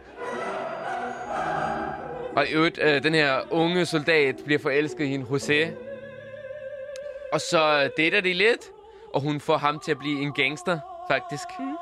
Og 2.35 2.47
i 2.47 2.51
øvrigt, 2.53 2.79
øh, 2.83 3.03
den 3.03 3.13
her 3.13 3.33
unge 3.51 3.85
soldat 3.85 4.35
bliver 4.45 4.59
forelsket 4.59 5.03
i 5.05 5.07
hende, 5.07 5.25
José. 5.25 5.67
Og 7.33 7.41
så 7.41 7.89
dater 7.97 8.21
de 8.21 8.33
lidt, 8.33 8.71
og 9.13 9.21
hun 9.21 9.39
får 9.39 9.57
ham 9.57 9.79
til 9.79 9.91
at 9.91 9.99
blive 9.99 10.21
en 10.21 10.33
gangster, 10.33 10.79
faktisk. 11.11 11.47
Mm. 11.59 11.75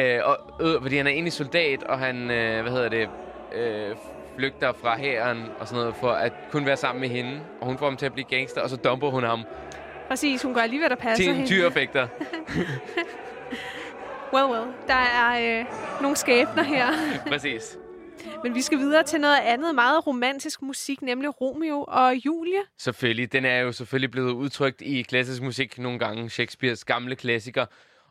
Øh, 0.00 0.20
og, 0.24 0.38
øh, 0.60 0.82
fordi 0.82 0.96
han 0.96 1.06
er 1.06 1.10
egentlig 1.10 1.32
soldat, 1.32 1.82
og 1.82 1.98
han, 1.98 2.30
øh, 2.30 2.62
hvad 2.62 2.72
hedder 2.72 2.88
det, 2.88 3.08
øh, 3.54 3.96
flygter 4.36 4.72
fra 4.72 4.98
hæren 4.98 5.44
og 5.58 5.68
sådan 5.68 5.80
noget, 5.80 5.96
for 5.96 6.10
at 6.10 6.32
kun 6.50 6.66
være 6.66 6.76
sammen 6.76 7.00
med 7.00 7.08
hende. 7.08 7.40
Og 7.60 7.66
hun 7.66 7.78
får 7.78 7.86
ham 7.86 7.96
til 7.96 8.06
at 8.06 8.12
blive 8.12 8.26
gangster, 8.30 8.60
og 8.60 8.70
så 8.70 8.76
dumper 8.76 9.10
hun 9.10 9.24
ham 9.24 9.44
Præcis, 10.08 10.42
hun 10.42 10.54
gør 10.54 10.66
lige, 10.66 10.78
hvad 10.78 10.90
der 10.90 10.96
passer 10.96 11.24
til 11.32 11.40
en 11.40 11.48
dyrefægter. 11.48 12.06
Well, 14.32 14.46
well. 14.46 14.72
Der 14.86 14.94
er 14.94 15.60
øh, 15.60 15.64
nogle 16.00 16.16
skæbner 16.16 16.62
her. 16.62 16.86
Præcis. 17.32 17.78
Men 18.42 18.54
vi 18.54 18.60
skal 18.62 18.78
videre 18.78 19.02
til 19.02 19.20
noget 19.20 19.38
andet 19.40 19.74
meget 19.74 20.06
romantisk 20.06 20.62
musik, 20.62 21.02
nemlig 21.02 21.40
Romeo 21.40 21.84
og 21.88 22.14
Julie. 22.26 22.60
Selvfølgelig. 22.78 23.32
Den 23.32 23.44
er 23.44 23.58
jo 23.58 23.72
selvfølgelig 23.72 24.10
blevet 24.10 24.32
udtrykt 24.32 24.80
i 24.80 25.02
klassisk 25.02 25.42
musik 25.42 25.78
nogle 25.78 25.98
gange. 25.98 26.30
Shakespeares 26.30 26.84
gamle 26.84 27.16
klassiker. 27.16 27.66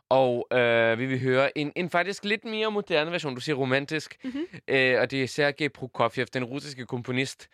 Og 0.08 0.46
øh, 0.52 0.98
vi 0.98 1.06
vil 1.06 1.20
høre 1.20 1.58
en, 1.58 1.72
en 1.76 1.90
faktisk 1.90 2.24
lidt 2.24 2.44
mere 2.44 2.70
moderne 2.70 3.10
version. 3.12 3.34
Du 3.34 3.40
siger 3.40 3.56
romantisk. 3.56 4.16
Mm-hmm. 4.24 4.44
Øh, 4.68 5.00
og 5.00 5.10
det 5.10 5.22
er 5.22 5.26
Sergej 5.26 5.68
Prokofjev, 5.68 6.26
den 6.26 6.44
russiske 6.44 6.86
komponist 6.86 7.48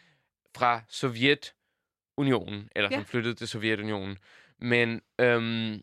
fra 0.57 0.81
Sovjetunionen. 0.89 2.68
Eller 2.77 2.89
Ja. 2.91 2.97
som 2.97 3.05
flyttede 3.05 3.35
til 3.35 3.49
Sovjetunionen. 3.49 4.18
Men 4.61 5.01
øhm, 5.20 5.81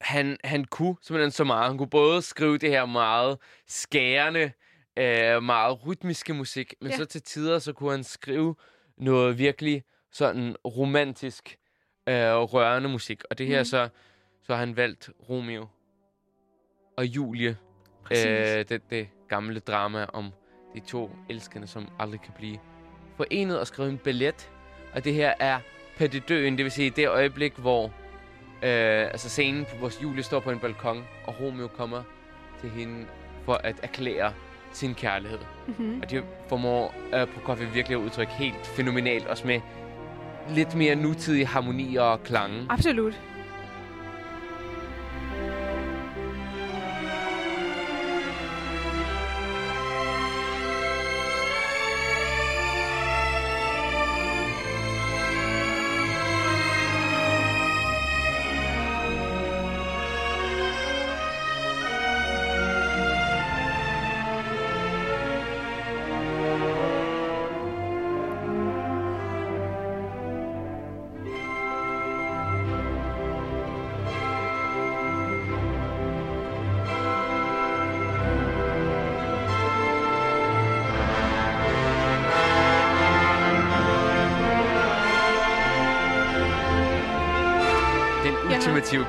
han, 0.00 0.36
han 0.44 0.64
kunne 0.64 0.96
simpelthen 1.02 1.30
så 1.30 1.44
meget. 1.44 1.68
Han 1.68 1.78
kunne 1.78 1.90
både 1.90 2.22
skrive 2.22 2.58
det 2.58 2.70
her 2.70 2.86
meget 2.86 3.38
skærende, 3.66 4.52
øh, 4.96 5.42
meget 5.42 5.86
rytmiske 5.86 6.34
musik, 6.34 6.74
men 6.80 6.90
Ja. 6.90 6.96
så 6.96 7.04
til 7.04 7.22
tider, 7.22 7.58
så 7.58 7.72
kunne 7.72 7.90
han 7.90 8.04
skrive 8.04 8.54
noget 8.98 9.38
virkelig 9.38 9.82
sådan 10.12 10.56
romantisk, 10.64 11.56
øh, 12.08 12.14
rørende 12.36 12.88
musik. 12.88 13.22
Og 13.30 13.38
det 13.38 13.46
her 13.46 13.58
Mhm. 13.58 13.64
så, 13.64 13.88
så 14.42 14.52
har 14.52 14.56
han 14.60 14.76
valgt 14.76 15.10
Romeo 15.28 15.66
og 16.96 17.06
Julie. 17.06 17.56
Præcis. 18.04 18.26
Øh, 18.26 18.64
det, 18.68 18.90
det 18.90 19.08
gamle 19.28 19.60
drama 19.60 20.04
om 20.12 20.32
de 20.74 20.80
to 20.80 21.10
elskende, 21.30 21.66
som 21.66 21.88
aldrig 21.98 22.20
kan 22.20 22.32
blive 22.36 22.58
forenet 23.16 23.60
og 23.60 23.66
skrevet 23.66 23.90
en 23.90 23.98
ballet. 23.98 24.50
Og 24.92 25.04
det 25.04 25.14
her 25.14 25.34
er 25.40 25.60
Pas 25.98 26.10
de 26.10 26.20
døen, 26.20 26.56
det 26.56 26.64
vil 26.64 26.72
sige 26.72 26.90
det 26.90 27.08
øjeblik, 27.08 27.52
hvor 27.54 27.84
øh, 28.62 29.02
altså 29.12 29.28
scenen, 29.28 29.66
hvor 29.78 30.02
Julie 30.02 30.22
står 30.22 30.40
på 30.40 30.50
en 30.50 30.58
balkon, 30.60 31.04
og 31.24 31.40
Romeo 31.40 31.66
kommer 31.68 32.02
til 32.60 32.70
hende 32.70 33.06
for 33.44 33.54
at 33.54 33.76
erklære 33.82 34.32
sin 34.76 34.94
kærlighed. 34.94 35.38
Mm-hmm. 35.66 36.00
Og 36.02 36.10
det 36.10 36.24
formår 36.48 36.94
øh, 37.14 37.26
Prokofjev 37.26 37.74
virkelig 37.74 37.98
at 37.98 38.02
udtrykke 38.04 38.32
helt 38.32 38.66
fænomenalt, 38.66 39.26
også 39.26 39.46
med 39.46 39.60
lidt 40.50 40.74
mere 40.74 40.94
nutidige 40.94 41.46
harmonier 41.46 42.00
og 42.00 42.22
klange. 42.22 42.66
Absolut. 42.68 43.20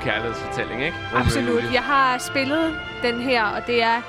Kærlighedsfortælling, 0.07 0.85
ikke? 0.85 0.97
Romeo 1.11 1.23
Absolut. 1.23 1.63
Jeg 1.73 1.83
har 1.83 2.17
spillet 2.17 2.79
den 3.03 3.21
her, 3.21 3.43
og 3.43 3.67
det 3.67 3.83
er 3.83 4.01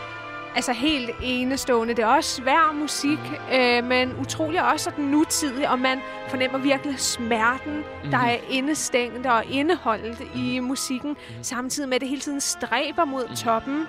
altså 0.55 0.73
helt 0.73 1.11
enestående. 1.23 1.95
Det 1.95 2.03
er 2.03 2.07
også 2.07 2.35
svær 2.35 2.73
musik, 2.73 3.19
øh, 3.53 3.85
men 3.85 4.17
utrolig 4.21 4.73
også 4.73 4.85
sådan 4.85 5.05
nutidig, 5.05 5.71
og 5.71 5.79
man 5.79 6.01
fornemmer 6.29 6.59
virkelig 6.59 6.99
smerten, 6.99 7.77
mm-hmm. 7.77 8.11
der 8.11 8.19
er 8.19 8.37
indestængt 8.51 9.27
og 9.27 9.45
indeholdt 9.45 10.23
i 10.35 10.59
musikken, 10.59 11.17
samtidig 11.43 11.89
med, 11.89 11.95
at 11.95 12.01
det 12.01 12.09
hele 12.09 12.21
tiden 12.21 12.41
stræber 12.41 13.05
mod 13.05 13.37
toppen. 13.37 13.87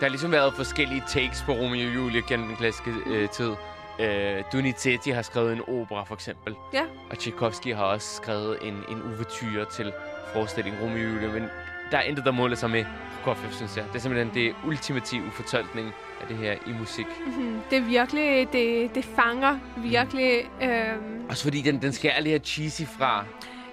Der 0.00 0.04
har 0.04 0.08
ligesom 0.08 0.32
været 0.32 0.54
forskellige 0.54 1.02
takes 1.08 1.42
på 1.46 1.52
Romeo 1.52 1.88
og 1.88 1.94
Julie 1.94 2.22
gennem 2.28 2.46
den 2.46 2.56
klassiske 2.56 2.90
øh, 3.06 3.28
tid. 3.28 3.52
Øh, 4.00 4.44
Donizetti 4.52 5.10
har 5.10 5.22
skrevet 5.22 5.52
en 5.52 5.60
opera, 5.68 6.04
for 6.04 6.14
eksempel. 6.14 6.54
Ja. 6.72 6.82
Og 7.10 7.18
Tchaikovsky 7.18 7.74
har 7.74 7.84
også 7.84 8.16
skrevet 8.16 8.58
en, 8.62 8.74
en 8.88 9.02
uvertyre 9.02 9.64
til 9.64 9.92
forestillingen 10.32 10.82
Romeo 10.82 11.08
og 11.08 11.14
Julie. 11.14 11.28
Men 11.40 11.48
der 11.90 11.98
er 11.98 12.02
intet, 12.02 12.24
der 12.24 12.30
måler 12.30 12.56
sig 12.56 12.70
med 12.70 12.84
Prokofjev, 13.24 13.52
synes 13.52 13.76
jeg. 13.76 13.84
Det 13.88 13.94
er 13.96 13.98
simpelthen 14.00 14.34
det 14.34 14.54
ultimative 14.66 15.30
fortolkning 15.32 15.92
af 16.20 16.26
det 16.28 16.36
her 16.36 16.52
i 16.52 16.72
musik. 16.80 17.06
Mm-hmm. 17.26 17.60
Det 17.70 17.78
er 17.78 17.82
virkelig, 17.82 18.48
det, 18.52 18.94
det 18.94 19.04
fanger 19.04 19.58
virkelig. 19.76 20.50
Øh, 20.62 20.94
Også 21.28 21.42
fordi 21.44 21.60
den, 21.62 21.82
den 21.82 21.92
skal 21.92 22.12
lige 22.20 22.32
have 22.32 22.40
cheesy 22.44 22.82
fra. 22.98 23.24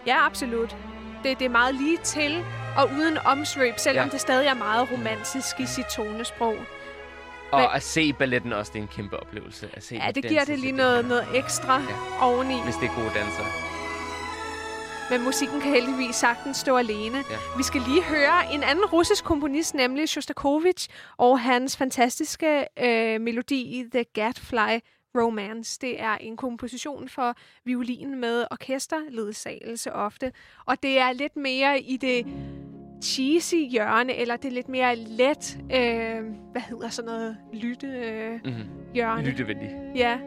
ja, 0.07 0.25
absolut. 0.25 0.75
Det, 1.23 1.39
det 1.39 1.45
er 1.45 1.49
meget 1.49 1.75
lige 1.75 1.97
til, 2.03 2.43
og 2.77 2.89
uden 2.97 3.17
omsvøb, 3.25 3.73
selvom 3.77 4.05
Ja. 4.05 4.11
det 4.11 4.21
stadig 4.21 4.47
er 4.47 4.53
meget 4.53 4.91
romantisk 4.91 5.59
i 5.59 5.65
sit 5.65 5.85
tonesprog. 5.85 6.55
Og 7.51 7.59
Men- 7.59 7.69
at 7.73 7.83
se 7.83 8.13
balletten 8.13 8.53
også, 8.53 8.71
det 8.73 8.79
er 8.79 8.83
en 8.83 8.89
kæmpe 8.95 9.19
oplevelse. 9.19 9.69
At 9.73 9.83
se 9.83 9.95
Ja, 9.95 10.11
det 10.11 10.25
giver 10.27 10.43
det 10.45 10.59
lige 10.59 10.71
noget, 10.71 10.95
her. 10.95 11.09
noget 11.09 11.25
ekstra 11.33 11.73
ja. 11.81 12.25
oveni. 12.25 12.61
Hvis 12.63 12.75
det 12.75 12.89
er 12.89 12.95
gode 12.95 13.05
dansere. 13.15 13.45
Men 15.11 15.23
musikken 15.23 15.59
kan 15.61 15.71
heldigvis 15.71 16.15
sagtens 16.15 16.57
stå 16.57 16.77
alene. 16.77 17.17
Ja. 17.17 17.35
Vi 17.57 17.63
skal 17.63 17.81
lige 17.87 18.03
høre 18.03 18.53
en 18.53 18.63
anden 18.63 18.85
russisk 18.85 19.23
komponist, 19.23 19.75
nemlig 19.75 20.09
Shostakovich, 20.09 20.89
og 21.17 21.39
hans 21.39 21.77
fantastiske 21.77 22.65
øh, 22.83 23.21
melodi 23.21 23.85
The 23.93 24.03
Gadfly 24.13 24.79
Romance. 25.17 25.79
Det 25.81 26.01
er 26.01 26.15
en 26.17 26.37
komposition 26.37 27.09
for 27.09 27.35
violin 27.65 28.19
med 28.19 28.45
orkesterledsagelse 28.51 29.93
ofte. 29.93 30.31
Og 30.65 30.83
det 30.83 30.99
er 30.99 31.11
lidt 31.13 31.35
mere 31.35 31.79
i 31.79 31.97
det 31.97 32.25
cheesy 33.03 33.55
hjørne, 33.55 34.15
eller 34.15 34.35
det 34.35 34.47
er 34.47 34.51
lidt 34.53 34.69
mere 34.69 34.95
let, 34.95 35.57
øh, 35.63 36.23
hvad 36.51 36.61
hedder 36.61 36.89
sådan 36.89 37.11
noget, 37.11 37.37
lytte 37.53 37.87
øh, 37.87 38.31
Mm-hmm. 38.45 38.63
hjørne. 38.93 39.23
Lyttevenlig. 39.23 39.69
Ja. 39.95 40.17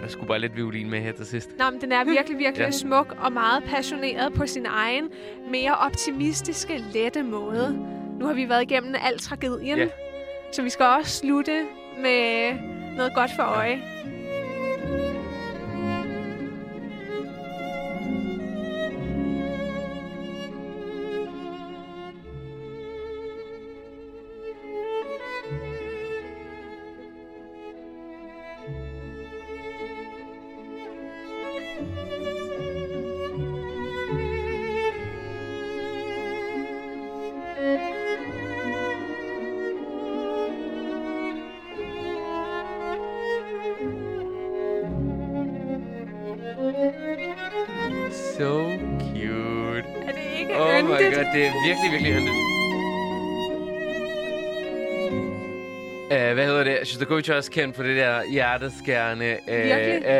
Der 0.00 0.08
skulle 0.08 0.28
bare 0.28 0.38
lidt 0.38 0.56
violin 0.56 0.90
med 0.90 1.00
her 1.00 1.12
til 1.12 1.26
sidst. 1.26 1.50
Nå, 1.58 1.70
men 1.70 1.80
den 1.80 1.92
er 1.92 2.04
virkelig, 2.04 2.38
virkelig 2.38 2.58
Ja. 2.60 2.64
ja. 2.64 2.70
smuk 2.70 3.16
og 3.20 3.32
meget 3.32 3.64
passioneret 3.64 4.32
på 4.32 4.46
sin 4.46 4.66
egen, 4.66 5.08
mere 5.50 5.74
optimistiske, 5.76 6.84
lette 6.92 7.22
måde. 7.22 7.78
Nu 8.20 8.26
har 8.26 8.32
vi 8.34 8.48
været 8.48 8.62
igennem 8.62 8.94
al 9.04 9.18
tragedien, 9.18 9.78
Ja. 9.78 9.86
så 10.52 10.62
vi 10.62 10.70
skal 10.70 10.86
også 10.86 11.16
slutte 11.16 11.62
med 12.02 12.52
noget 12.96 13.14
godt 13.14 13.30
for 13.36 13.42
øje. 13.42 13.82
Thank 14.04 14.19
Shostakovich 57.00 57.30
er 57.30 57.34
også 57.34 57.50
kendt 57.50 57.76
for 57.76 57.82
det 57.82 57.96
der 57.96 58.22
hjerteskærende 58.32 59.36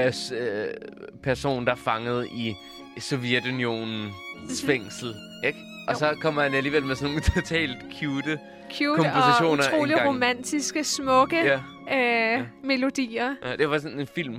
uh, 0.07 0.13
s- 0.13 0.33
uh, 0.33 1.19
person, 1.23 1.65
der 1.67 1.73
er 1.73 1.77
fanget 1.77 2.27
i 2.27 2.55
Sovjetunionens 2.99 4.65
fængsel. 4.67 5.15
Ikke? 5.47 5.59
Og 5.89 5.95
Jo. 5.95 5.99
så 5.99 6.15
kommer 6.23 6.43
han 6.43 6.55
alligevel 6.55 6.85
med 6.85 6.95
sådan 6.97 7.09
nogle 7.09 7.21
totalt 7.41 7.77
cute... 8.01 8.39
Cute 8.79 8.91
og 8.91 8.97
kompositioner 8.97 9.65
utrolig 9.75 9.93
engang. 9.93 10.09
romantiske, 10.09 10.85
smukke 10.85 11.59
Ja, 11.91 12.39
øh, 12.39 12.45
melodier. 12.65 13.35
ja, 13.45 13.57
det 13.57 13.71
var 13.71 13.79
sådan 13.79 14.01
en 14.01 14.07
film. 14.07 14.37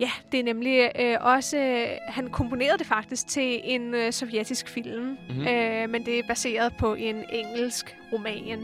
Ja, 0.00 0.10
det 0.32 0.40
er 0.40 0.44
nemlig 0.44 0.90
øh, 1.00 1.16
også... 1.20 1.56
Øh, 1.58 1.86
han 2.08 2.30
komponerede 2.30 2.78
det 2.78 2.86
faktisk 2.86 3.28
til 3.28 3.60
en 3.64 3.94
øh, 3.94 4.12
sovjetisk 4.12 4.68
film, 4.68 5.04
Mhm. 5.04 5.16
mm-hmm. 5.28 5.46
øh, 5.48 5.90
men 5.90 6.06
det 6.06 6.18
er 6.18 6.22
baseret 6.28 6.72
på 6.78 6.94
en 6.94 7.24
engelsk 7.32 7.96
roman. 8.12 8.62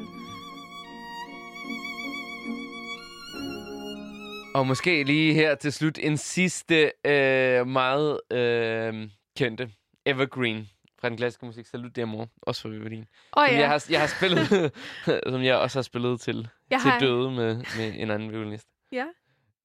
Og 4.55 4.67
måske 4.67 5.05
lige 5.05 5.35
her 5.35 5.55
til 5.55 5.73
slut 5.73 5.99
en 6.03 6.17
sidste 6.17 6.93
øh, 7.05 7.67
meget 7.67 8.21
øh, 8.33 9.09
kendte 9.37 9.71
Evergreen 10.07 10.69
fra 11.01 11.09
den 11.09 11.17
klassiske 11.17 11.47
musik. 11.47 11.67
Salut 11.67 11.97
Demor, 11.97 12.29
også 12.43 12.63
for 12.63 12.69
Vivalin. 12.69 13.05
Og 13.33 13.47
Som 13.49 13.55
ja, 13.55 13.61
jeg 13.61 13.69
har, 13.69 13.85
jeg 13.91 14.01
har 14.01 14.07
spillet, 14.07 14.73
som 15.33 15.43
jeg 15.43 15.57
også 15.57 15.79
har 15.79 15.83
spillet 15.83 16.21
til, 16.21 16.49
jeg 16.71 16.81
til 16.81 16.91
har, 16.91 16.99
døde 16.99 17.31
med, 17.31 17.57
med 17.57 17.93
en 17.97 18.11
anden 18.11 18.33
violinist. 18.33 18.67
Ja. 18.93 19.05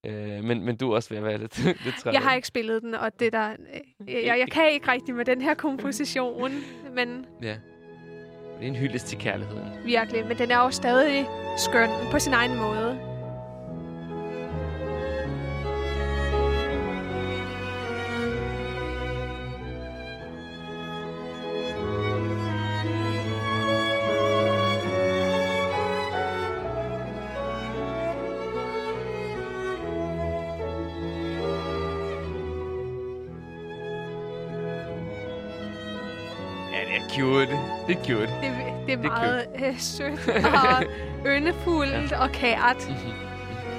Øh, 0.06 0.44
men, 0.44 0.64
men 0.64 0.76
du 0.76 0.90
er 0.90 0.94
også 0.96 1.08
ved 1.08 1.18
at 1.18 1.24
være 1.24 1.38
lidt, 1.38 1.64
lidt 1.84 1.96
træt. 2.00 2.14
jeg 2.14 2.22
har 2.22 2.34
ikke 2.34 2.48
spillet 2.48 2.82
den, 2.82 2.94
og 2.94 3.20
det 3.20 3.32
der... 3.32 3.50
Øh, 4.08 4.14
jeg, 4.14 4.38
jeg 4.38 4.48
kan 4.50 4.72
ikke 4.72 4.92
rigtig 4.92 5.14
med 5.14 5.24
den 5.24 5.40
her 5.42 5.54
komposition, 5.54 6.52
men 6.94 7.26
Ja. 7.42 7.56
Det 8.58 8.66
er 8.66 8.68
en 8.68 8.76
hyldest 8.76 9.06
til 9.06 9.18
kærligheden. 9.18 9.84
virkelig. 9.84 10.26
Men 10.26 10.38
den 10.38 10.50
er 10.50 10.58
jo 10.58 10.70
stadig 10.70 11.26
skøn 11.58 11.90
på 12.10 12.18
sin 12.18 12.32
egen 12.32 12.56
måde. 12.56 13.09
Det 37.90 37.98
er 37.98 38.04
cute. 38.04 38.20
Det, 38.20 38.30
det 38.42 38.48
er 38.50 38.86
Det 38.86 38.94
er 38.94 39.08
meget 39.08 39.46
øh, 39.64 39.78
sødt 39.78 40.28
og 40.28 40.84
yndefuldt 41.26 42.12
og 42.12 42.30
kært. 42.32 42.76
Mhm. 42.88 43.12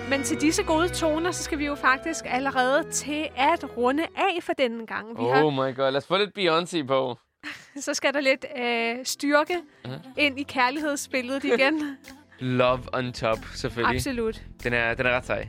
Men 0.10 0.24
til 0.24 0.42
disse 0.42 0.64
gode 0.64 0.90
toner, 0.90 1.32
så 1.32 1.44
skal 1.44 1.60
vi 1.60 1.66
jo 1.66 1.76
faktisk 1.76 2.26
allerede 2.28 2.84
til 2.92 3.28
at 3.38 3.78
runde 3.78 4.04
af 4.16 4.44
for 4.44 4.54
denne 4.54 4.86
gang. 4.88 5.10
Vi 5.20 5.24
har, 5.24 5.44
Oh 5.44 5.54
my 5.54 5.76
god, 5.76 5.92
lad 5.92 5.96
os 5.98 6.08
få 6.08 6.18
lidt 6.18 6.38
Beyoncé 6.40 6.86
på. 6.88 7.18
så 7.86 7.94
skal 7.94 8.14
der 8.14 8.20
lidt 8.22 8.46
øh, 8.60 9.06
styrke 9.06 9.54
Ja. 9.86 9.90
ind 10.18 10.40
i 10.40 10.44
kærlighedsbilledet 10.44 11.44
igen. 11.44 11.98
Love 12.40 12.80
on 12.94 13.14
top, 13.14 13.38
selvfølgelig. 13.56 13.96
Absolut. 13.96 14.42
Den 14.64 14.74
er, 14.74 14.94
den 14.94 15.06
er 15.06 15.16
ret 15.16 15.26
sej. 15.26 15.48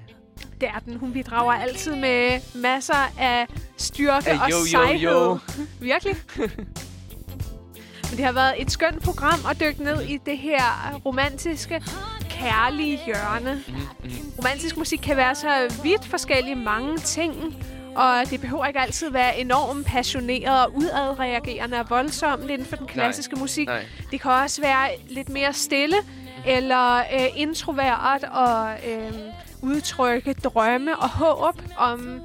Det 0.61 0.69
er 0.69 0.79
den. 0.79 0.97
Hun 0.97 1.13
bidrager 1.13 1.53
altid 1.53 1.97
med 1.97 2.41
masser 2.63 3.21
af 3.21 3.47
styrke 3.77 4.31
og 4.31 4.51
jo, 4.51 4.57
jo, 4.57 4.67
sejhed. 4.71 5.11
jo. 5.11 5.39
Virkelig. 5.81 6.17
Men 8.13 8.17
det 8.17 8.25
har 8.27 8.33
været 8.33 8.55
et 8.59 8.71
skønt 8.71 9.03
program 9.03 9.39
at 9.51 9.61
dykke 9.61 9.83
ned 9.85 10.03
i 10.03 10.17
det 10.27 10.39
her 10.39 10.63
romantiske, 11.07 11.83
kærlige 12.31 13.01
hjørne. 13.07 13.63
Romantisk 14.39 14.77
musik 14.77 14.99
kan 14.99 15.17
være 15.17 15.35
så 15.35 15.75
vidt 15.83 16.07
forskellige 16.07 16.55
mange 16.55 16.99
ting, 16.99 17.57
og 17.95 18.31
det 18.31 18.41
behøver 18.41 18.67
ikke 18.67 18.81
altid 18.81 19.11
være 19.11 19.39
enormt 19.39 19.87
passioneret 19.87 20.67
og 20.67 20.77
udadreagerende 20.77 21.81
og 21.81 21.91
voldsomt 21.91 22.51
inden 22.51 22.67
for 22.67 22.77
den 22.77 22.87
klassiske 22.87 23.37
musik. 23.37 23.69
Nej. 23.69 23.85
Det 24.11 24.21
kan 24.21 24.31
også 24.31 24.61
være 24.61 24.89
lidt 25.09 25.29
mere 25.29 25.53
stille 25.53 25.97
eller 26.47 26.99
øh, 26.99 27.29
introvert 27.37 28.25
og 28.25 28.71
øh, 28.89 29.13
udtrykke 29.63 30.33
drømme 30.33 30.99
og 30.99 31.09
håb 31.09 31.63
om 31.77 32.21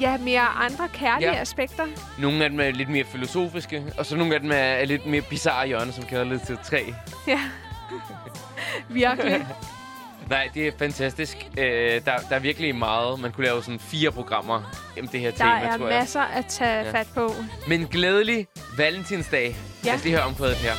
ja, 0.00 0.16
mere 0.16 0.40
andre 0.40 0.88
kærlige 0.88 1.32
Ja. 1.32 1.40
aspekter. 1.40 1.86
Nogle 2.18 2.44
af 2.44 2.50
dem 2.50 2.60
er 2.60 2.70
lidt 2.70 2.88
mere 2.88 3.04
filosofiske, 3.04 3.82
og 3.98 4.06
så 4.06 4.16
nogle 4.16 4.34
af 4.34 4.40
dem 4.40 4.50
er, 4.50 4.54
er 4.54 4.84
lidt 4.84 5.06
mere 5.06 5.22
bizarre 5.22 5.66
hjørner, 5.66 5.92
som 5.92 6.04
kalder 6.04 6.24
lidt 6.24 6.46
til 6.46 6.58
tre. 6.64 6.94
Ja, 7.26 7.40
virkelig. 8.88 9.46
Nej, 10.30 10.48
det 10.54 10.66
er 10.66 10.72
fantastisk. 10.78 11.36
Øh, 11.58 11.64
der, 11.64 12.00
der 12.28 12.36
er 12.36 12.38
virkelig 12.38 12.74
meget. 12.76 13.20
Man 13.20 13.32
kunne 13.32 13.46
lave 13.46 13.62
sådan 13.62 13.80
fire 13.80 14.10
programmer 14.12 14.54
om 15.00 15.08
det 15.08 15.20
her 15.20 15.30
Der 15.30 15.36
tema, 15.36 15.50
er 15.50 15.76
tror 15.78 15.88
jeg. 15.88 15.98
masser 15.98 16.20
at 16.20 16.46
tage 16.46 16.84
Ja. 16.84 16.92
fat 16.92 17.06
på. 17.14 17.34
Men 17.68 17.86
glædelig 17.86 18.46
valentinsdag. 18.78 19.56
Ja. 19.84 19.88
Lad 19.88 19.94
os 19.98 20.04
lige 20.04 20.16
høre 20.16 20.24
omkvædet 20.26 20.56
her. 20.56 20.72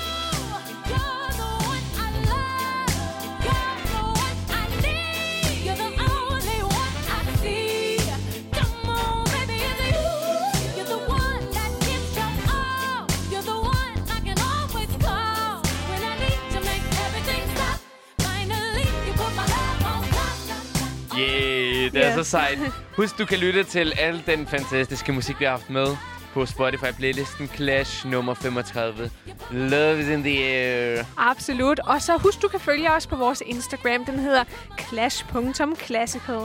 Det 21.96 22.06
er 22.06 22.10
Ja. 22.10 22.16
så 22.16 22.24
sejt. 22.24 22.60
Husk, 22.96 23.18
du 23.18 23.26
kan 23.26 23.38
lytte 23.39 23.64
til 23.64 23.93
al 24.00 24.24
den 24.26 24.48
fantastiske 24.48 25.12
musik, 25.12 25.39
vi 25.39 25.46
har 25.46 25.52
haft 25.52 25.70
med 25.70 25.88
på 26.34 26.46
Spotify-playlisten 26.46 27.56
Clash 27.56 28.08
nummer 28.08 28.34
35. 28.34 29.12
Love 29.52 30.02
is 30.02 30.08
in 30.08 30.24
the 30.24 30.38
air. 30.43 31.04
Absolut. 31.18 31.80
Og 31.80 32.02
så 32.02 32.18
husk, 32.18 32.41
du 32.41 32.48
kan 32.48 32.60
følge 32.60 32.91
os 32.91 33.08
på 33.08 33.16
vores 33.16 33.43
Instagram. 33.46 34.06
Den 34.06 34.20
hedder 34.20 34.43
clash.classical. 34.89 36.39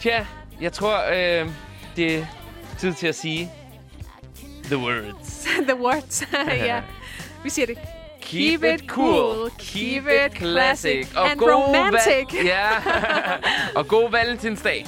Tja, 0.00 0.26
jeg 0.60 0.72
tror, 0.72 0.98
øh, 1.12 1.48
det 1.96 2.16
er 2.18 2.26
tid 2.78 2.94
til 2.94 3.06
at 3.06 3.14
sige 3.14 3.50
the 4.64 4.76
words. 4.78 5.46
The 5.68 5.76
words. 5.80 6.22
ja. 6.66 6.80
Vi 7.44 7.50
siger 7.50 7.66
det. 7.66 7.78
Keep, 8.34 8.64
it 8.64 8.88
cool, 8.88 9.48
keep 9.58 10.06
it 10.08 10.34
classic 10.34 11.06
and 11.16 11.40
romantic. 11.40 12.32
Va- 12.32 12.42
ja. 12.42 12.68
og 13.78 13.86
god 13.88 14.10
valentinsdag. 14.10 14.86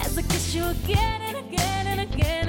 As 0.00 0.18
I 0.18 0.22
kiss 0.22 0.54
you 0.54 0.64
again 0.64 1.20
and 1.28 1.36
again 1.36 1.86
and 1.86 2.00
again 2.00 2.47